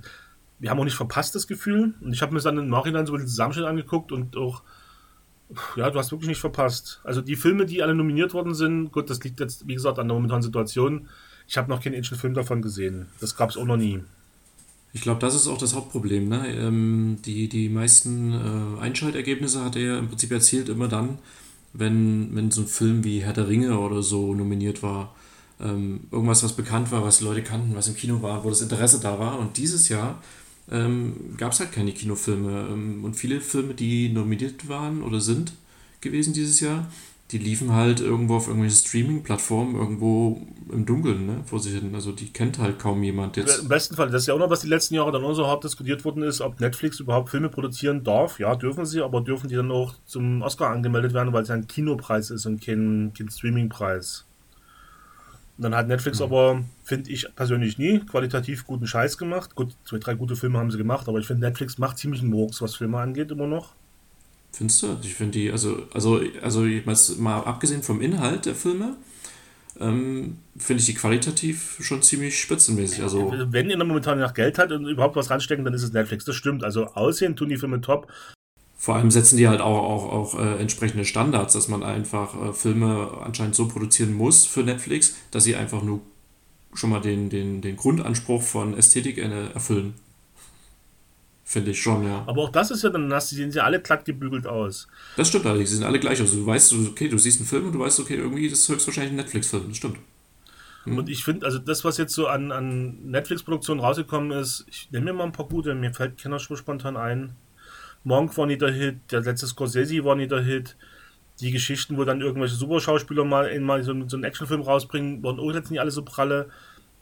wir 0.59 0.69
haben 0.69 0.79
auch 0.79 0.85
nicht 0.85 0.95
verpasst, 0.95 1.35
das 1.35 1.47
Gefühl. 1.47 1.95
Und 1.99 2.13
ich 2.13 2.21
habe 2.21 2.33
mir 2.33 2.39
dann 2.39 2.59
im 2.59 2.69
Nachhinein 2.69 3.05
so 3.05 3.17
den 3.17 3.27
Zusammenschnitt 3.27 3.65
angeguckt 3.65 4.13
und 4.13 4.37
auch, 4.37 4.63
ja, 5.75 5.89
du 5.89 5.99
hast 5.99 6.13
wirklich 6.13 6.29
nicht 6.29 6.39
verpasst. 6.39 7.01
Also, 7.03 7.19
die 7.19 7.35
Filme, 7.35 7.65
die 7.65 7.83
alle 7.83 7.93
nominiert 7.93 8.33
worden 8.33 8.53
sind, 8.53 8.93
gut, 8.93 9.09
das 9.09 9.21
liegt 9.21 9.41
jetzt, 9.41 9.67
wie 9.67 9.73
gesagt, 9.73 9.99
an 9.99 10.07
der 10.07 10.15
momentanen 10.15 10.43
Situation. 10.43 11.09
Ich 11.47 11.57
habe 11.57 11.69
noch 11.69 11.81
keinen 11.81 11.93
ähnlichen 11.93 12.17
Film 12.17 12.33
davon 12.33 12.61
gesehen. 12.61 13.07
Das 13.19 13.35
gab 13.35 13.49
es 13.49 13.57
auch 13.57 13.65
noch 13.65 13.77
nie. 13.77 14.01
Ich 14.93 15.01
glaube, 15.01 15.19
das 15.19 15.33
ist 15.35 15.47
auch 15.47 15.57
das 15.57 15.73
Hauptproblem. 15.73 16.29
Ne? 16.29 16.47
Ähm, 16.55 17.17
die, 17.25 17.49
die 17.49 17.67
meisten 17.67 18.31
äh, 18.31 18.81
Einschaltergebnisse 18.81 19.63
hat 19.63 19.75
er 19.75 19.97
im 19.97 20.07
Prinzip 20.07 20.31
erzielt 20.31 20.69
immer 20.69 20.87
dann, 20.87 21.17
wenn, 21.73 22.35
wenn 22.35 22.51
so 22.51 22.61
ein 22.61 22.67
Film 22.67 23.03
wie 23.03 23.23
Herr 23.23 23.33
der 23.33 23.47
Ringe 23.47 23.79
oder 23.79 24.03
so 24.03 24.35
nominiert 24.35 24.83
war. 24.83 25.15
Ähm, 25.59 26.01
irgendwas, 26.11 26.43
was 26.43 26.53
bekannt 26.53 26.91
war, 26.91 27.03
was 27.03 27.21
Leute 27.21 27.41
kannten, 27.41 27.75
was 27.75 27.87
im 27.87 27.95
Kino 27.95 28.21
war, 28.21 28.43
wo 28.43 28.49
das 28.49 28.61
Interesse 28.61 28.99
da 28.99 29.17
war. 29.17 29.39
Und 29.39 29.57
dieses 29.57 29.89
Jahr 29.89 30.21
ähm, 30.71 31.35
gab 31.37 31.53
es 31.53 31.59
halt 31.59 31.71
keine 31.71 31.91
Kinofilme. 31.91 32.67
Ähm, 32.71 33.03
und 33.03 33.15
viele 33.15 33.41
Filme, 33.41 33.73
die 33.73 34.09
nominiert 34.09 34.67
waren 34.69 35.01
oder 35.01 35.19
sind 35.19 35.53
gewesen 36.01 36.33
dieses 36.33 36.59
Jahr, 36.59 36.87
die 37.33 37.39
liefen 37.39 37.73
halt 37.73 37.99
irgendwo 37.99 38.35
auf 38.35 38.47
irgendwelchen 38.47 38.77
Streaming-Plattformen 38.77 39.75
irgendwo 39.75 40.39
im 40.71 40.85
Dunkeln, 40.85 41.25
ne, 41.25 41.41
vor 41.45 41.59
sich 41.59 41.73
hin. 41.73 41.95
Also 41.95 42.11
die 42.11 42.31
kennt 42.31 42.59
halt 42.59 42.77
kaum 42.77 43.01
jemand 43.01 43.37
jetzt. 43.37 43.63
Im 43.63 43.67
besten 43.67 43.95
Fall, 43.95 44.11
das 44.11 44.21
ist 44.21 44.27
ja 44.27 44.35
auch 44.35 44.39
noch, 44.39 44.51
was 44.51 44.61
die 44.61 44.67
letzten 44.67 44.93
Jahre 44.93 45.11
dann 45.11 45.23
auch 45.23 45.33
so 45.33 45.47
hart 45.47 45.63
diskutiert 45.63 46.05
worden 46.05 46.21
ist, 46.21 46.41
ob 46.41 46.59
Netflix 46.59 46.99
überhaupt 46.99 47.29
Filme 47.29 47.49
produzieren 47.49 48.03
darf. 48.03 48.39
Ja, 48.39 48.55
dürfen 48.55 48.85
sie, 48.85 49.01
aber 49.01 49.21
dürfen 49.21 49.49
die 49.49 49.55
dann 49.55 49.71
auch 49.71 49.95
zum 50.05 50.43
Oscar 50.43 50.69
angemeldet 50.69 51.13
werden, 51.13 51.33
weil 51.33 51.41
es 51.41 51.49
ja 51.49 51.55
ein 51.55 51.67
Kinopreis 51.67 52.29
ist 52.29 52.45
und 52.45 52.63
kein, 52.63 53.11
kein 53.17 53.29
Streaming-Preis. 53.29 54.25
Und 55.57 55.63
dann 55.63 55.75
hat 55.75 55.87
Netflix 55.87 56.19
mhm. 56.19 56.25
aber, 56.25 56.63
finde 56.83 57.09
ich 57.09 57.27
persönlich 57.35 57.79
nie, 57.79 57.99
qualitativ 57.99 58.67
guten 58.67 58.85
Scheiß 58.85 59.17
gemacht. 59.17 59.55
Gut, 59.55 59.75
zwei, 59.85 59.97
drei 59.97 60.13
gute 60.13 60.35
Filme 60.35 60.59
haben 60.59 60.69
sie 60.69 60.77
gemacht, 60.77 61.07
aber 61.07 61.17
ich 61.17 61.25
finde, 61.25 61.47
Netflix 61.47 61.79
macht 61.79 61.97
ziemlich 61.97 62.21
einen 62.21 62.29
Murks, 62.29 62.61
was 62.61 62.75
Filme 62.75 62.99
angeht, 62.99 63.31
immer 63.31 63.47
noch. 63.47 63.73
Findest 64.53 64.83
du? 64.83 64.97
Ich 65.01 65.15
finde 65.15 65.31
die, 65.31 65.51
also, 65.51 65.87
also, 65.93 66.21
also 66.41 66.61
mal 67.17 67.41
abgesehen 67.41 67.81
vom 67.81 68.01
Inhalt 68.01 68.45
der 68.45 68.53
Filme, 68.53 68.95
ähm, 69.79 70.37
finde 70.55 70.81
ich 70.81 70.85
die 70.85 70.93
qualitativ 70.93 71.77
schon 71.81 72.03
ziemlich 72.03 72.39
spitzenmäßig. 72.39 73.01
Also, 73.01 73.33
Wenn 73.47 73.71
ihr 73.71 73.83
momentan 73.83 74.19
nach 74.19 74.35
Geld 74.35 74.59
hat 74.59 74.71
und 74.71 74.85
überhaupt 74.85 75.15
was 75.15 75.31
ranstecken, 75.31 75.65
dann 75.65 75.73
ist 75.73 75.81
es 75.81 75.91
Netflix. 75.91 76.25
Das 76.25 76.35
stimmt. 76.35 76.63
Also 76.63 76.85
aussehen 76.85 77.35
tun 77.35 77.49
die 77.49 77.57
Filme 77.57 77.81
top. 77.81 78.07
Vor 78.77 78.95
allem 78.95 79.09
setzen 79.09 79.37
die 79.37 79.47
halt 79.47 79.61
auch, 79.61 79.81
auch, 79.81 80.11
auch 80.11 80.39
äh, 80.39 80.57
entsprechende 80.57 81.05
Standards, 81.05 81.53
dass 81.53 81.67
man 81.67 81.81
einfach 81.81 82.49
äh, 82.49 82.53
Filme 82.53 83.09
anscheinend 83.23 83.55
so 83.55 83.67
produzieren 83.67 84.13
muss 84.13 84.45
für 84.45 84.61
Netflix, 84.61 85.15
dass 85.31 85.45
sie 85.45 85.55
einfach 85.55 85.81
nur 85.81 86.01
schon 86.75 86.89
mal 86.91 86.99
den, 86.99 87.29
den, 87.29 87.61
den 87.61 87.75
Grundanspruch 87.75 88.41
von 88.41 88.77
Ästhetik 88.77 89.17
erfüllen. 89.17 89.93
Finde 91.45 91.71
ich 91.71 91.81
schon, 91.81 92.05
ja. 92.05 92.23
Aber 92.25 92.43
auch 92.43 92.49
das 92.49 92.71
ist 92.71 92.83
ja 92.83 92.89
dann, 92.89 93.13
hast, 93.13 93.31
die 93.31 93.35
sehen 93.35 93.51
ja 93.51 93.63
alle 93.63 93.81
glatt 93.81 94.05
gebügelt 94.05 94.47
aus. 94.47 94.87
Das 95.17 95.27
stimmt 95.27 95.45
allerdings, 95.45 95.71
sie 95.71 95.75
sind 95.75 95.85
alle 95.85 95.99
gleich 95.99 96.21
aus. 96.21 96.31
Du 96.31 96.45
weißt, 96.45 96.73
okay, 96.89 97.09
du 97.09 97.17
siehst 97.17 97.39
einen 97.39 97.47
Film 97.47 97.65
und 97.65 97.73
du 97.73 97.79
weißt, 97.79 97.99
okay, 97.99 98.15
irgendwie 98.15 98.49
das 98.49 98.59
ist 98.59 98.69
höchstwahrscheinlich 98.69 99.11
ein 99.11 99.17
Netflix-Film. 99.17 99.65
Das 99.67 99.77
stimmt. 99.77 99.97
Hm. 100.85 100.97
Und 100.97 101.09
ich 101.09 101.23
finde, 101.23 101.45
also 101.45 101.59
das, 101.59 101.83
was 101.83 101.97
jetzt 101.97 102.13
so 102.13 102.27
an, 102.27 102.51
an 102.51 103.11
Netflix-Produktionen 103.11 103.81
rausgekommen 103.81 104.31
ist, 104.31 104.65
ich 104.69 104.89
nehme 104.91 105.07
mir 105.07 105.13
mal 105.13 105.25
ein 105.25 105.31
paar 105.33 105.47
gute, 105.47 105.75
mir 105.75 105.93
fällt 105.93 106.21
keiner 106.21 106.39
so 106.39 106.55
spontan 106.55 106.95
ein. 106.95 107.35
Monk 108.05 108.37
war 108.37 108.45
nie 108.45 108.57
der 108.57 108.71
Hit, 108.71 109.11
der 109.11 109.21
letzte 109.21 109.47
Scorsese 109.47 110.03
war 110.03 110.15
nie 110.15 110.27
der 110.27 110.41
Hit. 110.41 110.77
Die 111.39 111.51
Geschichten, 111.51 111.97
wo 111.97 112.03
dann 112.03 112.21
irgendwelche 112.21 112.55
Superschauspieler 112.55 113.25
mal, 113.25 113.59
mal 113.59 113.83
so, 113.83 113.93
so 114.07 114.17
einen 114.17 114.23
Actionfilm 114.23 114.61
rausbringen, 114.61 115.23
waren 115.23 115.39
auch 115.39 115.51
jetzt 115.51 115.71
nicht 115.71 115.79
alle 115.79 115.91
so 115.91 116.03
pralle 116.03 116.49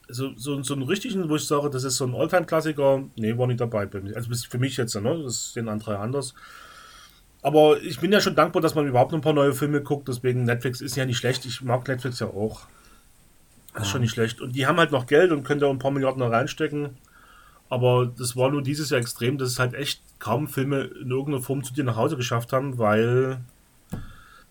so, 0.08 0.32
so, 0.36 0.62
so 0.62 0.74
einen 0.74 0.82
richtigen, 0.82 1.28
wo 1.28 1.36
ich 1.36 1.46
sage, 1.46 1.70
das 1.70 1.84
ist 1.84 1.96
so 1.96 2.04
ein 2.04 2.14
Alltime-Klassiker, 2.14 3.04
nee, 3.16 3.36
war 3.36 3.46
nicht 3.46 3.60
dabei 3.60 3.86
bei. 3.86 4.02
Also 4.14 4.30
für 4.48 4.58
mich 4.58 4.76
jetzt, 4.76 4.94
ne? 4.94 5.22
Das 5.22 5.52
sehen 5.52 5.68
andere 5.68 5.98
anders. 5.98 6.34
Aber 7.42 7.80
ich 7.82 7.98
bin 7.98 8.12
ja 8.12 8.20
schon 8.20 8.36
dankbar, 8.36 8.62
dass 8.62 8.74
man 8.74 8.86
überhaupt 8.86 9.12
noch 9.12 9.18
ein 9.18 9.22
paar 9.22 9.32
neue 9.32 9.52
Filme 9.52 9.82
guckt, 9.82 10.08
deswegen 10.08 10.44
Netflix 10.44 10.80
ist 10.80 10.96
ja 10.96 11.04
nicht 11.04 11.18
schlecht. 11.18 11.44
Ich 11.44 11.60
mag 11.62 11.86
Netflix 11.88 12.20
ja 12.20 12.28
auch. 12.28 12.66
Das 13.74 13.84
ist 13.84 13.88
schon 13.90 14.02
nicht 14.02 14.12
schlecht. 14.12 14.40
Und 14.40 14.54
die 14.54 14.66
haben 14.66 14.78
halt 14.78 14.92
noch 14.92 15.06
Geld 15.06 15.32
und 15.32 15.44
können 15.44 15.60
da 15.60 15.68
ein 15.68 15.78
paar 15.78 15.90
Milliarden 15.90 16.20
da 16.20 16.28
reinstecken. 16.28 16.90
Aber 17.68 18.06
das 18.06 18.36
war 18.36 18.50
nur 18.50 18.62
dieses 18.62 18.90
Jahr 18.90 19.00
extrem, 19.00 19.38
dass 19.38 19.48
es 19.48 19.58
halt 19.58 19.72
echt 19.74 20.02
kaum 20.18 20.46
Filme 20.46 20.82
in 20.82 21.10
irgendeiner 21.10 21.42
Form 21.42 21.64
zu 21.64 21.72
dir 21.72 21.84
nach 21.84 21.96
Hause 21.96 22.16
geschafft 22.16 22.52
haben, 22.52 22.78
weil 22.78 23.40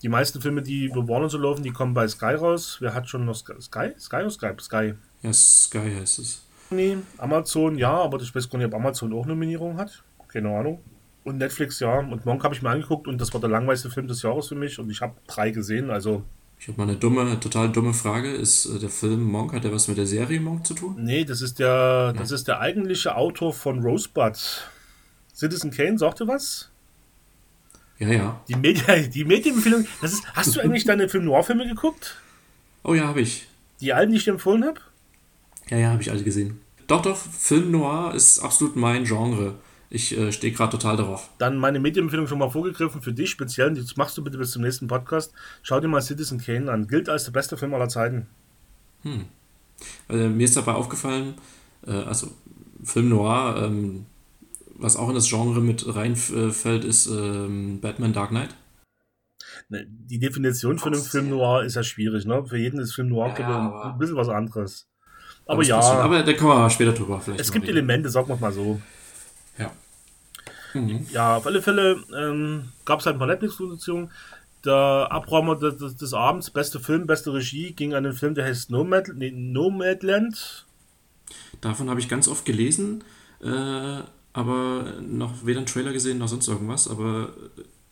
die 0.01 0.09
meisten 0.09 0.41
Filme, 0.41 0.63
die 0.63 0.85
über 0.85 1.07
Warner 1.07 1.29
so 1.29 1.37
laufen, 1.37 1.61
die 1.61 1.69
kommen 1.69 1.93
bei 1.93 2.07
Sky 2.07 2.33
raus. 2.33 2.77
Wer 2.79 2.95
hat 2.95 3.07
schon 3.07 3.25
noch 3.25 3.35
Sky? 3.35 3.91
Sky 3.99 4.15
oder 4.15 4.31
Sky? 4.31 4.53
Sky. 4.59 4.93
Ja, 5.21 5.33
Sky 5.33 5.95
heißt 5.99 6.19
es. 6.19 6.41
Nee, 6.69 6.97
Amazon 7.17 7.77
ja, 7.77 7.91
aber 7.91 8.21
ich 8.21 8.33
weiß 8.33 8.49
gar 8.49 8.57
nicht, 8.57 8.67
ob 8.67 8.73
Amazon 8.73 9.13
auch 9.13 9.25
Nominierung 9.25 9.77
hat. 9.77 10.03
Keine 10.27 10.49
Ahnung. 10.49 10.79
Und 11.23 11.37
Netflix 11.37 11.79
ja. 11.79 11.99
Und 11.99 12.25
Monk 12.25 12.43
habe 12.43 12.55
ich 12.55 12.61
mir 12.61 12.69
angeguckt 12.69 13.07
und 13.07 13.19
das 13.19 13.33
war 13.33 13.41
der 13.41 13.49
langweiligste 13.49 13.89
Film 13.89 14.07
des 14.07 14.21
Jahres 14.21 14.47
für 14.47 14.55
mich 14.55 14.79
und 14.79 14.89
ich 14.89 15.01
habe 15.01 15.13
drei 15.27 15.51
gesehen, 15.51 15.89
also. 15.89 16.23
Ich 16.59 16.67
habe 16.67 16.77
mal 16.77 16.87
eine 16.87 16.97
dumme, 16.97 17.39
total 17.39 17.71
dumme 17.71 17.93
Frage. 17.93 18.31
Ist 18.31 18.65
äh, 18.65 18.79
der 18.79 18.89
Film 18.89 19.23
Monk, 19.23 19.53
hat 19.53 19.63
der 19.63 19.71
was 19.71 19.87
mit 19.87 19.97
der 19.97 20.05
Serie 20.05 20.39
Monk 20.39 20.65
zu 20.65 20.75
tun? 20.75 20.95
Nee, 20.99 21.25
das 21.25 21.41
ist 21.41 21.59
der, 21.59 22.13
das 22.13 22.31
ist 22.31 22.47
der 22.47 22.59
eigentliche 22.59 23.15
Autor 23.15 23.53
von 23.53 23.79
Rosebud. 23.79 24.69
Citizen 25.33 25.71
Kane, 25.71 25.97
sagt 25.97 26.21
ihr 26.21 26.27
was? 26.27 26.69
Ja, 27.97 28.09
ja. 28.09 28.41
Die, 28.47 28.55
Medi 28.55 29.09
die 29.13 29.25
Medienempfehlung, 29.25 29.87
das 30.01 30.13
ist, 30.13 30.23
hast 30.33 30.55
du 30.55 30.61
eigentlich 30.61 30.85
deine 30.85 31.09
Film 31.09 31.25
Noir-Filme 31.25 31.67
geguckt? 31.67 32.17
Oh 32.83 32.93
ja, 32.93 33.07
habe 33.07 33.21
ich. 33.21 33.47
Die 33.79 33.93
alten, 33.93 34.11
die 34.11 34.19
ich 34.19 34.23
dir 34.23 34.31
empfohlen 34.31 34.63
habe? 34.63 34.79
Ja, 35.71 35.77
ja, 35.77 35.89
habe 35.91 36.01
ich 36.01 36.11
alle 36.11 36.23
gesehen. 36.23 36.59
Doch, 36.87 37.01
doch, 37.01 37.15
Film 37.15 37.71
Noir 37.71 38.13
ist 38.13 38.39
absolut 38.39 38.75
mein 38.75 39.05
Genre. 39.05 39.55
Ich 39.89 40.17
äh, 40.17 40.33
stehe 40.33 40.51
gerade 40.51 40.71
total 40.77 40.97
darauf. 40.97 41.29
Dann 41.37 41.57
meine 41.57 41.79
Medienempfehlung 41.79 42.27
schon 42.27 42.39
mal 42.39 42.49
vorgegriffen 42.49 43.01
für 43.01 43.13
dich 43.13 43.29
speziell. 43.29 43.73
Das 43.73 43.95
machst 43.95 44.17
du 44.17 44.23
bitte 44.23 44.37
bis 44.37 44.51
zum 44.51 44.63
nächsten 44.63 44.87
Podcast. 44.87 45.33
Schau 45.63 45.79
dir 45.79 45.87
mal 45.87 46.01
Citizen 46.01 46.39
Kane 46.39 46.69
an. 46.69 46.87
Gilt 46.87 47.07
als 47.07 47.23
der 47.23 47.31
beste 47.31 47.55
Film 47.55 47.73
aller 47.73 47.87
Zeiten. 47.87 48.27
Hm. 49.03 49.25
Also, 50.09 50.29
mir 50.29 50.43
ist 50.43 50.57
dabei 50.57 50.73
aufgefallen, 50.73 51.35
äh, 51.87 51.91
also 51.91 52.27
Film 52.83 53.07
Noir, 53.07 53.63
ähm, 53.65 54.05
was 54.75 54.97
auch 54.97 55.07
in 55.07 55.15
das 55.15 55.29
Genre 55.29 55.61
mit 55.61 55.85
reinfällt, 55.95 56.83
ist 56.83 57.07
ähm, 57.07 57.79
Batman 57.79 58.11
Dark 58.11 58.29
Knight. 58.29 58.55
Ne, 59.69 59.87
die 59.87 60.19
Definition 60.19 60.79
von 60.79 60.93
einem 60.93 61.03
Film 61.03 61.29
Noir 61.29 61.63
ist 61.63 61.75
ja 61.75 61.83
schwierig. 61.83 62.25
Ne? 62.25 62.45
Für 62.45 62.57
jeden 62.57 62.79
ist 62.79 62.93
Film 62.93 63.07
Noir 63.07 63.33
ja, 63.39 63.91
ein 63.91 63.97
bisschen 63.97 64.17
was 64.17 64.27
anderes. 64.27 64.90
Aber 65.51 65.63
ja. 65.63 65.79
Aber 65.79 66.23
da 66.23 66.33
kommen 66.33 66.57
wir 66.57 66.69
später 66.69 66.93
drüber. 66.93 67.19
Vielleicht 67.19 67.41
es 67.41 67.51
gibt 67.51 67.67
reden. 67.67 67.77
Elemente, 67.77 68.09
sagen 68.09 68.27
wir 68.27 68.37
mal 68.37 68.51
so. 68.51 68.81
Ja. 69.57 69.71
Mhm. 70.73 71.05
Ja, 71.11 71.37
auf 71.37 71.45
alle 71.45 71.61
Fälle 71.61 72.03
ähm, 72.17 72.69
gab 72.85 72.99
es 72.99 73.05
halt 73.05 73.15
ein 73.15 73.19
paar 73.19 73.27
Netflix-Produktionen. 73.27 74.11
Der 74.65 75.07
Abräumer 75.09 75.55
des, 75.55 75.77
des, 75.77 75.97
des, 75.97 76.13
Abends, 76.13 76.51
beste 76.51 76.79
Film, 76.79 77.07
beste 77.07 77.33
Regie, 77.33 77.73
ging 77.73 77.93
an 77.93 78.03
den 78.03 78.13
Film, 78.13 78.35
der 78.35 78.45
heißt 78.45 78.69
Nomad, 78.69 79.11
nee, 79.15 79.31
Nomadland. 79.31 80.65
Davon 81.61 81.89
habe 81.89 81.99
ich 81.99 82.07
ganz 82.07 82.27
oft 82.27 82.45
gelesen, 82.45 83.03
äh, 83.43 84.01
aber 84.33 84.93
noch 85.01 85.45
weder 85.45 85.59
einen 85.59 85.65
Trailer 85.65 85.93
gesehen 85.93 86.19
noch 86.19 86.27
sonst 86.27 86.47
irgendwas. 86.47 86.87
Aber 86.87 87.29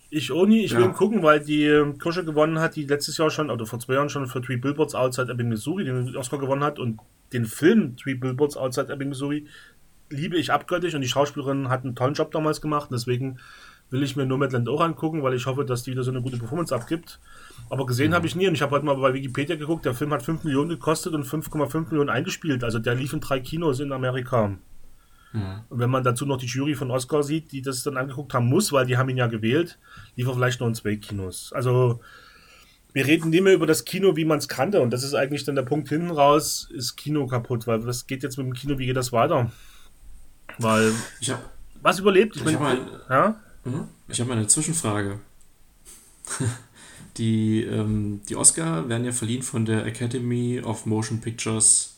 ich 0.10 0.32
auch 0.32 0.46
nie. 0.46 0.64
Ich 0.64 0.72
ja. 0.72 0.80
will 0.80 0.90
gucken, 0.90 1.24
weil 1.24 1.40
die 1.40 1.66
ähm, 1.66 1.98
Kirsche 1.98 2.26
gewonnen 2.26 2.60
hat, 2.60 2.76
die 2.76 2.86
letztes 2.86 3.18
Jahr 3.18 3.30
schon, 3.30 3.50
oder 3.50 3.66
vor 3.66 3.80
zwei 3.80 3.94
Jahren 3.94 4.10
schon 4.10 4.28
für 4.28 4.42
Three 4.42 4.58
Billboards 4.58 4.96
Outside 4.96 5.32
Ebbing, 5.32 5.50
Missouri 5.50 5.86
den 5.86 6.16
Oscar 6.16 6.40
gewonnen 6.40 6.64
hat 6.64 6.80
und 6.80 7.00
den 7.34 7.46
Film 7.46 7.96
Three 7.96 8.16
Billboards 8.16 8.58
Outside 8.58 8.92
Ebbing, 8.92 9.10
Missouri 9.10 9.48
liebe 10.10 10.38
ich 10.38 10.52
abgöttisch 10.52 10.96
und 10.96 11.02
die 11.02 11.08
Schauspielerin 11.08 11.70
hat 11.70 11.84
einen 11.84 11.96
tollen 11.96 12.14
Job 12.14 12.32
damals 12.32 12.62
gemacht. 12.62 12.90
Deswegen 12.92 13.40
will 13.92 14.04
ich 14.04 14.16
mir 14.16 14.26
Nomadland 14.26 14.68
auch 14.70 14.82
angucken, 14.82 15.24
weil 15.24 15.34
ich 15.34 15.46
hoffe, 15.46 15.66
dass 15.66 15.84
die 15.84 15.92
wieder 15.92 16.04
so 16.04 16.12
eine 16.12 16.22
gute 16.22 16.38
Performance 16.38 16.74
abgibt. 16.74 17.20
Aber 17.70 17.86
gesehen 17.86 18.12
mhm. 18.12 18.16
habe 18.16 18.28
ich 18.28 18.36
nie 18.36 18.48
und 18.48 18.56
ich 18.56 18.62
habe 18.62 18.72
heute 18.72 18.86
mal 18.86 18.96
bei 18.96 19.14
Wikipedia 19.14 19.56
geguckt, 19.56 19.86
der 19.86 19.94
Film 19.94 20.12
hat 20.14 20.24
5 20.24 20.44
Millionen 20.44 20.70
gekostet 20.70 21.14
und 21.14 21.26
5,5 21.26 21.90
Millionen 21.90 22.10
eingespielt. 22.10 22.64
Also 22.64 22.80
der 22.80 22.96
lief 22.96 23.14
in 23.14 23.20
drei 23.20 23.40
Kinos 23.40 23.80
in 23.80 23.92
Amerika. 23.92 24.58
Mhm. 25.34 25.62
Und 25.70 25.80
wenn 25.80 25.90
man 25.90 26.04
dazu 26.04 26.26
noch 26.26 26.38
die 26.38 26.48
Jury 26.48 26.76
von 26.76 26.92
Oscar 26.92 27.24
sieht, 27.24 27.52
die 27.52 27.62
das 27.62 27.84
dann 27.84 27.98
angeguckt 27.98 28.34
haben 28.34 28.48
muss, 28.48 28.72
weil 28.72 28.86
die 28.86 28.98
haben 28.98 29.10
ihn 29.10 29.18
ja 29.18 29.28
gewählt, 29.28 29.78
lief 30.16 30.28
er 30.28 30.34
vielleicht 30.34 30.60
nur 30.60 30.70
in 30.70 30.76
zwei 30.76 30.96
Kinos. 30.96 31.54
Also 31.54 32.00
wir 32.94 33.06
reden 33.06 33.30
nicht 33.30 33.44
mehr 33.44 33.54
über 33.54 33.68
das 33.68 33.86
Kino, 33.86 34.16
wie 34.16 34.26
man 34.26 34.40
es 34.40 34.48
kannte. 34.48 34.82
Und 34.82 34.92
das 34.92 35.04
ist 35.04 35.14
eigentlich 35.14 35.44
dann 35.44 35.56
der 35.56 35.64
Punkt 35.64 35.90
hinten 35.90 36.12
raus, 36.12 36.70
ist 36.72 36.96
Kino 36.96 37.28
kaputt, 37.28 37.68
weil 37.68 37.86
was 37.86 38.08
geht 38.08 38.24
jetzt 38.24 38.38
mit 38.38 38.48
dem 38.48 38.54
Kino, 38.54 38.78
wie 38.80 38.88
geht 38.88 38.98
das 38.98 39.12
weiter? 39.12 39.52
Weil. 40.58 40.94
Ich 41.20 41.30
hab, 41.30 41.40
was 41.82 42.00
überlebt? 42.00 42.36
Ich, 42.36 42.46
ich 42.46 42.56
habe 42.56 42.64
mal, 42.64 42.78
ja? 43.10 43.36
Mhm. 43.64 43.88
hab 44.12 44.28
mal 44.28 44.38
eine 44.38 44.48
Zwischenfrage. 44.48 45.20
die, 47.18 47.64
ähm, 47.64 48.22
die 48.28 48.36
Oscar 48.36 48.90
werden 48.90 49.06
ja 49.06 49.12
verliehen 49.12 49.44
von 49.44 49.66
der 49.66 49.86
Academy 49.86 50.62
of 50.64 50.86
Motion 50.86 51.22
Pictures 51.22 51.98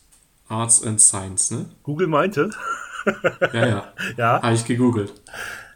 Arts 0.49 0.83
and 0.83 0.99
Science, 0.99 1.51
ne? 1.51 1.65
Google 1.83 2.07
meinte. 2.07 2.51
ja, 3.53 3.67
ja. 3.67 3.93
ja. 4.17 4.41
Habe 4.41 4.53
ich 4.53 4.65
gegoogelt. 4.65 5.13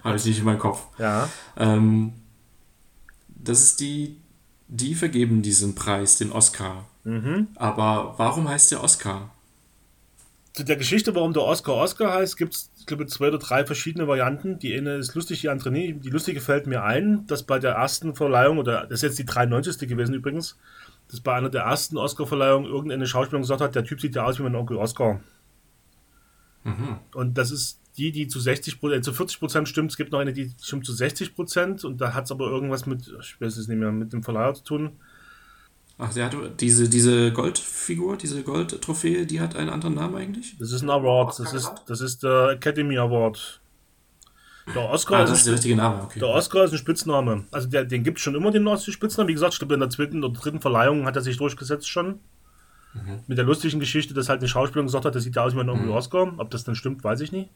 Habe 0.03 0.17
ich 0.17 0.25
nicht 0.25 0.39
in 0.39 0.45
meinem 0.45 0.59
Kopf. 0.59 0.83
Ja. 0.99 1.29
Ähm, 1.57 2.13
das 3.27 3.61
ist 3.61 3.79
die 3.79 4.17
die 4.67 4.95
vergeben 4.95 5.41
diesen 5.41 5.75
Preis, 5.75 6.17
den 6.17 6.31
Oscar. 6.31 6.85
Mhm. 7.03 7.47
Aber 7.55 8.15
warum 8.17 8.49
heißt 8.49 8.71
der 8.71 8.83
Oscar? 8.83 9.31
Zu 10.53 10.63
der 10.63 10.77
Geschichte, 10.77 11.13
warum 11.15 11.33
der 11.33 11.43
Oscar 11.43 11.73
Oscar 11.73 12.13
heißt, 12.13 12.37
gibt 12.37 12.55
es, 12.55 12.71
ich 12.79 12.85
glaube, 12.85 13.05
zwei 13.07 13.27
oder 13.27 13.39
drei 13.39 13.65
verschiedene 13.65 14.07
Varianten. 14.07 14.57
Die 14.57 14.75
eine 14.75 14.95
ist 14.95 15.13
lustig, 15.13 15.41
die 15.41 15.49
andere 15.49 15.71
nie. 15.71 15.93
Die 15.93 16.09
lustige 16.09 16.39
fällt 16.39 16.65
mir 16.65 16.83
ein, 16.83 17.27
dass 17.27 17.43
bei 17.43 17.59
der 17.59 17.73
ersten 17.73 18.15
Verleihung, 18.15 18.57
oder 18.57 18.85
das 18.85 18.99
ist 18.99 19.03
jetzt 19.03 19.19
die 19.19 19.25
93. 19.25 19.87
gewesen 19.87 20.13
übrigens, 20.13 20.57
dass 21.09 21.19
bei 21.19 21.35
einer 21.35 21.49
der 21.49 21.63
ersten 21.63 21.97
Oscar-Verleihungen 21.97 22.65
irgendeine 22.65 23.05
Schauspielerin 23.05 23.43
gesagt 23.43 23.61
hat, 23.61 23.75
der 23.75 23.83
Typ 23.83 24.01
sieht 24.01 24.15
ja 24.15 24.23
aus 24.23 24.39
wie 24.39 24.43
mein 24.43 24.55
Onkel 24.55 24.77
Oscar. 24.77 25.19
Mhm. 26.65 26.97
Und 27.13 27.37
das 27.37 27.51
ist 27.51 27.79
die, 27.97 28.11
die 28.11 28.27
zu 28.27 28.39
60 28.39 28.79
Prozent, 28.79 28.99
äh, 28.99 29.01
zu 29.01 29.13
40 29.13 29.39
Prozent 29.39 29.69
stimmt. 29.69 29.91
Es 29.91 29.97
gibt 29.97 30.11
noch 30.11 30.19
eine, 30.19 30.33
die 30.33 30.51
stimmt 30.61 30.85
zu 30.85 30.93
60 30.93 31.35
Prozent 31.35 31.85
und 31.85 32.01
da 32.01 32.13
hat 32.13 32.25
es 32.25 32.31
aber 32.31 32.47
irgendwas 32.47 32.85
mit, 32.85 33.07
ich 33.21 33.39
weiß 33.39 33.55
es 33.57 33.67
nicht 33.67 33.77
mehr, 33.77 33.91
mit 33.91 34.11
dem 34.11 34.23
Verleiher 34.23 34.53
zu 34.53 34.63
tun. 34.63 34.91
Ach, 35.97 36.13
der 36.13 36.25
hat 36.25 36.35
diese, 36.59 36.89
diese 36.89 37.31
Goldfigur, 37.31 38.17
diese 38.17 38.43
Goldtrophäe, 38.43 39.25
die 39.25 39.39
hat 39.39 39.55
einen 39.55 39.69
anderen 39.69 39.95
Namen 39.95 40.15
eigentlich? 40.15 40.57
Das 40.59 40.73
ist 40.73 40.81
ein 40.81 40.89
Award, 40.89 41.39
das 41.39 41.53
ist, 41.53 41.71
das 41.87 42.01
ist 42.01 42.23
der 42.23 42.49
Academy 42.49 42.97
Award. 42.97 43.61
Der 44.73 44.89
Oscar, 44.89 45.19
ah, 45.19 45.25
das 45.25 45.39
ist 45.39 45.45
der 45.45 45.53
richtige 45.53 45.75
Name, 45.75 46.03
okay. 46.03 46.19
Der 46.19 46.27
Oscar 46.27 46.65
ist 46.65 46.71
ein 46.71 46.79
Spitzname. 46.79 47.45
Also 47.51 47.69
der, 47.69 47.85
den 47.85 48.03
gibt 48.03 48.17
es 48.17 48.23
schon 48.23 48.33
immer, 48.33 48.49
den 48.51 48.67
Spitznamen. 48.77 49.29
Wie 49.29 49.33
gesagt, 49.33 49.53
ich 49.53 49.59
glaube, 49.59 49.75
in 49.75 49.79
der 49.79 49.91
zweiten 49.91 50.23
oder 50.23 50.33
dritten 50.33 50.59
Verleihung 50.59 51.05
hat 51.05 51.15
er 51.15 51.21
sich 51.21 51.37
durchgesetzt 51.37 51.87
schon. 51.87 52.19
Mhm. 52.95 53.19
Mit 53.27 53.37
der 53.37 53.45
lustigen 53.45 53.79
Geschichte, 53.79 54.13
dass 54.13 54.29
halt 54.29 54.39
eine 54.39 54.47
Schauspielerin 54.47 54.87
gesagt 54.87 55.05
hat, 55.05 55.15
das 55.15 55.23
sieht 55.23 55.35
ja 55.35 55.43
aus 55.43 55.55
wie 55.55 55.59
ein 55.59 55.69
Onkel 55.69 55.87
mhm. 55.87 55.93
Oscar. 55.93 56.33
Ob 56.37 56.49
das 56.49 56.63
dann 56.63 56.75
stimmt, 56.75 57.03
weiß 57.03 57.21
ich 57.21 57.31
nicht. 57.31 57.49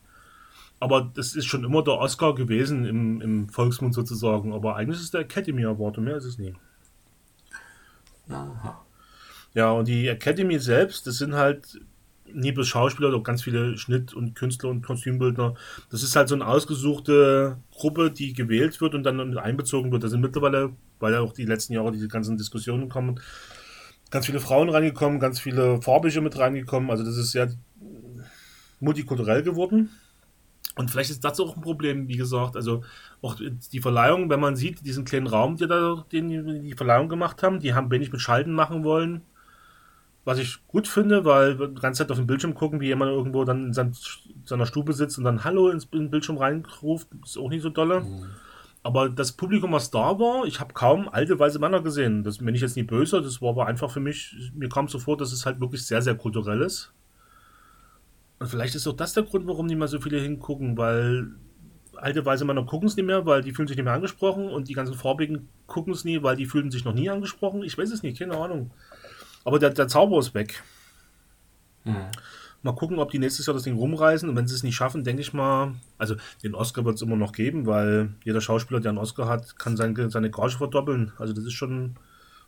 Aber 0.80 1.12
das 1.14 1.36
ist 1.36 1.46
schon 1.46 1.64
immer 1.64 1.84
der 1.84 1.96
Oscar 1.96 2.36
gewesen 2.36 2.86
im, 2.86 3.22
im 3.22 3.50
Volksmund 3.50 3.94
sozusagen. 3.94 4.54
Aber 4.54 4.76
eigentlich 4.76 4.98
ist 4.98 5.06
es 5.06 5.12
der 5.12 5.22
Academy 5.22 5.66
Award 5.66 5.98
und 5.98 6.06
mehr 6.06 6.18
ist 6.18 6.26
es 6.26 6.38
nie. 6.38 6.56
Aha. 8.30 8.86
Ja, 9.54 9.72
und 9.72 9.88
die 9.88 10.08
Academy 10.08 10.60
selbst, 10.60 11.08
das 11.08 11.18
sind 11.18 11.34
halt 11.34 11.80
nie 12.32 12.52
bloß 12.52 12.68
Schauspieler, 12.68 13.10
doch 13.10 13.24
ganz 13.24 13.44
viele 13.44 13.78
Schnitt- 13.78 14.14
und 14.14 14.36
Künstler 14.36 14.70
und 14.70 14.84
Kostümbildner. 14.84 15.56
Das 15.90 16.04
ist 16.04 16.16
halt 16.16 16.30
so 16.30 16.36
eine 16.36 16.46
ausgesuchte 16.46 17.58
Gruppe, 17.72 18.12
die 18.12 18.34
gewählt 18.34 18.80
wird 18.82 18.94
und 18.94 19.04
dann 19.04 19.18
mit 19.18 19.38
einbezogen 19.38 19.92
wird. 19.92 20.04
Da 20.04 20.08
sind 20.08 20.22
mittlerweile, 20.22 20.72
weil 21.00 21.14
ja 21.14 21.22
auch 21.22 21.34
die 21.34 21.46
letzten 21.46 21.74
Jahre 21.74 21.92
diese 21.92 22.08
ganzen 22.08 22.38
Diskussionen 22.38 22.88
kommen, 22.88 23.20
ganz 24.10 24.26
viele 24.26 24.40
Frauen 24.40 24.70
reingekommen, 24.70 25.20
ganz 25.20 25.40
viele 25.40 25.82
Farbige 25.82 26.22
mit 26.22 26.38
reingekommen. 26.38 26.90
Also 26.90 27.04
das 27.04 27.18
ist 27.18 27.32
sehr 27.32 27.52
multikulturell 28.80 29.44
geworden. 29.44 29.90
Und 30.76 30.90
vielleicht 30.90 31.10
ist 31.10 31.24
das 31.26 31.40
auch 31.40 31.58
ein 31.58 31.62
Problem, 31.62 32.08
wie 32.08 32.16
gesagt. 32.18 32.56
Also 32.56 32.84
auch 33.22 33.36
die 33.36 33.82
Verleihung, 33.82 34.30
wenn 34.30 34.40
man 34.40 34.56
sieht, 34.56 34.86
diesen 34.86 35.04
kleinen 35.04 35.28
Raum, 35.28 35.58
der 35.58 35.68
da, 35.68 36.06
den 36.12 36.30
die, 36.30 36.70
die 36.70 36.74
Verleihung 36.74 37.10
gemacht 37.10 37.44
haben, 37.44 37.60
die 37.60 37.74
haben 37.74 37.92
wenig 37.92 38.12
mit 38.12 38.22
Schalten 38.22 38.54
machen 38.54 38.84
wollen. 38.84 39.22
Was 40.26 40.38
ich 40.38 40.60
gut 40.68 40.88
finde, 40.88 41.26
weil 41.26 41.60
wir 41.60 41.68
die 41.68 41.82
ganze 41.82 42.00
Zeit 42.00 42.12
auf 42.12 42.18
den 42.18 42.28
Bildschirm 42.28 42.54
gucken, 42.54 42.80
wie 42.80 42.88
jemand 42.88 43.12
irgendwo 43.12 43.44
dann 43.44 43.68
in 43.68 43.74
sein, 43.74 43.94
seiner 44.46 44.66
Stube 44.66 44.94
sitzt 44.94 45.18
und 45.18 45.24
dann 45.24 45.44
Hallo 45.44 45.70
ins, 45.70 45.86
Bildschirm 45.86 46.38
reinruft, 46.38 47.08
ist 47.26 47.38
auch 47.38 47.50
nicht 47.50 47.64
so 47.64 47.70
dolle. 47.70 48.02
Mhm. 48.02 48.26
Aber 48.90 49.08
das 49.08 49.34
Publikum, 49.34 49.72
was 49.72 49.92
da 49.92 50.18
war, 50.18 50.46
ich 50.46 50.60
habe 50.60 50.74
kaum 50.74 51.10
alte 51.10 51.38
weiße 51.38 51.60
Männer 51.60 51.84
gesehen. 51.84 52.24
Das 52.24 52.40
bin 52.40 52.56
ich 52.56 52.62
jetzt 52.62 52.76
nicht 52.76 52.88
böse, 52.88 53.22
das 53.22 53.40
war 53.40 53.50
aber 53.50 53.68
einfach 53.68 53.92
für 53.92 54.00
mich, 54.00 54.36
mir 54.56 54.68
kam 54.68 54.88
so 54.88 54.98
vor, 54.98 55.16
dass 55.16 55.32
es 55.32 55.46
halt 55.46 55.60
wirklich 55.60 55.86
sehr, 55.86 56.02
sehr 56.02 56.16
kulturell 56.16 56.64
ist. 56.64 56.92
Und 58.40 58.48
vielleicht 58.48 58.74
ist 58.74 58.88
auch 58.88 58.96
das 58.96 59.14
der 59.14 59.22
Grund, 59.22 59.46
warum 59.46 59.68
nicht 59.68 59.78
mehr 59.78 59.88
so 59.88 60.02
viele 60.02 60.20
hingucken, 60.20 60.76
weil 60.76 61.28
alte 61.98 62.26
weiße 62.26 62.46
Männer 62.46 62.66
gucken 62.66 62.88
es 62.88 62.96
nicht 62.96 63.06
mehr, 63.06 63.28
weil 63.28 63.44
die 63.44 63.52
fühlen 63.52 63.68
sich 63.68 63.78
nicht 63.78 63.86
mehr 63.86 63.94
angesprochen 63.94 64.50
und 64.50 64.70
die 64.70 64.74
ganzen 64.74 64.96
Farbigen 64.96 65.50
gucken 65.68 65.94
es 65.94 66.04
nie, 66.04 66.24
weil 66.24 66.36
die 66.36 66.48
fühlen 66.48 66.72
sich 66.72 66.84
noch 66.84 66.96
nie 66.96 67.12
angesprochen. 67.12 67.62
Ich 67.62 67.78
weiß 67.78 67.92
es 67.92 68.02
nicht, 68.02 68.18
keine 68.18 68.38
Ahnung. 68.38 68.72
Aber 69.46 69.60
der, 69.60 69.70
der 69.70 69.88
Zauber 69.88 70.18
ist 70.18 70.34
weg. 70.34 70.64
Mhm. 71.84 72.08
Mal 72.62 72.74
gucken, 72.74 73.00
ob 73.00 73.12
die 73.12 73.20
nächstes 73.20 73.46
Jahr 73.46 73.54
das 73.54 73.64
Ding 73.64 73.78
rumreißen. 73.78 74.28
Und 74.28 74.36
wenn 74.36 74.48
sie 74.48 74.56
es 74.56 74.64
nicht 74.64 74.76
schaffen, 74.76 75.04
denke 75.04 75.22
ich 75.22 75.34
mal, 75.34 75.76
also 75.98 76.16
den 76.44 76.56
Oscar 76.56 76.84
wird 76.84 76.96
es 76.96 77.02
immer 77.02 77.16
noch 77.16 77.32
geben, 77.32 77.66
weil 77.66 78.10
jeder 78.26 78.42
Schauspieler, 78.42 78.82
der 78.82 78.90
einen 78.90 78.98
Oscar 78.98 79.28
hat, 79.28 79.58
kann 79.58 79.78
seine, 79.78 80.10
seine 80.10 80.30
Gage 80.30 80.58
verdoppeln. 80.58 81.14
Also 81.18 81.34
das 81.34 81.46
ist 81.46 81.54
schon 81.54 81.96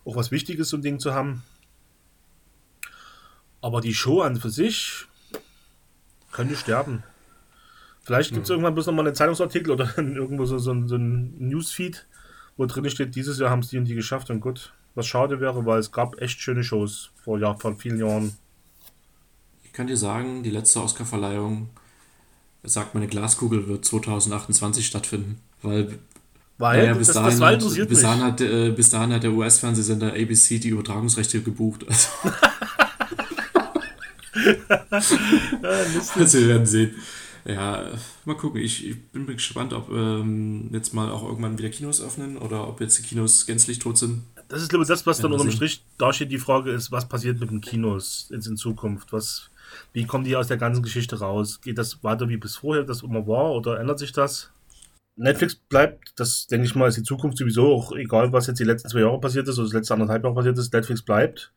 auch 0.03 0.15
was 0.15 0.31
Wichtiges, 0.31 0.69
so 0.69 0.77
ein 0.77 0.81
Ding 0.81 0.99
zu 0.99 1.13
haben. 1.13 1.43
Aber 3.61 3.79
die 3.79 3.93
Show 3.93 4.21
an 4.21 4.35
für 4.37 4.49
sich, 4.49 5.05
könnte 6.31 6.55
sterben. 6.55 7.03
Vielleicht 8.03 8.33
gibt 8.33 8.43
es 8.43 8.49
hm. 8.49 8.55
irgendwann 8.55 8.73
bloß 8.73 8.87
nochmal 8.87 9.05
einen 9.05 9.15
Zeitungsartikel 9.15 9.71
oder 9.71 9.89
irgendwo 9.97 10.45
so, 10.45 10.57
so, 10.57 10.87
so 10.87 10.95
ein 10.95 11.35
Newsfeed, 11.37 12.07
wo 12.57 12.65
drin 12.65 12.89
steht, 12.89 13.15
dieses 13.15 13.39
Jahr 13.39 13.49
haben 13.49 13.59
es 13.59 13.69
die 13.69 13.77
und 13.77 13.85
die 13.85 13.95
geschafft 13.95 14.29
und 14.29 14.39
gut. 14.39 14.73
Was 14.95 15.07
schade 15.07 15.39
wäre, 15.39 15.65
weil 15.65 15.79
es 15.79 15.91
gab 15.91 16.19
echt 16.21 16.41
schöne 16.41 16.63
Shows 16.63 17.11
vor, 17.23 17.39
ja, 17.39 17.53
vor 17.53 17.75
vielen 17.77 17.99
Jahren. 17.99 18.33
Ich 19.71 19.77
kann 19.77 19.87
dir 19.87 19.95
sagen, 19.95 20.43
die 20.43 20.49
letzte 20.49 20.83
Oscarverleihung, 20.83 21.69
sagt 22.61 22.93
meine 22.93 23.07
Glaskugel, 23.07 23.69
wird 23.69 23.85
2028 23.85 24.85
stattfinden. 24.85 25.39
Weil, 25.61 25.97
weil 26.57 26.79
naja, 26.79 26.93
bis, 26.93 27.07
das, 27.07 27.15
dahin 27.15 27.39
das 27.39 27.79
hat, 27.79 27.87
bis, 27.87 28.01
dahin 28.01 28.21
hat, 28.21 28.41
äh, 28.41 28.71
bis 28.71 28.89
dahin 28.89 29.13
hat 29.13 29.23
der 29.23 29.31
US-Fernsehsender 29.31 30.11
ABC 30.11 30.59
die 30.59 30.67
Übertragungsrechte 30.67 31.41
gebucht. 31.41 31.85
Also. 31.87 32.09
also 36.19 36.37
wir 36.37 36.47
werden 36.49 36.65
sehen. 36.65 36.91
Ja, 37.45 37.85
mal 38.25 38.35
gucken. 38.35 38.59
Ich, 38.59 38.85
ich 38.85 39.01
bin 39.13 39.25
gespannt, 39.25 39.71
ob 39.71 39.89
ähm, 39.89 40.69
jetzt 40.73 40.93
mal 40.93 41.09
auch 41.09 41.23
irgendwann 41.23 41.57
wieder 41.57 41.69
Kinos 41.69 42.01
öffnen 42.01 42.37
oder 42.37 42.67
ob 42.67 42.81
jetzt 42.81 42.99
die 42.99 43.03
Kinos 43.03 43.45
gänzlich 43.45 43.79
tot 43.79 43.97
sind. 43.97 44.23
Das 44.49 44.61
ist, 44.61 44.67
glaube 44.67 44.83
ich, 44.83 44.89
das, 44.89 45.05
was 45.05 45.19
dann 45.19 45.31
unterm 45.31 45.49
Strich 45.49 45.81
da 45.97 46.11
steht. 46.11 46.29
Die 46.29 46.39
Frage 46.39 46.71
ist, 46.71 46.91
was 46.91 47.07
passiert 47.07 47.39
mit 47.39 47.51
den 47.51 47.61
Kinos 47.61 48.27
jetzt 48.31 48.47
in 48.47 48.57
Zukunft? 48.57 49.13
Was, 49.13 49.49
wie 49.93 50.05
kommen 50.05 50.23
die 50.23 50.35
aus 50.35 50.47
der 50.47 50.57
ganzen 50.57 50.83
Geschichte 50.83 51.19
raus? 51.19 51.61
Geht 51.61 51.77
das 51.77 52.03
weiter 52.03 52.29
wie 52.29 52.37
bis 52.37 52.57
vorher, 52.57 52.83
das 52.83 53.03
immer 53.03 53.27
war, 53.27 53.51
oder 53.51 53.79
ändert 53.79 53.99
sich 53.99 54.11
das? 54.11 54.51
Netflix 55.15 55.55
bleibt, 55.55 56.13
das 56.15 56.47
denke 56.47 56.65
ich 56.65 56.75
mal, 56.75 56.87
ist 56.87 56.97
die 56.97 57.03
Zukunft 57.03 57.37
sowieso, 57.37 57.73
auch 57.73 57.91
egal, 57.91 58.31
was 58.31 58.47
jetzt 58.47 58.59
die 58.59 58.63
letzten 58.63 58.89
zwei 58.89 59.01
Jahre 59.01 59.19
passiert 59.19 59.47
ist 59.47 59.57
oder 59.57 59.67
das 59.67 59.73
letzte 59.73 59.93
anderthalb 59.93 60.23
Jahre 60.23 60.35
passiert 60.35 60.57
ist, 60.57 60.73
Netflix 60.73 61.01
bleibt. 61.01 61.53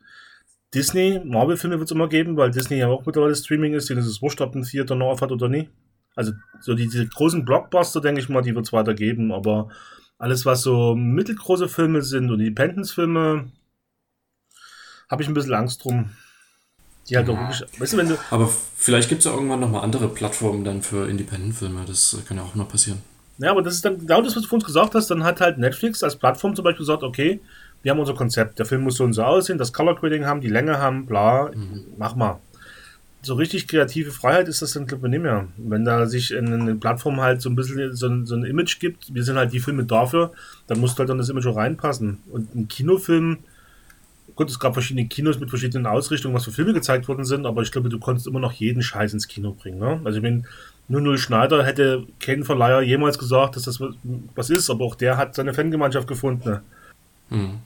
Disney, 0.74 1.20
Marvel-Filme 1.24 1.78
wird 1.78 1.88
es 1.88 1.94
immer 1.94 2.08
geben, 2.08 2.36
weil 2.36 2.50
Disney 2.50 2.78
ja 2.78 2.88
auch 2.88 3.06
mittlerweile 3.06 3.36
Streaming 3.36 3.74
ist, 3.74 3.88
denen 3.88 4.00
ist 4.00 4.06
es 4.06 4.20
wurscht, 4.20 4.40
ob 4.40 4.54
ein 4.54 4.64
Theater 4.64 4.96
noch 4.96 5.20
hat 5.20 5.30
oder 5.30 5.48
nie. 5.48 5.68
Also 6.16 6.32
so 6.60 6.74
die, 6.74 6.84
diese 6.88 7.06
großen 7.06 7.44
Blockbuster, 7.44 8.00
denke 8.00 8.20
ich 8.20 8.28
mal, 8.28 8.42
die 8.42 8.54
wird 8.54 8.66
es 8.66 8.72
weiter 8.72 8.94
geben, 8.94 9.32
aber 9.32 9.68
alles, 10.18 10.44
was 10.46 10.62
so 10.62 10.94
mittelgroße 10.94 11.68
Filme 11.68 12.02
sind 12.02 12.30
und 12.30 12.40
Independence-Filme, 12.40 13.52
habe 15.08 15.22
ich 15.22 15.28
ein 15.28 15.34
bisschen 15.34 15.54
Angst 15.54 15.84
drum. 15.84 16.10
Die 17.08 17.16
halt 17.16 17.28
auch 17.28 17.38
wirklich, 17.38 17.62
weißt 17.78 17.92
du, 17.92 17.96
wenn 17.98 18.08
du. 18.08 18.18
Aber 18.30 18.48
vielleicht 18.76 19.08
gibt 19.08 19.20
es 19.20 19.26
ja 19.26 19.32
irgendwann 19.32 19.60
nochmal 19.60 19.82
andere 19.82 20.08
Plattformen 20.08 20.64
dann 20.64 20.82
für 20.82 21.08
Independent-Filme, 21.08 21.82
das 21.86 22.16
kann 22.26 22.38
ja 22.38 22.42
auch 22.42 22.54
noch 22.54 22.68
passieren. 22.68 22.98
Ja, 23.38 23.50
aber 23.50 23.62
das 23.62 23.74
ist 23.74 23.84
dann 23.84 23.98
genau 23.98 24.22
das, 24.22 24.36
was 24.36 24.42
du 24.42 24.48
von 24.48 24.58
uns 24.58 24.66
gesagt 24.66 24.94
hast. 24.94 25.10
Dann 25.10 25.24
hat 25.24 25.40
halt 25.40 25.58
Netflix 25.58 26.02
als 26.02 26.16
Plattform 26.16 26.54
zum 26.54 26.64
Beispiel 26.64 26.86
gesagt, 26.86 27.02
okay, 27.02 27.40
wir 27.82 27.90
haben 27.90 27.98
unser 27.98 28.14
Konzept. 28.14 28.58
Der 28.58 28.66
Film 28.66 28.82
muss 28.82 28.96
so 28.96 29.04
und 29.04 29.12
so 29.12 29.22
aussehen, 29.22 29.58
das 29.58 29.72
Color 29.72 29.96
Grading 29.96 30.24
haben, 30.24 30.40
die 30.40 30.48
Länge 30.48 30.78
haben, 30.78 31.06
bla, 31.06 31.50
mhm. 31.54 31.84
mach 31.98 32.14
mal. 32.14 32.40
So 33.22 33.34
richtig 33.34 33.68
kreative 33.68 34.10
Freiheit 34.10 34.48
ist 34.48 34.62
das 34.62 34.72
dann, 34.72 34.86
glaube 34.86 35.06
ich, 35.06 35.10
nicht 35.10 35.22
mehr. 35.22 35.48
Wenn 35.56 35.84
da 35.84 36.06
sich 36.06 36.30
in 36.30 36.52
eine 36.52 36.74
Plattform 36.74 37.20
halt 37.20 37.40
so 37.40 37.48
ein 37.48 37.56
bisschen 37.56 37.94
so 37.94 38.06
ein, 38.06 38.26
so 38.26 38.34
ein 38.36 38.44
Image 38.44 38.80
gibt, 38.80 39.14
wir 39.14 39.24
sind 39.24 39.36
halt 39.36 39.52
die 39.52 39.60
Filme 39.60 39.84
dafür, 39.84 40.32
dann 40.66 40.78
muss 40.78 40.98
halt 40.98 41.08
dann 41.08 41.18
das 41.18 41.30
Image 41.30 41.46
auch 41.46 41.56
reinpassen. 41.56 42.18
Und 42.30 42.54
ein 42.54 42.68
Kinofilm, 42.68 43.38
gut, 44.36 44.50
es 44.50 44.58
gab 44.58 44.74
verschiedene 44.74 45.06
Kinos 45.06 45.38
mit 45.38 45.50
verschiedenen 45.50 45.86
Ausrichtungen, 45.86 46.34
was 46.34 46.44
für 46.44 46.52
Filme 46.52 46.72
gezeigt 46.72 47.08
worden 47.08 47.24
sind, 47.24 47.46
aber 47.46 47.62
ich 47.62 47.72
glaube, 47.72 47.88
du 47.88 47.98
konntest 47.98 48.26
immer 48.26 48.40
noch 48.40 48.52
jeden 48.52 48.82
Scheiß 48.82 49.12
ins 49.12 49.28
Kino 49.28 49.52
bringen. 49.52 49.78
Ne? 49.78 50.00
Also 50.04 50.22
wenn 50.22 50.46
nur 50.88 51.00
Null 51.00 51.18
Schneider 51.18 51.64
hätte 51.64 52.06
kein 52.20 52.44
Verleiher 52.44 52.82
jemals 52.82 53.18
gesagt, 53.18 53.56
dass 53.56 53.62
das 53.62 53.80
was 54.34 54.50
ist, 54.50 54.68
aber 54.68 54.84
auch 54.84 54.94
der 54.94 55.16
hat 55.16 55.34
seine 55.34 55.54
Fangemeinschaft 55.54 56.06
gefunden. 56.06 56.60
Hm. 57.30 57.58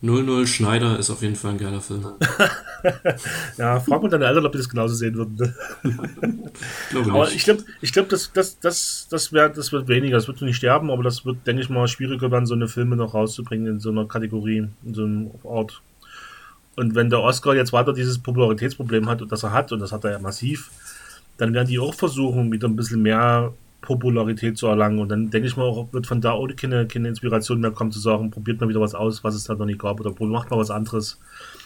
00 0.00 0.46
Schneider 0.46 0.98
ist 0.98 1.10
auf 1.10 1.22
jeden 1.22 1.34
Fall 1.34 1.52
ein 1.52 1.58
geiler 1.58 1.80
Film. 1.80 2.06
ja, 3.58 3.80
frag 3.80 4.00
mal 4.00 4.08
deine 4.08 4.26
Eltern, 4.26 4.46
ob 4.46 4.52
die 4.52 4.58
das 4.58 4.68
genauso 4.68 4.94
sehen 4.94 5.16
würden. 5.16 5.36
Ne? 5.36 5.54
glaube 6.90 7.10
aber 7.10 7.32
ich 7.32 7.42
glaube, 7.42 7.64
ich 7.80 7.92
glaub, 7.92 8.08
das, 8.08 8.32
das, 8.32 8.60
das, 8.60 9.08
das, 9.10 9.32
wär, 9.32 9.48
das 9.48 9.72
wird 9.72 9.88
weniger. 9.88 10.16
Das 10.16 10.28
wird 10.28 10.40
nicht 10.42 10.56
sterben, 10.56 10.90
aber 10.92 11.02
das 11.02 11.24
wird, 11.24 11.44
denke 11.46 11.62
ich 11.62 11.68
mal, 11.68 11.88
schwieriger 11.88 12.30
werden, 12.30 12.46
so 12.46 12.54
eine 12.54 12.68
Filme 12.68 12.94
noch 12.94 13.14
rauszubringen 13.14 13.66
in 13.66 13.80
so 13.80 13.90
einer 13.90 14.06
Kategorie, 14.06 14.68
in 14.84 14.94
so 14.94 15.02
einem 15.04 15.30
Ort. 15.42 15.82
Und 16.76 16.94
wenn 16.94 17.10
der 17.10 17.20
Oscar 17.20 17.56
jetzt 17.56 17.72
weiter 17.72 17.92
dieses 17.92 18.20
Popularitätsproblem 18.20 19.08
hat, 19.08 19.20
das 19.28 19.42
er 19.42 19.52
hat, 19.52 19.72
und 19.72 19.80
das 19.80 19.90
hat 19.90 20.04
er 20.04 20.12
ja 20.12 20.18
massiv, 20.20 20.70
dann 21.38 21.52
werden 21.52 21.66
die 21.66 21.80
auch 21.80 21.94
versuchen, 21.94 22.52
wieder 22.52 22.68
ein 22.68 22.76
bisschen 22.76 23.02
mehr 23.02 23.52
Popularität 23.88 24.58
zu 24.58 24.66
erlangen. 24.66 24.98
Und 24.98 25.08
dann 25.08 25.30
denke 25.30 25.48
ich 25.48 25.56
mal 25.56 25.64
auch, 25.64 25.90
wird 25.94 26.06
von 26.06 26.20
da 26.20 26.32
auch 26.32 26.46
keine, 26.54 26.86
keine 26.86 27.08
Inspiration 27.08 27.60
mehr 27.60 27.70
kommen 27.70 27.90
zu 27.90 27.98
sagen, 27.98 28.30
probiert 28.30 28.60
mal 28.60 28.68
wieder 28.68 28.82
was 28.82 28.94
aus, 28.94 29.24
was 29.24 29.34
es 29.34 29.44
da 29.44 29.54
noch 29.54 29.64
nicht 29.64 29.78
gab 29.78 29.98
oder 29.98 30.14
macht 30.26 30.50
mal 30.50 30.58
was 30.58 30.70
anderes. 30.70 31.18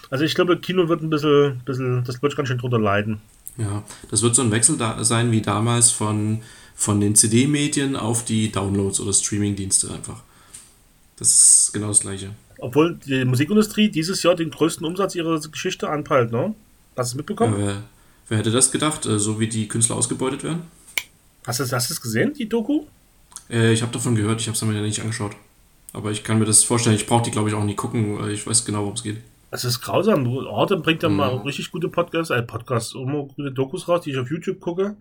Also 0.08 0.24
ich 0.24 0.36
glaube, 0.36 0.56
Kino 0.58 0.88
wird 0.88 1.02
ein 1.02 1.10
bisschen, 1.10 1.60
bisschen 1.64 2.04
das 2.04 2.22
wird 2.22 2.36
ganz 2.36 2.48
schön 2.48 2.58
drunter 2.58 2.78
leiden. 2.78 3.20
Ja, 3.58 3.82
das 4.08 4.22
wird 4.22 4.36
so 4.36 4.42
ein 4.42 4.52
Wechsel 4.52 4.76
da 4.78 5.02
sein 5.02 5.32
wie 5.32 5.42
damals 5.42 5.90
von, 5.90 6.42
von 6.76 7.00
den 7.00 7.16
CD-Medien 7.16 7.96
auf 7.96 8.24
die 8.24 8.52
Downloads 8.52 9.00
oder 9.00 9.12
Streaming-Dienste 9.12 9.90
einfach. 9.92 10.22
Das 11.16 11.28
ist 11.28 11.72
genau 11.72 11.88
das 11.88 12.00
Gleiche. 12.00 12.30
Obwohl 12.58 12.98
die 13.04 13.24
Musikindustrie 13.24 13.88
dieses 13.88 14.22
Jahr 14.22 14.36
den 14.36 14.50
größten 14.50 14.86
Umsatz 14.86 15.16
ihrer 15.16 15.40
Geschichte 15.40 15.90
anpeilt, 15.90 16.30
ne? 16.30 16.54
Hast 16.96 17.12
du 17.12 17.14
es 17.14 17.16
mitbekommen? 17.16 17.58
Ja, 17.58 17.66
wer, 17.66 17.82
wer, 18.28 18.38
hätte 18.38 18.52
das 18.52 18.70
gedacht, 18.70 19.06
äh, 19.06 19.18
so 19.18 19.40
wie 19.40 19.48
die 19.48 19.66
Künstler 19.66 19.96
ausgebeutet 19.96 20.44
werden? 20.44 20.62
Hast 21.46 21.60
du 21.60 21.64
es 21.64 22.00
gesehen, 22.00 22.32
die 22.34 22.48
Doku? 22.48 22.84
Äh, 23.50 23.72
ich 23.72 23.82
habe 23.82 23.92
davon 23.92 24.14
gehört, 24.14 24.40
ich 24.40 24.46
habe 24.46 24.56
es 24.56 24.62
mir 24.62 24.74
ja 24.74 24.80
nicht 24.80 25.00
angeschaut. 25.00 25.32
Aber 25.92 26.10
ich 26.10 26.24
kann 26.24 26.38
mir 26.38 26.46
das 26.46 26.64
vorstellen, 26.64 26.96
ich 26.96 27.06
brauche 27.06 27.22
die, 27.22 27.30
glaube 27.30 27.48
ich, 27.48 27.54
auch 27.54 27.64
nie 27.64 27.74
gucken. 27.74 28.30
Ich 28.30 28.46
weiß 28.46 28.64
genau, 28.64 28.80
worum 28.80 28.94
es 28.94 29.02
geht. 29.02 29.18
Es 29.50 29.64
ist 29.64 29.82
grausam. 29.82 30.26
Orte 30.26 30.78
bringt 30.78 31.02
dann 31.02 31.12
mhm. 31.12 31.18
mal 31.18 31.36
richtig 31.38 31.70
gute 31.70 31.88
Podcasts, 31.88 32.30
äh, 32.30 32.42
Podcasts, 32.42 32.94
immer 32.94 33.24
gute 33.24 33.52
Dokus 33.52 33.88
raus, 33.88 34.02
die 34.02 34.12
ich 34.12 34.18
auf 34.18 34.30
YouTube 34.30 34.60
gucke. 34.60 34.96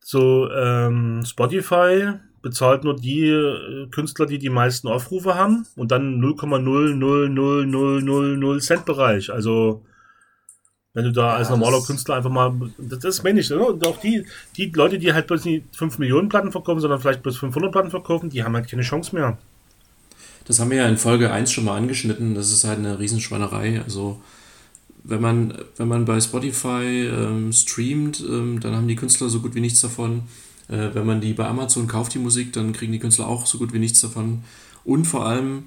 So, 0.00 0.50
ähm, 0.50 1.22
Spotify 1.24 2.14
bezahlt 2.42 2.82
nur 2.84 2.96
die 2.96 3.28
äh, 3.28 3.86
Künstler, 3.90 4.26
die 4.26 4.38
die 4.38 4.50
meisten 4.50 4.88
Aufrufe 4.88 5.36
haben 5.36 5.66
und 5.76 5.92
dann 5.92 6.20
0,00000 6.20 8.60
Cent 8.60 8.84
Bereich. 8.84 9.30
Also 9.30 9.84
wenn 10.98 11.04
du 11.04 11.12
da 11.12 11.34
als 11.34 11.48
normaler 11.48 11.80
Künstler 11.80 12.16
einfach 12.16 12.28
mal, 12.28 12.52
das, 12.76 12.98
das 12.98 13.22
meine 13.22 13.38
ich, 13.38 13.48
ne? 13.50 13.58
und 13.60 13.86
auch 13.86 14.00
die, 14.00 14.26
die 14.56 14.66
Leute, 14.74 14.98
die 14.98 15.12
halt 15.12 15.28
bloß 15.28 15.44
nicht 15.44 15.64
5 15.76 15.98
Millionen 15.98 16.28
Platten 16.28 16.50
verkaufen, 16.50 16.80
sondern 16.80 16.98
vielleicht 16.98 17.22
bloß 17.22 17.38
500 17.38 17.70
Platten 17.70 17.90
verkaufen, 17.90 18.30
die 18.30 18.42
haben 18.42 18.56
halt 18.56 18.68
keine 18.68 18.82
Chance 18.82 19.14
mehr. 19.14 19.38
Das 20.44 20.58
haben 20.58 20.70
wir 20.70 20.78
ja 20.78 20.88
in 20.88 20.96
Folge 20.96 21.30
1 21.30 21.52
schon 21.52 21.66
mal 21.66 21.76
angeschnitten, 21.76 22.34
das 22.34 22.50
ist 22.50 22.64
halt 22.64 22.80
eine 22.80 22.98
Riesenschweinerei, 22.98 23.80
also 23.84 24.20
wenn 25.04 25.20
man, 25.20 25.54
wenn 25.76 25.86
man 25.86 26.04
bei 26.04 26.20
Spotify 26.20 27.06
ähm, 27.06 27.52
streamt, 27.52 28.20
ähm, 28.28 28.58
dann 28.58 28.74
haben 28.74 28.88
die 28.88 28.96
Künstler 28.96 29.28
so 29.28 29.38
gut 29.38 29.54
wie 29.54 29.60
nichts 29.60 29.80
davon. 29.80 30.22
Äh, 30.66 30.88
wenn 30.94 31.06
man 31.06 31.20
die 31.20 31.32
bei 31.32 31.46
Amazon 31.46 31.86
kauft, 31.86 32.12
die 32.14 32.18
Musik, 32.18 32.52
dann 32.54 32.72
kriegen 32.72 32.90
die 32.90 32.98
Künstler 32.98 33.28
auch 33.28 33.46
so 33.46 33.58
gut 33.58 33.72
wie 33.72 33.78
nichts 33.78 34.00
davon. 34.00 34.42
Und 34.84 35.04
vor 35.04 35.26
allem, 35.26 35.66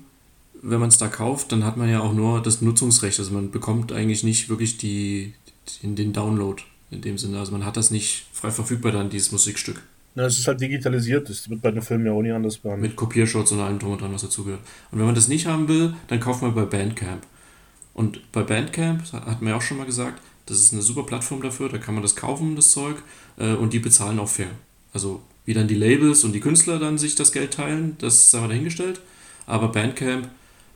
wenn 0.61 0.79
man 0.79 0.89
es 0.89 0.97
da 0.97 1.07
kauft, 1.07 1.51
dann 1.51 1.63
hat 1.63 1.77
man 1.77 1.89
ja 1.89 2.01
auch 2.01 2.13
nur 2.13 2.41
das 2.41 2.61
Nutzungsrecht. 2.61 3.19
Also 3.19 3.33
man 3.33 3.51
bekommt 3.51 3.91
eigentlich 3.91 4.23
nicht 4.23 4.49
wirklich 4.49 4.77
die, 4.77 5.33
den, 5.81 5.95
den 5.95 6.13
Download 6.13 6.61
in 6.91 7.01
dem 7.01 7.17
Sinne. 7.17 7.39
Also 7.39 7.51
man 7.51 7.65
hat 7.65 7.77
das 7.77 7.91
nicht 7.91 8.25
frei 8.33 8.51
verfügbar 8.51 8.91
dann, 8.91 9.09
dieses 9.09 9.31
Musikstück. 9.31 9.81
Na, 10.13 10.25
es 10.25 10.37
ist 10.37 10.47
halt 10.47 10.59
digitalisiert, 10.59 11.29
das 11.29 11.49
wird 11.49 11.61
bei 11.61 11.71
den 11.71 11.81
Filmen 11.81 12.05
ja 12.05 12.11
auch 12.11 12.21
nicht 12.21 12.33
anders 12.33 12.63
werden. 12.63 12.81
Mit 12.81 12.97
Kopierschutz 12.97 13.51
und 13.53 13.61
allem 13.61 13.79
drum 13.79 13.93
und 13.93 14.01
dran, 14.01 14.13
was 14.13 14.23
dazugehört. 14.23 14.59
Und 14.91 14.99
wenn 14.99 15.05
man 15.05 15.15
das 15.15 15.29
nicht 15.29 15.45
haben 15.45 15.69
will, 15.69 15.93
dann 16.07 16.19
kauft 16.19 16.41
man 16.41 16.53
bei 16.53 16.65
Bandcamp. 16.65 17.25
Und 17.93 18.31
bei 18.31 18.43
Bandcamp, 18.43 19.11
hat 19.13 19.41
man 19.41 19.51
ja 19.51 19.57
auch 19.57 19.61
schon 19.61 19.77
mal 19.77 19.85
gesagt, 19.85 20.21
das 20.47 20.59
ist 20.59 20.73
eine 20.73 20.81
super 20.81 21.03
Plattform 21.03 21.41
dafür, 21.41 21.69
da 21.69 21.77
kann 21.77 21.93
man 21.93 22.03
das 22.03 22.17
kaufen, 22.17 22.57
das 22.57 22.71
Zeug, 22.71 22.97
äh, 23.37 23.53
und 23.53 23.71
die 23.71 23.79
bezahlen 23.79 24.19
auch 24.19 24.27
fair. 24.27 24.49
Also 24.93 25.21
wie 25.45 25.53
dann 25.53 25.69
die 25.69 25.75
Labels 25.75 26.25
und 26.25 26.33
die 26.33 26.41
Künstler 26.41 26.77
dann 26.77 26.97
sich 26.97 27.15
das 27.15 27.31
Geld 27.31 27.53
teilen, 27.53 27.95
das 27.99 28.31
sei 28.31 28.41
mal 28.41 28.49
dahingestellt. 28.49 28.99
Aber 29.45 29.69
Bandcamp 29.69 30.29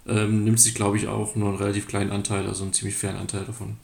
ähm, 0.08 0.43
nimmt 0.43 0.60
sich, 0.60 0.76
glaube 0.76 0.97
ich, 0.97 1.08
auch 1.08 1.36
nur 1.36 1.49
einen 1.49 1.58
relativ 1.58 1.88
kleinen 1.88 2.12
Anteil, 2.12 2.45
also 2.47 2.64
einen 2.64 2.74
ziemlich 2.74 2.95
fairen 2.95 3.18
Anteil 3.18 3.43
davon. 3.45 3.78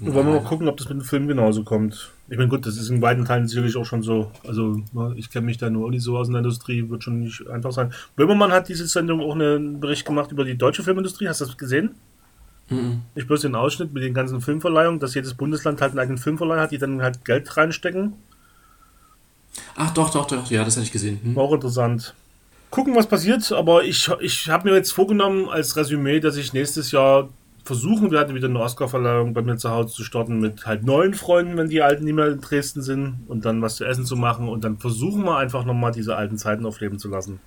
Wollen 0.00 0.26
wir 0.26 0.40
mal 0.40 0.44
gucken, 0.44 0.68
ob 0.68 0.76
das 0.76 0.88
mit 0.90 0.98
dem 0.98 1.04
Film 1.04 1.26
genauso 1.26 1.64
kommt. 1.64 2.10
Ich 2.28 2.36
meine, 2.36 2.50
gut, 2.50 2.66
das 2.66 2.76
ist 2.76 2.90
in 2.90 3.00
beiden 3.00 3.24
Teilen 3.24 3.48
sicherlich 3.48 3.76
auch 3.76 3.86
schon 3.86 4.02
so. 4.02 4.30
Also, 4.46 4.82
ne, 4.92 5.14
ich 5.16 5.30
kenne 5.30 5.46
mich 5.46 5.56
da 5.56 5.70
nur 5.70 5.90
nicht 5.90 6.02
so 6.02 6.18
aus 6.18 6.26
in 6.26 6.34
der 6.34 6.40
Industrie, 6.40 6.90
wird 6.90 7.02
schon 7.02 7.20
nicht 7.20 7.48
einfach 7.48 7.72
sein. 7.72 7.94
Böhmermann 8.14 8.52
hat 8.52 8.68
diese 8.68 8.86
Sendung 8.86 9.20
auch 9.20 9.34
einen 9.34 9.80
Bericht 9.80 10.04
gemacht 10.04 10.32
über 10.32 10.44
die 10.44 10.58
deutsche 10.58 10.82
Filmindustrie. 10.82 11.28
Hast 11.28 11.40
du 11.40 11.46
das 11.46 11.56
gesehen? 11.56 11.94
Mhm. 12.68 13.02
Ich 13.14 13.26
bloß 13.26 13.40
den 13.40 13.54
Ausschnitt 13.54 13.94
mit 13.94 14.02
den 14.02 14.12
ganzen 14.12 14.42
Filmverleihungen, 14.42 15.00
dass 15.00 15.14
jedes 15.14 15.32
Bundesland 15.32 15.80
halt 15.80 15.92
einen 15.92 16.00
eigenen 16.00 16.18
Filmverleih 16.18 16.60
hat, 16.60 16.72
die 16.72 16.78
dann 16.78 17.00
halt 17.00 17.24
Geld 17.24 17.56
reinstecken. 17.56 18.14
Ach, 19.76 19.94
doch, 19.94 20.10
doch, 20.10 20.26
doch, 20.26 20.50
ja, 20.50 20.62
das 20.64 20.76
hatte 20.76 20.84
ich 20.84 20.92
gesehen. 20.92 21.20
Hm. 21.22 21.36
War 21.36 21.44
auch 21.44 21.54
interessant 21.54 22.14
gucken, 22.76 22.94
was 22.94 23.06
passiert. 23.06 23.50
Aber 23.52 23.84
ich, 23.84 24.08
ich 24.20 24.48
habe 24.48 24.68
mir 24.68 24.76
jetzt 24.76 24.92
vorgenommen 24.92 25.48
als 25.48 25.76
Resümee, 25.76 26.20
dass 26.20 26.36
ich 26.36 26.52
nächstes 26.52 26.92
Jahr 26.92 27.30
versuchen 27.64 28.10
werde, 28.10 28.34
wieder 28.34 28.48
eine 28.48 28.60
Oscarverleihung 28.60 29.32
bei 29.34 29.42
mir 29.42 29.56
zu 29.56 29.70
Hause 29.70 29.92
zu 29.92 30.04
starten 30.04 30.38
mit 30.38 30.66
halt 30.66 30.84
neuen 30.84 31.14
Freunden, 31.14 31.56
wenn 31.56 31.68
die 31.68 31.82
alten 31.82 32.04
nicht 32.04 32.14
mehr 32.14 32.28
in 32.28 32.40
Dresden 32.40 32.82
sind 32.82 33.24
und 33.26 33.44
dann 33.44 33.60
was 33.62 33.76
zu 33.76 33.84
essen 33.84 34.04
zu 34.04 34.14
machen 34.14 34.48
und 34.48 34.62
dann 34.62 34.76
versuchen 34.76 35.24
wir 35.24 35.36
einfach 35.38 35.64
nochmal 35.64 35.90
diese 35.90 36.14
alten 36.16 36.38
Zeiten 36.38 36.64
aufleben 36.64 36.98
zu 37.00 37.08
lassen. 37.08 37.40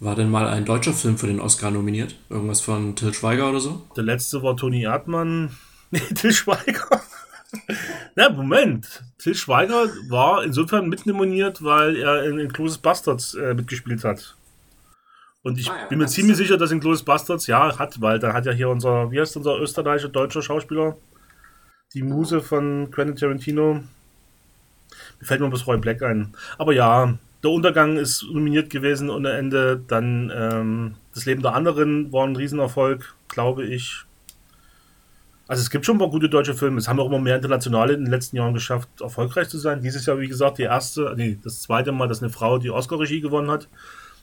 War 0.00 0.16
denn 0.16 0.30
mal 0.30 0.48
ein 0.48 0.64
deutscher 0.64 0.94
Film 0.94 1.18
für 1.18 1.26
den 1.26 1.40
Oscar 1.40 1.70
nominiert? 1.70 2.16
Irgendwas 2.30 2.62
von 2.62 2.96
Till 2.96 3.12
Schweiger 3.12 3.50
oder 3.50 3.60
so? 3.60 3.82
Der 3.96 4.02
letzte 4.02 4.42
war 4.42 4.56
Toni 4.56 4.82
Erdmann. 4.82 5.50
Nee, 5.92 5.98
Till 6.14 6.32
Schweiger. 6.32 7.00
Na, 8.14 8.30
Moment. 8.30 9.02
Till 9.18 9.34
Schweiger 9.34 9.88
war 10.08 10.44
insofern 10.44 10.88
mitnominiert, 10.88 11.64
weil 11.64 11.96
er 11.96 12.22
in, 12.22 12.52
Closes 12.52 12.78
Bastards 12.78 13.34
äh, 13.34 13.54
mitgespielt 13.54 14.04
hat. 14.04 14.36
Und 15.42 15.58
ich 15.58 15.70
ah, 15.70 15.76
ja, 15.76 15.86
bin 15.86 15.98
mir 15.98 16.06
ziemlich 16.06 16.36
sicher, 16.36 16.58
dass 16.58 16.70
in 16.70 16.80
Glorious 16.80 17.02
Bastards 17.02 17.46
ja 17.46 17.78
hat, 17.78 18.00
weil 18.00 18.18
da 18.18 18.32
hat 18.32 18.46
ja 18.46 18.52
hier 18.52 18.68
unser, 18.68 19.10
wie 19.10 19.20
heißt 19.20 19.36
unser 19.36 19.58
österreichischer 19.58 20.10
deutscher 20.10 20.42
Schauspieler? 20.42 20.96
Die 21.94 22.02
Muse 22.02 22.40
von 22.40 22.90
Quentin 22.90 23.16
Tarantino. 23.16 23.74
Mir 23.74 25.26
fällt 25.26 25.40
mir 25.40 25.48
bloß 25.48 25.66
Roy 25.66 25.78
Black 25.78 26.02
ein. 26.02 26.32
Aber 26.58 26.72
ja, 26.72 27.18
der 27.42 27.50
Untergang 27.50 27.96
ist 27.96 28.22
nominiert 28.30 28.70
gewesen 28.70 29.08
ohne 29.08 29.32
Ende. 29.32 29.82
Dann 29.88 30.30
ähm, 30.34 30.94
das 31.14 31.24
Leben 31.24 31.42
der 31.42 31.54
anderen 31.54 32.12
war 32.12 32.26
ein 32.26 32.36
Riesenerfolg, 32.36 33.14
glaube 33.28 33.64
ich. 33.64 34.04
Also 35.48 35.62
es 35.62 35.70
gibt 35.70 35.84
schon 35.84 35.96
ein 35.96 36.00
paar 36.00 36.10
gute 36.10 36.28
deutsche 36.28 36.54
Filme. 36.54 36.78
Es 36.78 36.86
haben 36.86 37.00
auch 37.00 37.06
immer 37.06 37.18
mehr 37.18 37.36
internationale 37.36 37.94
in 37.94 38.04
den 38.04 38.10
letzten 38.10 38.36
Jahren 38.36 38.54
geschafft, 38.54 38.88
erfolgreich 39.00 39.48
zu 39.48 39.58
sein. 39.58 39.80
Dieses 39.82 40.06
Jahr, 40.06 40.20
wie 40.20 40.28
gesagt, 40.28 40.58
die 40.58 40.62
erste, 40.62 41.12
nee, 41.16 41.40
das 41.42 41.62
zweite 41.62 41.90
Mal, 41.92 42.06
dass 42.06 42.22
eine 42.22 42.30
Frau 42.30 42.58
die 42.58 42.70
Oscar-Regie 42.70 43.20
gewonnen 43.20 43.50
hat. 43.50 43.68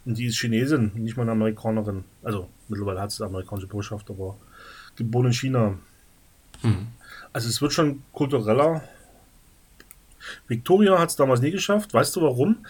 Und 0.08 0.18
die 0.18 0.28
ist 0.28 0.38
Chinesin, 0.38 0.91
nicht 0.95 1.18
mal 1.18 1.24
eine 1.24 1.34
Amerikanerin. 1.34 2.05
Also 2.24 2.47
mittlerweile 2.70 3.01
hat 3.01 3.12
sie 3.12 3.24
eine 3.24 3.30
amerikanische 3.30 3.68
Botschaft, 3.68 4.10
aber 4.10 4.38
geboren 4.95 5.26
in 5.26 5.34
China. 5.34 5.74
Mhm. 6.64 6.88
Also 7.34 7.49
es 7.49 7.62
wird 7.62 7.74
schon 7.74 8.03
kultureller. 8.14 8.84
Victoria 10.47 10.97
hat 10.97 11.10
es 11.10 11.18
damals 11.18 11.41
nie 11.41 11.51
geschafft. 11.51 11.93
Weißt 11.93 12.16
du 12.16 12.22
warum? 12.22 12.66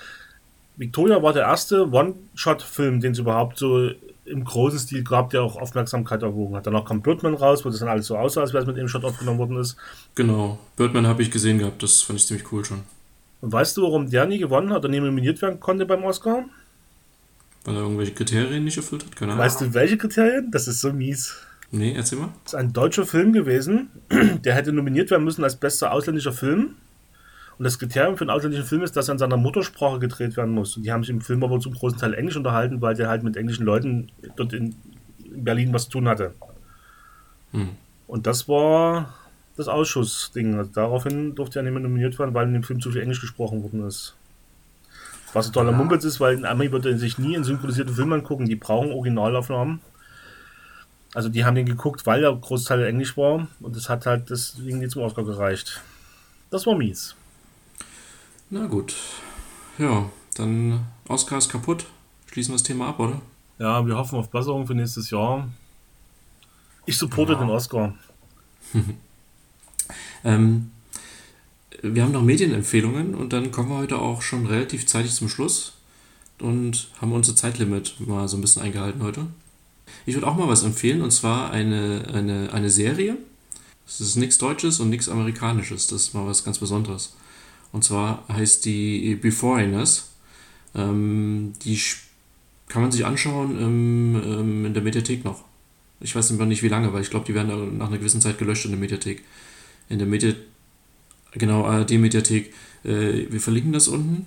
Victoria 0.78 1.22
war 1.22 1.32
der 1.32 1.44
erste 1.44 1.88
One-Shot-Film, 1.88 3.02
den 3.02 3.12
es 3.12 3.20
überhaupt 3.20 3.60
so 3.60 3.92
im 4.26 4.44
großen 4.44 4.80
Stil 4.80 5.04
gab, 5.04 5.30
der 5.30 5.44
auch 5.44 5.58
Aufmerksamkeit 5.58 6.24
erwogen 6.24 6.56
hat. 6.56 6.66
Danach 6.66 6.86
kam 6.86 7.04
Birdman 7.04 7.36
raus, 7.36 7.64
wo 7.64 7.70
das 7.70 7.80
dann 7.80 7.90
alles 7.90 8.08
so 8.08 8.18
aussah, 8.18 8.42
als 8.42 8.54
wäre 8.54 8.64
es 8.64 8.68
mit 8.68 8.78
dem 8.78 8.88
Shot 8.88 9.06
aufgenommen 9.06 9.38
worden 9.38 9.58
ist. 9.58 9.78
Genau, 10.16 10.58
Birdman 10.76 11.06
habe 11.06 11.22
ich 11.22 11.30
gesehen 11.30 11.60
gehabt, 11.60 11.84
das 11.84 12.02
fand 12.02 12.18
ich 12.18 12.26
ziemlich 12.26 12.52
cool 12.52 12.66
schon. 12.66 12.82
Und 13.42 13.52
weißt 13.52 13.78
du, 13.78 13.84
warum 13.84 14.10
der 14.10 14.26
nie 14.26 14.40
gewonnen 14.40 14.72
hat 14.72 14.80
oder 14.80 14.90
nie 14.90 15.00
nominiert 15.00 15.40
werden 15.44 15.60
konnte 15.60 15.86
beim 15.86 16.04
Oscar? 16.04 16.44
Weil 17.66 17.76
er 17.76 17.82
irgendwelche 17.82 18.14
Kriterien 18.14 18.64
nicht 18.64 18.78
erfüllt 18.78 19.06
hat? 19.06 19.16
Keine 19.16 19.34
Ahnung. 19.34 19.44
Weißt 19.44 19.62
du, 19.62 19.74
welche 19.74 19.98
Kriterien? 19.98 20.52
Das 20.52 20.68
ist 20.68 20.82
so 20.82 20.94
mies. 20.94 21.36
Nee, 21.72 21.94
erzähl 21.96 22.18
mal. 22.18 22.30
Das 22.44 22.54
ist 22.54 22.60
ein 22.60 22.72
deutscher 22.72 23.06
Film 23.06 23.34
gewesen, 23.34 23.90
der 24.44 24.56
hätte 24.56 24.72
nominiert 24.72 25.12
werden 25.12 25.24
müssen 25.24 25.44
als 25.44 25.58
bester 25.58 25.92
ausländischer 25.92 26.32
Film. 26.32 26.76
Und 27.58 27.64
das 27.64 27.80
Kriterium 27.80 28.18
für 28.18 28.22
einen 28.22 28.30
ausländischen 28.30 28.66
Film 28.66 28.84
ist, 28.84 28.96
dass 28.96 29.10
er 29.10 29.14
in 29.14 29.20
seiner 29.20 29.36
Muttersprache 29.36 30.00
gedreht 30.00 30.38
werden 30.38 30.54
muss. 30.54 30.78
Und 30.78 30.84
die 30.84 30.92
haben 30.92 31.04
sich 31.04 31.10
im 31.10 31.22
Film 31.22 31.44
aber 31.44 31.60
zum 31.60 31.74
großen 31.74 31.98
Teil 31.98 32.14
Englisch 32.14 32.38
unterhalten, 32.38 32.82
weil 32.82 32.94
der 32.94 33.10
halt 33.10 33.24
mit 33.24 33.36
englischen 33.36 33.66
Leuten 33.66 34.12
dort 34.36 34.54
in 34.54 34.76
Berlin 35.36 35.74
was 35.74 35.86
zu 35.86 35.92
tun 35.92 36.08
hatte. 36.08 36.34
Hm. 37.52 37.70
Und 38.06 38.28
das 38.28 38.48
war 38.48 39.14
das 39.58 39.68
Ausschussding. 39.68 40.56
Also 40.56 40.72
daraufhin 40.74 41.36
durfte 41.36 41.60
er 41.60 41.64
nicht 41.64 41.74
mehr 41.74 41.82
nominiert 41.82 42.18
werden, 42.20 42.34
weil 42.34 42.48
in 42.48 42.54
dem 42.54 42.64
Film 42.64 42.80
zu 42.80 42.92
viel 42.92 43.02
Englisch 43.02 43.22
gesprochen 43.22 43.64
worden 43.64 43.86
ist. 43.86 44.16
Was 45.34 45.48
ein 45.48 45.54
toller 45.54 45.72
ja. 45.72 45.78
Mumpitz 45.78 46.04
ist, 46.04 46.20
weil 46.20 46.38
ein 46.38 46.46
Ami 46.46 46.72
würde 46.72 46.98
sich 46.98 47.18
nie 47.18 47.36
in 47.36 47.44
synchronisierten 47.44 47.94
Film 47.94 48.14
angucken. 48.14 48.46
Die 48.46 48.56
brauchen 48.56 48.92
Originalaufnahmen. 48.92 49.82
Also 51.14 51.30
die 51.30 51.46
haben 51.46 51.56
den 51.56 51.66
geguckt, 51.66 52.06
weil 52.06 52.22
der 52.22 52.34
Großteil 52.34 52.86
Englisch 52.86 53.18
war 53.18 53.48
und 53.60 53.76
es 53.76 53.90
hat 53.90 54.06
halt 54.06 54.30
deswegen 54.30 54.80
nicht 54.80 54.92
zum 54.92 55.04
Oscar 55.04 55.24
gereicht. 55.24 55.82
Das 56.50 56.66
war 56.66 56.76
mies. 56.76 57.16
Na 58.50 58.68
gut. 58.68 58.96
Ja, 59.78 60.10
dann 60.36 60.86
Oscar 61.08 61.38
ist 61.38 61.50
kaputt. 61.50 61.86
Schließen 62.32 62.54
wir 62.54 62.58
das 62.58 62.64
Thema 62.64 62.90
ab, 62.90 63.00
oder? 63.00 63.22
Ja, 63.58 63.86
wir 63.86 63.98
hoffen 63.98 64.20
auf 64.20 64.30
Besserung 64.30 64.68
für 64.68 64.76
nächstes 64.76 65.10
Jahr. 65.10 65.48
Ich 66.86 66.98
supporte 66.98 67.34
ja. 67.34 67.40
den 67.40 67.50
Oscar. 67.50 67.96
ähm, 70.24 70.72
wir 71.82 72.04
haben 72.04 72.12
noch 72.12 72.24
Medienempfehlungen 72.24 73.16
und 73.16 73.34
dann 73.34 73.52
kommen 73.52 73.70
wir 73.70 73.78
heute 73.78 74.00
auch 74.00 74.22
schon 74.22 74.46
relativ 74.46 74.86
zeitig 74.86 75.14
zum 75.14 75.30
Schluss 75.30 75.74
und 76.40 76.90
haben 77.00 77.12
unser 77.12 77.36
Zeitlimit 77.36 77.96
mal 78.06 78.28
so 78.28 78.38
ein 78.38 78.42
bisschen 78.42 78.62
eingehalten 78.62 79.02
heute. 79.04 79.28
Ich 80.06 80.16
würde 80.16 80.28
auch 80.28 80.36
mal 80.36 80.48
was 80.48 80.64
empfehlen 80.64 81.02
und 81.02 81.12
zwar 81.12 81.52
eine, 81.52 82.08
eine, 82.14 82.52
eine 82.52 82.70
Serie. 82.70 83.18
Es 83.88 84.02
ist 84.02 84.16
nichts 84.18 84.38
Deutsches 84.38 84.80
und 84.80 84.90
nichts 84.90 85.08
Amerikanisches. 85.10 85.88
Das 85.88 86.02
ist 86.02 86.14
mal 86.14 86.26
was 86.26 86.44
ganz 86.44 86.60
Besonderes. 86.60 87.16
Und 87.72 87.84
zwar 87.84 88.24
heißt 88.28 88.66
die 88.66 89.16
Beforeigners. 89.16 90.10
Ähm, 90.76 91.54
die 91.64 91.80
kann 92.68 92.82
man 92.82 92.92
sich 92.92 93.06
anschauen 93.06 93.58
ähm, 93.60 94.22
ähm, 94.26 94.66
in 94.66 94.74
der 94.74 94.84
Mediathek 94.84 95.24
noch. 95.24 95.46
Ich 96.00 96.16
weiß 96.16 96.30
nicht 96.32 96.64
wie 96.64 96.68
lange, 96.68 96.94
weil 96.94 97.02
ich 97.02 97.10
glaube, 97.10 97.26
die 97.26 97.34
werden 97.34 97.78
nach 97.78 97.88
einer 97.88 97.98
gewissen 97.98 98.22
Zeit 98.22 98.38
gelöscht 98.38 98.66
in 98.66 98.72
der 98.72 98.80
Mediathek. 98.80 99.24
In 99.90 100.00
der 100.00 100.08
Mediathek, 100.08 100.42
genau, 101.38 101.66
ARD-Mediathek. 101.66 102.54
Äh, 102.84 103.26
wir 103.30 103.40
verlinken 103.40 103.74
das 103.74 103.88
unten. 103.88 104.26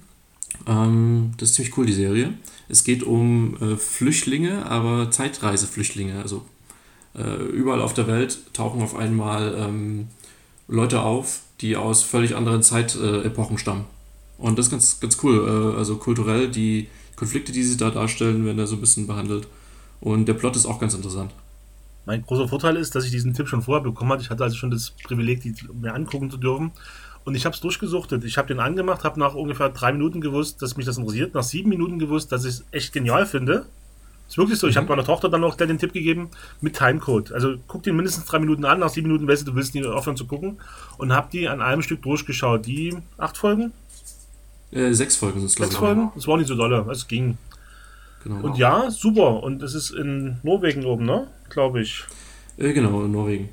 Ähm, 0.66 1.32
das 1.36 1.50
ist 1.50 1.54
ziemlich 1.56 1.76
cool, 1.76 1.86
die 1.86 1.92
Serie. 1.92 2.34
Es 2.68 2.84
geht 2.84 3.02
um 3.02 3.56
äh, 3.60 3.76
Flüchtlinge, 3.76 4.66
aber 4.66 5.10
Zeitreiseflüchtlinge. 5.10 6.20
Also 6.20 6.44
äh, 7.16 7.42
überall 7.44 7.80
auf 7.80 7.94
der 7.94 8.06
Welt 8.06 8.38
tauchen 8.52 8.82
auf 8.82 8.96
einmal 8.96 9.54
ähm, 9.58 10.08
Leute 10.68 11.02
auf, 11.02 11.40
die 11.60 11.76
aus 11.76 12.02
völlig 12.02 12.36
anderen 12.36 12.62
Zeitepochen 12.62 13.58
stammen. 13.58 13.84
Und 14.38 14.58
das 14.58 14.66
ist 14.66 14.70
ganz, 14.70 15.00
ganz 15.00 15.18
cool. 15.22 15.74
Äh, 15.74 15.78
also 15.78 15.96
kulturell, 15.96 16.48
die 16.48 16.88
Konflikte, 17.16 17.52
die 17.52 17.62
sie 17.62 17.76
da 17.76 17.90
darstellen, 17.90 18.44
werden 18.44 18.56
da 18.56 18.66
so 18.66 18.76
ein 18.76 18.80
bisschen 18.80 19.06
behandelt. 19.06 19.46
Und 20.00 20.26
der 20.26 20.34
Plot 20.34 20.56
ist 20.56 20.66
auch 20.66 20.78
ganz 20.78 20.94
interessant. 20.94 21.32
Mein 22.10 22.26
großer 22.26 22.48
Vorteil 22.48 22.74
ist, 22.74 22.96
dass 22.96 23.04
ich 23.04 23.12
diesen 23.12 23.34
Tipp 23.34 23.46
schon 23.46 23.62
vorher 23.62 23.84
bekommen 23.84 24.10
habe. 24.10 24.20
Ich 24.20 24.30
hatte 24.30 24.42
also 24.42 24.56
schon 24.56 24.72
das 24.72 24.90
Privileg, 24.90 25.42
die 25.42 25.54
mir 25.72 25.94
angucken 25.94 26.28
zu 26.28 26.38
dürfen. 26.38 26.72
Und 27.24 27.36
ich 27.36 27.44
habe 27.44 27.54
es 27.54 27.60
durchgesuchtet. 27.60 28.24
Ich 28.24 28.36
habe 28.36 28.48
den 28.48 28.58
angemacht, 28.58 29.04
habe 29.04 29.20
nach 29.20 29.34
ungefähr 29.34 29.68
drei 29.68 29.92
Minuten 29.92 30.20
gewusst, 30.20 30.60
dass 30.60 30.76
mich 30.76 30.86
das 30.86 30.98
interessiert. 30.98 31.34
Nach 31.34 31.44
sieben 31.44 31.68
Minuten 31.68 32.00
gewusst, 32.00 32.32
dass 32.32 32.44
ich 32.44 32.54
es 32.54 32.64
echt 32.72 32.92
genial 32.92 33.26
finde. 33.26 33.66
Ist 34.28 34.38
wirklich 34.38 34.58
so. 34.58 34.66
Ich 34.66 34.76
habe 34.76 34.86
mhm. 34.86 34.90
meiner 34.90 35.04
Tochter 35.04 35.28
dann 35.28 35.40
noch 35.40 35.54
den 35.54 35.78
Tipp 35.78 35.92
gegeben 35.92 36.30
mit 36.60 36.76
Timecode. 36.76 37.30
Also 37.30 37.54
guck 37.68 37.84
den 37.84 37.94
mindestens 37.94 38.24
drei 38.24 38.40
Minuten 38.40 38.64
an. 38.64 38.80
Nach 38.80 38.88
sieben 38.88 39.06
Minuten 39.06 39.28
weißt 39.28 39.42
du, 39.42 39.52
du 39.52 39.56
willst 39.56 39.76
nicht 39.76 39.86
aufhören 39.86 40.16
zu 40.16 40.26
gucken. 40.26 40.58
Und 40.98 41.12
habe 41.12 41.28
die 41.30 41.48
an 41.48 41.60
einem 41.62 41.82
Stück 41.82 42.02
durchgeschaut. 42.02 42.66
Die 42.66 42.96
acht 43.18 43.36
Folgen? 43.36 43.70
Äh, 44.72 44.94
sechs 44.94 45.14
Folgen 45.14 45.38
sind 45.38 45.46
es, 45.46 45.54
glaube 45.54 45.68
ich. 45.68 45.78
Sechs 45.78 45.78
Folgen? 45.78 46.10
Das 46.16 46.26
war 46.26 46.38
nicht 46.38 46.48
so 46.48 46.56
dolle. 46.56 46.84
Es 46.90 47.06
ging. 47.06 47.38
Genau. 48.22 48.46
Und 48.46 48.58
ja, 48.58 48.90
super. 48.90 49.42
Und 49.42 49.62
es 49.62 49.74
ist 49.74 49.90
in 49.90 50.38
Norwegen 50.42 50.84
oben, 50.84 51.06
ne? 51.06 51.26
Glaube 51.48 51.82
ich. 51.82 52.04
Äh, 52.56 52.72
genau, 52.72 53.04
in 53.04 53.12
Norwegen. 53.12 53.48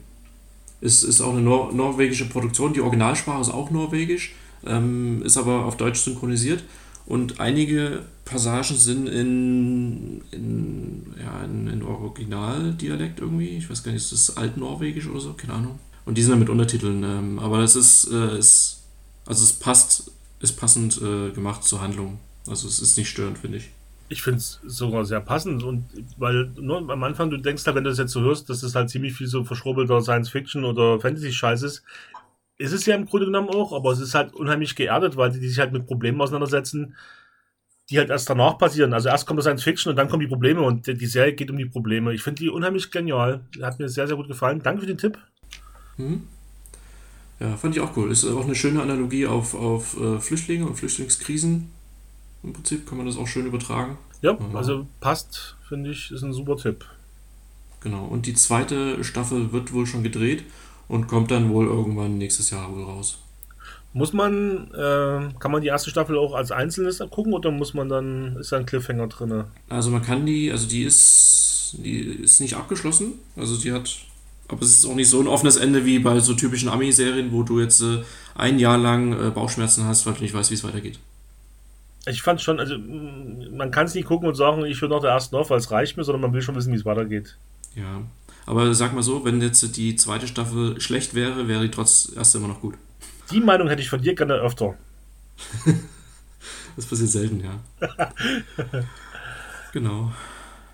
Ist, 0.81 1.03
ist 1.03 1.21
auch 1.21 1.31
eine 1.31 1.41
Nor 1.41 1.73
norwegische 1.73 2.29
Produktion. 2.29 2.73
Die 2.73 2.81
Originalsprache 2.81 3.41
ist 3.41 3.49
auch 3.49 3.71
norwegisch, 3.71 4.35
ähm, 4.65 5.23
ist 5.23 5.37
aber 5.37 5.65
auf 5.65 5.77
Deutsch 5.77 5.99
synchronisiert. 6.01 6.63
Und 7.05 7.39
einige 7.39 8.03
Passagen 8.25 8.75
sind 8.75 9.07
in, 9.07 10.21
in, 10.31 11.13
ja, 11.17 11.43
in, 11.45 11.67
in 11.67 11.81
Originaldialekt 11.81 13.21
irgendwie. 13.21 13.57
Ich 13.57 13.69
weiß 13.69 13.83
gar 13.83 13.93
nicht, 13.93 14.01
ist 14.01 14.11
das 14.11 14.35
Altnorwegisch 14.35 15.07
oder 15.07 15.21
so? 15.21 15.33
Keine 15.33 15.53
Ahnung. 15.53 15.79
Und 16.05 16.17
die 16.17 16.21
sind 16.21 16.31
dann 16.31 16.39
mit 16.39 16.49
Untertiteln. 16.49 17.03
Ähm, 17.03 17.39
aber 17.39 17.59
das 17.59 17.77
ist, 17.77 18.11
äh, 18.11 18.37
ist, 18.37 18.83
also 19.25 19.43
es 19.43 19.53
passt, 19.53 20.11
ist 20.41 20.57
passend 20.57 21.01
äh, 21.01 21.31
gemacht 21.31 21.63
zur 21.63 21.81
Handlung. 21.81 22.19
Also 22.45 22.67
es 22.67 22.81
ist 22.81 22.97
nicht 22.97 23.09
störend, 23.09 23.37
finde 23.37 23.59
ich. 23.59 23.69
Ich 24.09 24.21
finde 24.21 24.37
es 24.37 24.61
sogar 24.65 25.03
sehr 25.03 25.19
passend 25.19 25.63
und 25.63 25.85
weil 26.17 26.49
nur 26.59 26.89
am 26.89 27.03
Anfang 27.03 27.29
du 27.29 27.37
denkst, 27.37 27.65
wenn 27.65 27.83
du 27.83 27.89
das 27.89 27.97
jetzt 27.97 28.13
so 28.13 28.21
hörst, 28.21 28.49
dass 28.49 28.63
es 28.63 28.73
halt 28.73 28.89
ziemlich 28.89 29.13
viel 29.13 29.27
so 29.27 29.43
verschrobelter 29.43 30.01
Science-Fiction 30.01 30.63
oder 30.63 30.99
Fantasy-Scheiß 30.99 31.63
ist. 31.63 31.83
Ist 32.57 32.71
es 32.71 32.85
ja 32.85 32.95
im 32.95 33.05
Grunde 33.05 33.25
genommen 33.25 33.49
auch, 33.49 33.73
aber 33.73 33.91
es 33.91 33.99
ist 33.99 34.15
halt 34.15 34.33
unheimlich 34.33 34.75
geerdet, 34.75 35.17
weil 35.17 35.31
die, 35.31 35.39
die 35.39 35.49
sich 35.49 35.59
halt 35.59 35.73
mit 35.73 35.85
Problemen 35.85 36.21
auseinandersetzen, 36.21 36.95
die 37.89 37.97
halt 37.99 38.09
erst 38.09 38.29
danach 38.29 38.57
passieren. 38.57 38.93
Also 38.93 39.09
erst 39.09 39.27
kommt 39.27 39.39
das 39.39 39.45
Science-Fiction 39.45 39.89
und 39.89 39.97
dann 39.97 40.09
kommen 40.09 40.21
die 40.21 40.27
Probleme 40.27 40.61
und 40.61 40.87
die 40.87 41.05
Serie 41.05 41.33
geht 41.33 41.51
um 41.51 41.57
die 41.57 41.65
Probleme. 41.65 42.13
Ich 42.13 42.23
finde 42.23 42.41
die 42.41 42.49
unheimlich 42.49 42.91
genial. 42.91 43.41
Hat 43.61 43.77
mir 43.77 43.89
sehr, 43.89 44.07
sehr 44.07 44.15
gut 44.15 44.27
gefallen. 44.27 44.61
Danke 44.63 44.81
für 44.81 44.87
den 44.87 44.97
Tipp. 44.97 45.17
Mhm. 45.97 46.23
Ja, 47.39 47.55
fand 47.55 47.75
ich 47.75 47.81
auch 47.81 47.95
cool. 47.95 48.09
Ist 48.09 48.25
auch 48.25 48.45
eine 48.45 48.55
schöne 48.55 48.81
Analogie 48.81 49.27
auf, 49.27 49.53
auf 49.53 49.99
äh, 49.99 50.19
Flüchtlinge 50.19 50.65
und 50.65 50.75
Flüchtlingskrisen 50.75 51.71
im 52.47 52.53
Prinzip 52.53 52.87
kann 52.87 52.97
man 52.97 53.05
das 53.05 53.17
auch 53.17 53.27
schön 53.27 53.45
übertragen. 53.45 53.97
Ja, 54.21 54.33
mhm. 54.33 54.55
also 54.55 54.87
passt, 54.99 55.55
finde 55.67 55.91
ich, 55.91 56.11
ist 56.11 56.23
ein 56.23 56.33
super 56.33 56.57
Tipp. 56.57 56.85
Genau, 57.81 58.05
und 58.05 58.25
die 58.25 58.33
zweite 58.33 59.03
Staffel 59.03 59.51
wird 59.51 59.73
wohl 59.73 59.85
schon 59.85 60.01
gedreht 60.01 60.43
und 60.87 61.07
kommt 61.07 61.29
dann 61.29 61.51
wohl 61.51 61.67
irgendwann 61.67 62.17
nächstes 62.17 62.49
Jahr 62.49 62.73
wohl 62.73 62.83
raus. 62.83 63.19
Muss 63.93 64.13
man, 64.13 64.71
äh, 64.73 65.29
kann 65.39 65.51
man 65.51 65.61
die 65.61 65.67
erste 65.67 65.89
Staffel 65.89 66.17
auch 66.17 66.33
als 66.33 66.51
Einzelnes 66.51 66.99
gucken 67.11 67.33
oder 67.33 67.51
muss 67.51 67.73
man 67.73 67.89
dann, 67.89 68.35
ist 68.37 68.51
da 68.51 68.57
ein 68.57 68.65
Cliffhanger 68.65 69.07
drin? 69.07 69.43
Also 69.69 69.91
man 69.91 70.01
kann 70.01 70.25
die, 70.25 70.51
also 70.51 70.67
die 70.67 70.83
ist, 70.83 71.77
die 71.83 71.99
ist 71.99 72.39
nicht 72.39 72.55
abgeschlossen, 72.55 73.13
also 73.35 73.57
die 73.57 73.71
hat, 73.71 73.89
aber 74.47 74.61
es 74.61 74.69
ist 74.69 74.85
auch 74.85 74.95
nicht 74.95 75.09
so 75.09 75.19
ein 75.19 75.27
offenes 75.27 75.57
Ende 75.57 75.85
wie 75.85 75.99
bei 75.99 76.19
so 76.19 76.33
typischen 76.33 76.69
Ami-Serien, 76.69 77.31
wo 77.31 77.43
du 77.43 77.59
jetzt 77.59 77.81
äh, 77.81 78.03
ein 78.35 78.59
Jahr 78.59 78.77
lang 78.77 79.13
äh, 79.13 79.31
Bauchschmerzen 79.31 79.85
hast, 79.85 80.05
weil 80.05 80.13
du 80.13 80.21
nicht 80.21 80.33
weißt, 80.33 80.51
wie 80.51 80.55
es 80.55 80.63
weitergeht. 80.63 80.99
Ich 82.09 82.21
fand 82.21 82.41
schon, 82.41 82.59
also 82.59 82.77
man 82.77 83.71
kann 83.71 83.85
es 83.85 83.95
nicht 83.95 84.07
gucken 84.07 84.27
und 84.27 84.35
sagen, 84.35 84.65
ich 84.65 84.81
will 84.81 84.89
noch 84.89 85.01
der 85.01 85.11
ersten 85.11 85.35
auf, 85.35 85.49
weil 85.49 85.57
es 85.57 85.71
reicht 85.71 85.97
mir, 85.97 86.03
sondern 86.03 86.21
man 86.21 86.33
will 86.33 86.41
schon 86.41 86.55
wissen, 86.55 86.71
wie 86.71 86.77
es 86.77 86.85
weitergeht. 86.85 87.37
Ja, 87.75 88.01
aber 88.45 88.73
sag 88.73 88.93
mal 88.93 89.03
so, 89.03 89.25
wenn 89.25 89.41
jetzt 89.41 89.75
die 89.75 89.95
zweite 89.95 90.27
Staffel 90.27 90.79
schlecht 90.79 91.13
wäre, 91.13 91.47
wäre 91.47 91.63
die 91.63 91.71
trotz 91.71 92.11
erst 92.15 92.35
immer 92.35 92.47
noch 92.47 92.61
gut. 92.61 92.75
Die 93.31 93.41
Meinung 93.41 93.67
hätte 93.67 93.81
ich 93.81 93.89
von 93.89 94.01
dir 94.01 94.15
gerne 94.15 94.35
öfter. 94.35 94.75
das 96.75 96.85
passiert 96.85 97.09
selten, 97.09 97.43
ja. 97.43 98.13
genau. 99.73 100.11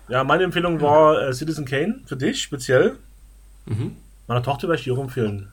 Ja, 0.08 0.22
meine 0.22 0.44
Empfehlung 0.44 0.80
war 0.80 1.20
äh, 1.20 1.32
Citizen 1.32 1.64
Kane 1.64 2.00
für 2.06 2.16
dich 2.16 2.42
speziell. 2.42 2.96
Mhm. 3.66 3.96
Meiner 4.28 4.42
Tochter 4.42 4.68
werde 4.68 4.78
ich 4.78 4.84
dir 4.84 4.94
auch 4.94 5.02
empfehlen. 5.02 5.48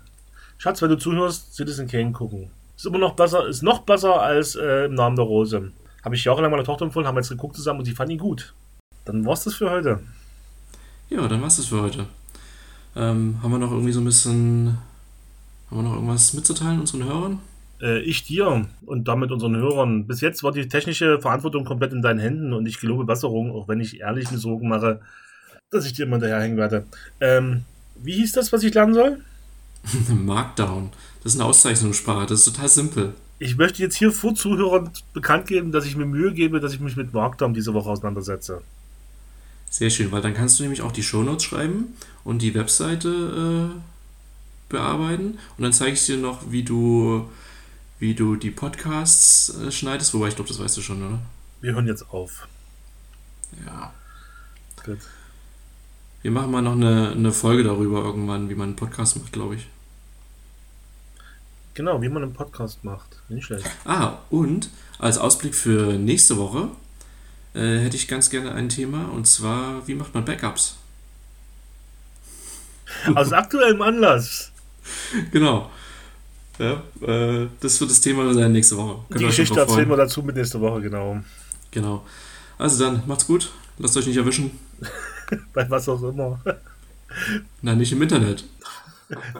Schatz, 0.57 0.81
wenn 0.81 0.89
du 0.89 0.97
zuhörst, 0.97 1.55
Citizen 1.55 1.87
Kane 1.87 2.11
gucken. 2.11 2.51
Ist 2.81 2.87
immer 2.87 2.97
noch 2.97 3.13
besser, 3.13 3.45
ist 3.45 3.61
noch 3.61 3.81
besser 3.81 4.19
als 4.19 4.55
äh, 4.55 4.85
im 4.85 4.95
Namen 4.95 5.15
der 5.15 5.25
Rose. 5.25 5.71
Habe 6.03 6.15
ich 6.15 6.23
jahrelang 6.23 6.49
meiner 6.49 6.63
Tochter 6.63 6.83
empfohlen, 6.83 7.05
haben 7.05 7.15
jetzt 7.15 7.29
geguckt 7.29 7.55
zusammen 7.55 7.77
und 7.77 7.87
die 7.87 7.91
fand 7.91 8.11
ihn 8.11 8.17
gut. 8.17 8.55
Dann 9.05 9.23
war's 9.23 9.43
das 9.43 9.53
für 9.53 9.69
heute. 9.69 9.99
Ja, 11.07 11.27
dann 11.27 11.43
war's 11.43 11.57
das 11.57 11.67
für 11.67 11.79
heute. 11.79 12.07
Ähm, 12.95 13.37
haben 13.43 13.51
wir 13.51 13.59
noch 13.59 13.69
irgendwie 13.69 13.91
so 13.91 14.01
ein 14.01 14.05
bisschen. 14.05 14.79
Haben 15.69 15.77
wir 15.77 15.83
noch 15.83 15.93
irgendwas 15.93 16.33
mitzuteilen 16.33 16.79
unseren 16.79 17.03
Hörern? 17.03 17.39
Äh, 17.83 17.99
ich 17.99 18.23
dir 18.23 18.65
und 18.87 19.07
damit 19.07 19.31
unseren 19.31 19.57
Hörern. 19.57 20.07
Bis 20.07 20.21
jetzt 20.21 20.41
war 20.41 20.51
die 20.51 20.67
technische 20.67 21.21
Verantwortung 21.21 21.65
komplett 21.65 21.93
in 21.93 22.01
deinen 22.01 22.17
Händen 22.17 22.51
und 22.51 22.65
ich 22.65 22.79
gelobe 22.79 23.05
Besserung, 23.05 23.51
auch 23.51 23.67
wenn 23.67 23.79
ich 23.79 23.99
ehrlich 23.99 24.31
mir 24.31 24.39
Sorgen 24.39 24.67
mache, 24.67 25.01
dass 25.69 25.85
ich 25.85 25.93
dir 25.93 26.07
immer 26.07 26.15
hinterherhängen 26.15 26.57
werde. 26.57 26.85
Ähm, 27.19 27.63
wie 28.01 28.13
hieß 28.13 28.31
das, 28.31 28.51
was 28.51 28.63
ich 28.63 28.73
lernen 28.73 28.95
soll? 28.95 29.21
Markdown. 30.09 30.91
Das 31.23 31.33
ist 31.33 31.39
eine 31.39 31.49
Auszeichnungssprache, 31.49 32.25
das 32.25 32.39
ist 32.39 32.53
total 32.53 32.69
simpel. 32.69 33.13
Ich 33.39 33.57
möchte 33.57 33.81
jetzt 33.81 33.95
hier 33.95 34.11
vor 34.11 34.35
Zuhörern 34.35 34.91
bekannt 35.13 35.47
geben, 35.47 35.71
dass 35.71 35.85
ich 35.85 35.95
mir 35.95 36.05
Mühe 36.05 36.33
gebe, 36.33 36.59
dass 36.59 36.73
ich 36.73 36.79
mich 36.79 36.95
mit 36.95 37.13
Markdown 37.13 37.53
diese 37.53 37.73
Woche 37.73 37.89
auseinandersetze. 37.89 38.61
Sehr 39.69 39.89
schön, 39.89 40.11
weil 40.11 40.21
dann 40.21 40.33
kannst 40.33 40.59
du 40.59 40.63
nämlich 40.63 40.81
auch 40.81 40.91
die 40.91 41.01
Shownotes 41.01 41.45
schreiben 41.45 41.95
und 42.23 42.41
die 42.41 42.53
Webseite 42.53 43.71
äh, 43.73 43.79
bearbeiten 44.69 45.39
und 45.57 45.63
dann 45.63 45.73
zeige 45.73 45.93
ich 45.93 46.05
dir 46.05 46.17
noch, 46.17 46.51
wie 46.51 46.63
du, 46.63 47.29
wie 47.99 48.13
du 48.13 48.35
die 48.35 48.51
Podcasts 48.51 49.49
äh, 49.55 49.71
schneidest, 49.71 50.13
wobei 50.13 50.27
ich 50.27 50.35
glaube, 50.35 50.49
das 50.49 50.59
weißt 50.59 50.77
du 50.77 50.81
schon, 50.81 51.01
oder? 51.01 51.19
Wir 51.61 51.73
hören 51.73 51.87
jetzt 51.87 52.09
auf. 52.11 52.47
Ja. 53.65 53.93
Gut. 54.85 54.99
Wir 56.21 56.31
machen 56.31 56.51
mal 56.51 56.61
noch 56.61 56.73
eine, 56.73 57.11
eine 57.11 57.31
Folge 57.31 57.63
darüber 57.63 58.03
irgendwann, 58.03 58.49
wie 58.49 58.55
man 58.55 58.69
einen 58.69 58.75
Podcast 58.75 59.17
macht, 59.17 59.31
glaube 59.31 59.55
ich. 59.55 59.67
Genau, 61.73 62.01
wie 62.01 62.09
man 62.09 62.21
einen 62.21 62.33
Podcast 62.33 62.83
macht. 62.83 63.07
Nicht 63.29 63.45
schlecht. 63.45 63.65
Ah, 63.85 64.19
und 64.29 64.69
als 64.99 65.17
Ausblick 65.17 65.55
für 65.55 65.93
nächste 65.93 66.37
Woche 66.37 66.67
äh, 67.55 67.79
hätte 67.79 67.95
ich 67.95 68.07
ganz 68.07 68.29
gerne 68.29 68.51
ein 68.53 68.69
Thema 68.69 69.05
und 69.05 69.25
zwar, 69.25 69.87
wie 69.87 69.95
macht 69.95 70.13
man 70.13 70.23
Backups? 70.23 70.77
Aus 73.15 73.31
aktuellem 73.31 73.81
Anlass. 73.81 74.51
Genau. 75.31 75.71
Ja, 76.59 76.83
äh, 77.01 77.47
das 77.61 77.79
wird 77.79 77.89
das 77.89 78.01
Thema 78.01 78.31
sein 78.33 78.51
nächste 78.51 78.77
Woche. 78.77 78.99
Könnt 79.09 79.21
Die 79.21 79.25
Geschichte 79.25 79.59
erzählen 79.59 79.89
wir 79.89 79.97
dazu 79.97 80.21
mit 80.21 80.35
nächste 80.35 80.61
Woche, 80.61 80.81
genau. 80.81 81.21
Genau. 81.71 82.05
Also 82.59 82.83
dann, 82.83 83.01
macht's 83.07 83.25
gut. 83.25 83.49
Lasst 83.79 83.97
euch 83.97 84.05
nicht 84.05 84.17
erwischen. 84.17 84.51
Bei 85.53 85.69
was 85.69 85.87
auch 85.89 86.01
immer. 86.03 86.39
Nein, 87.61 87.77
nicht 87.77 87.91
im 87.91 88.01
Internet. 88.01 88.45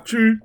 Tschüss. 0.06 0.40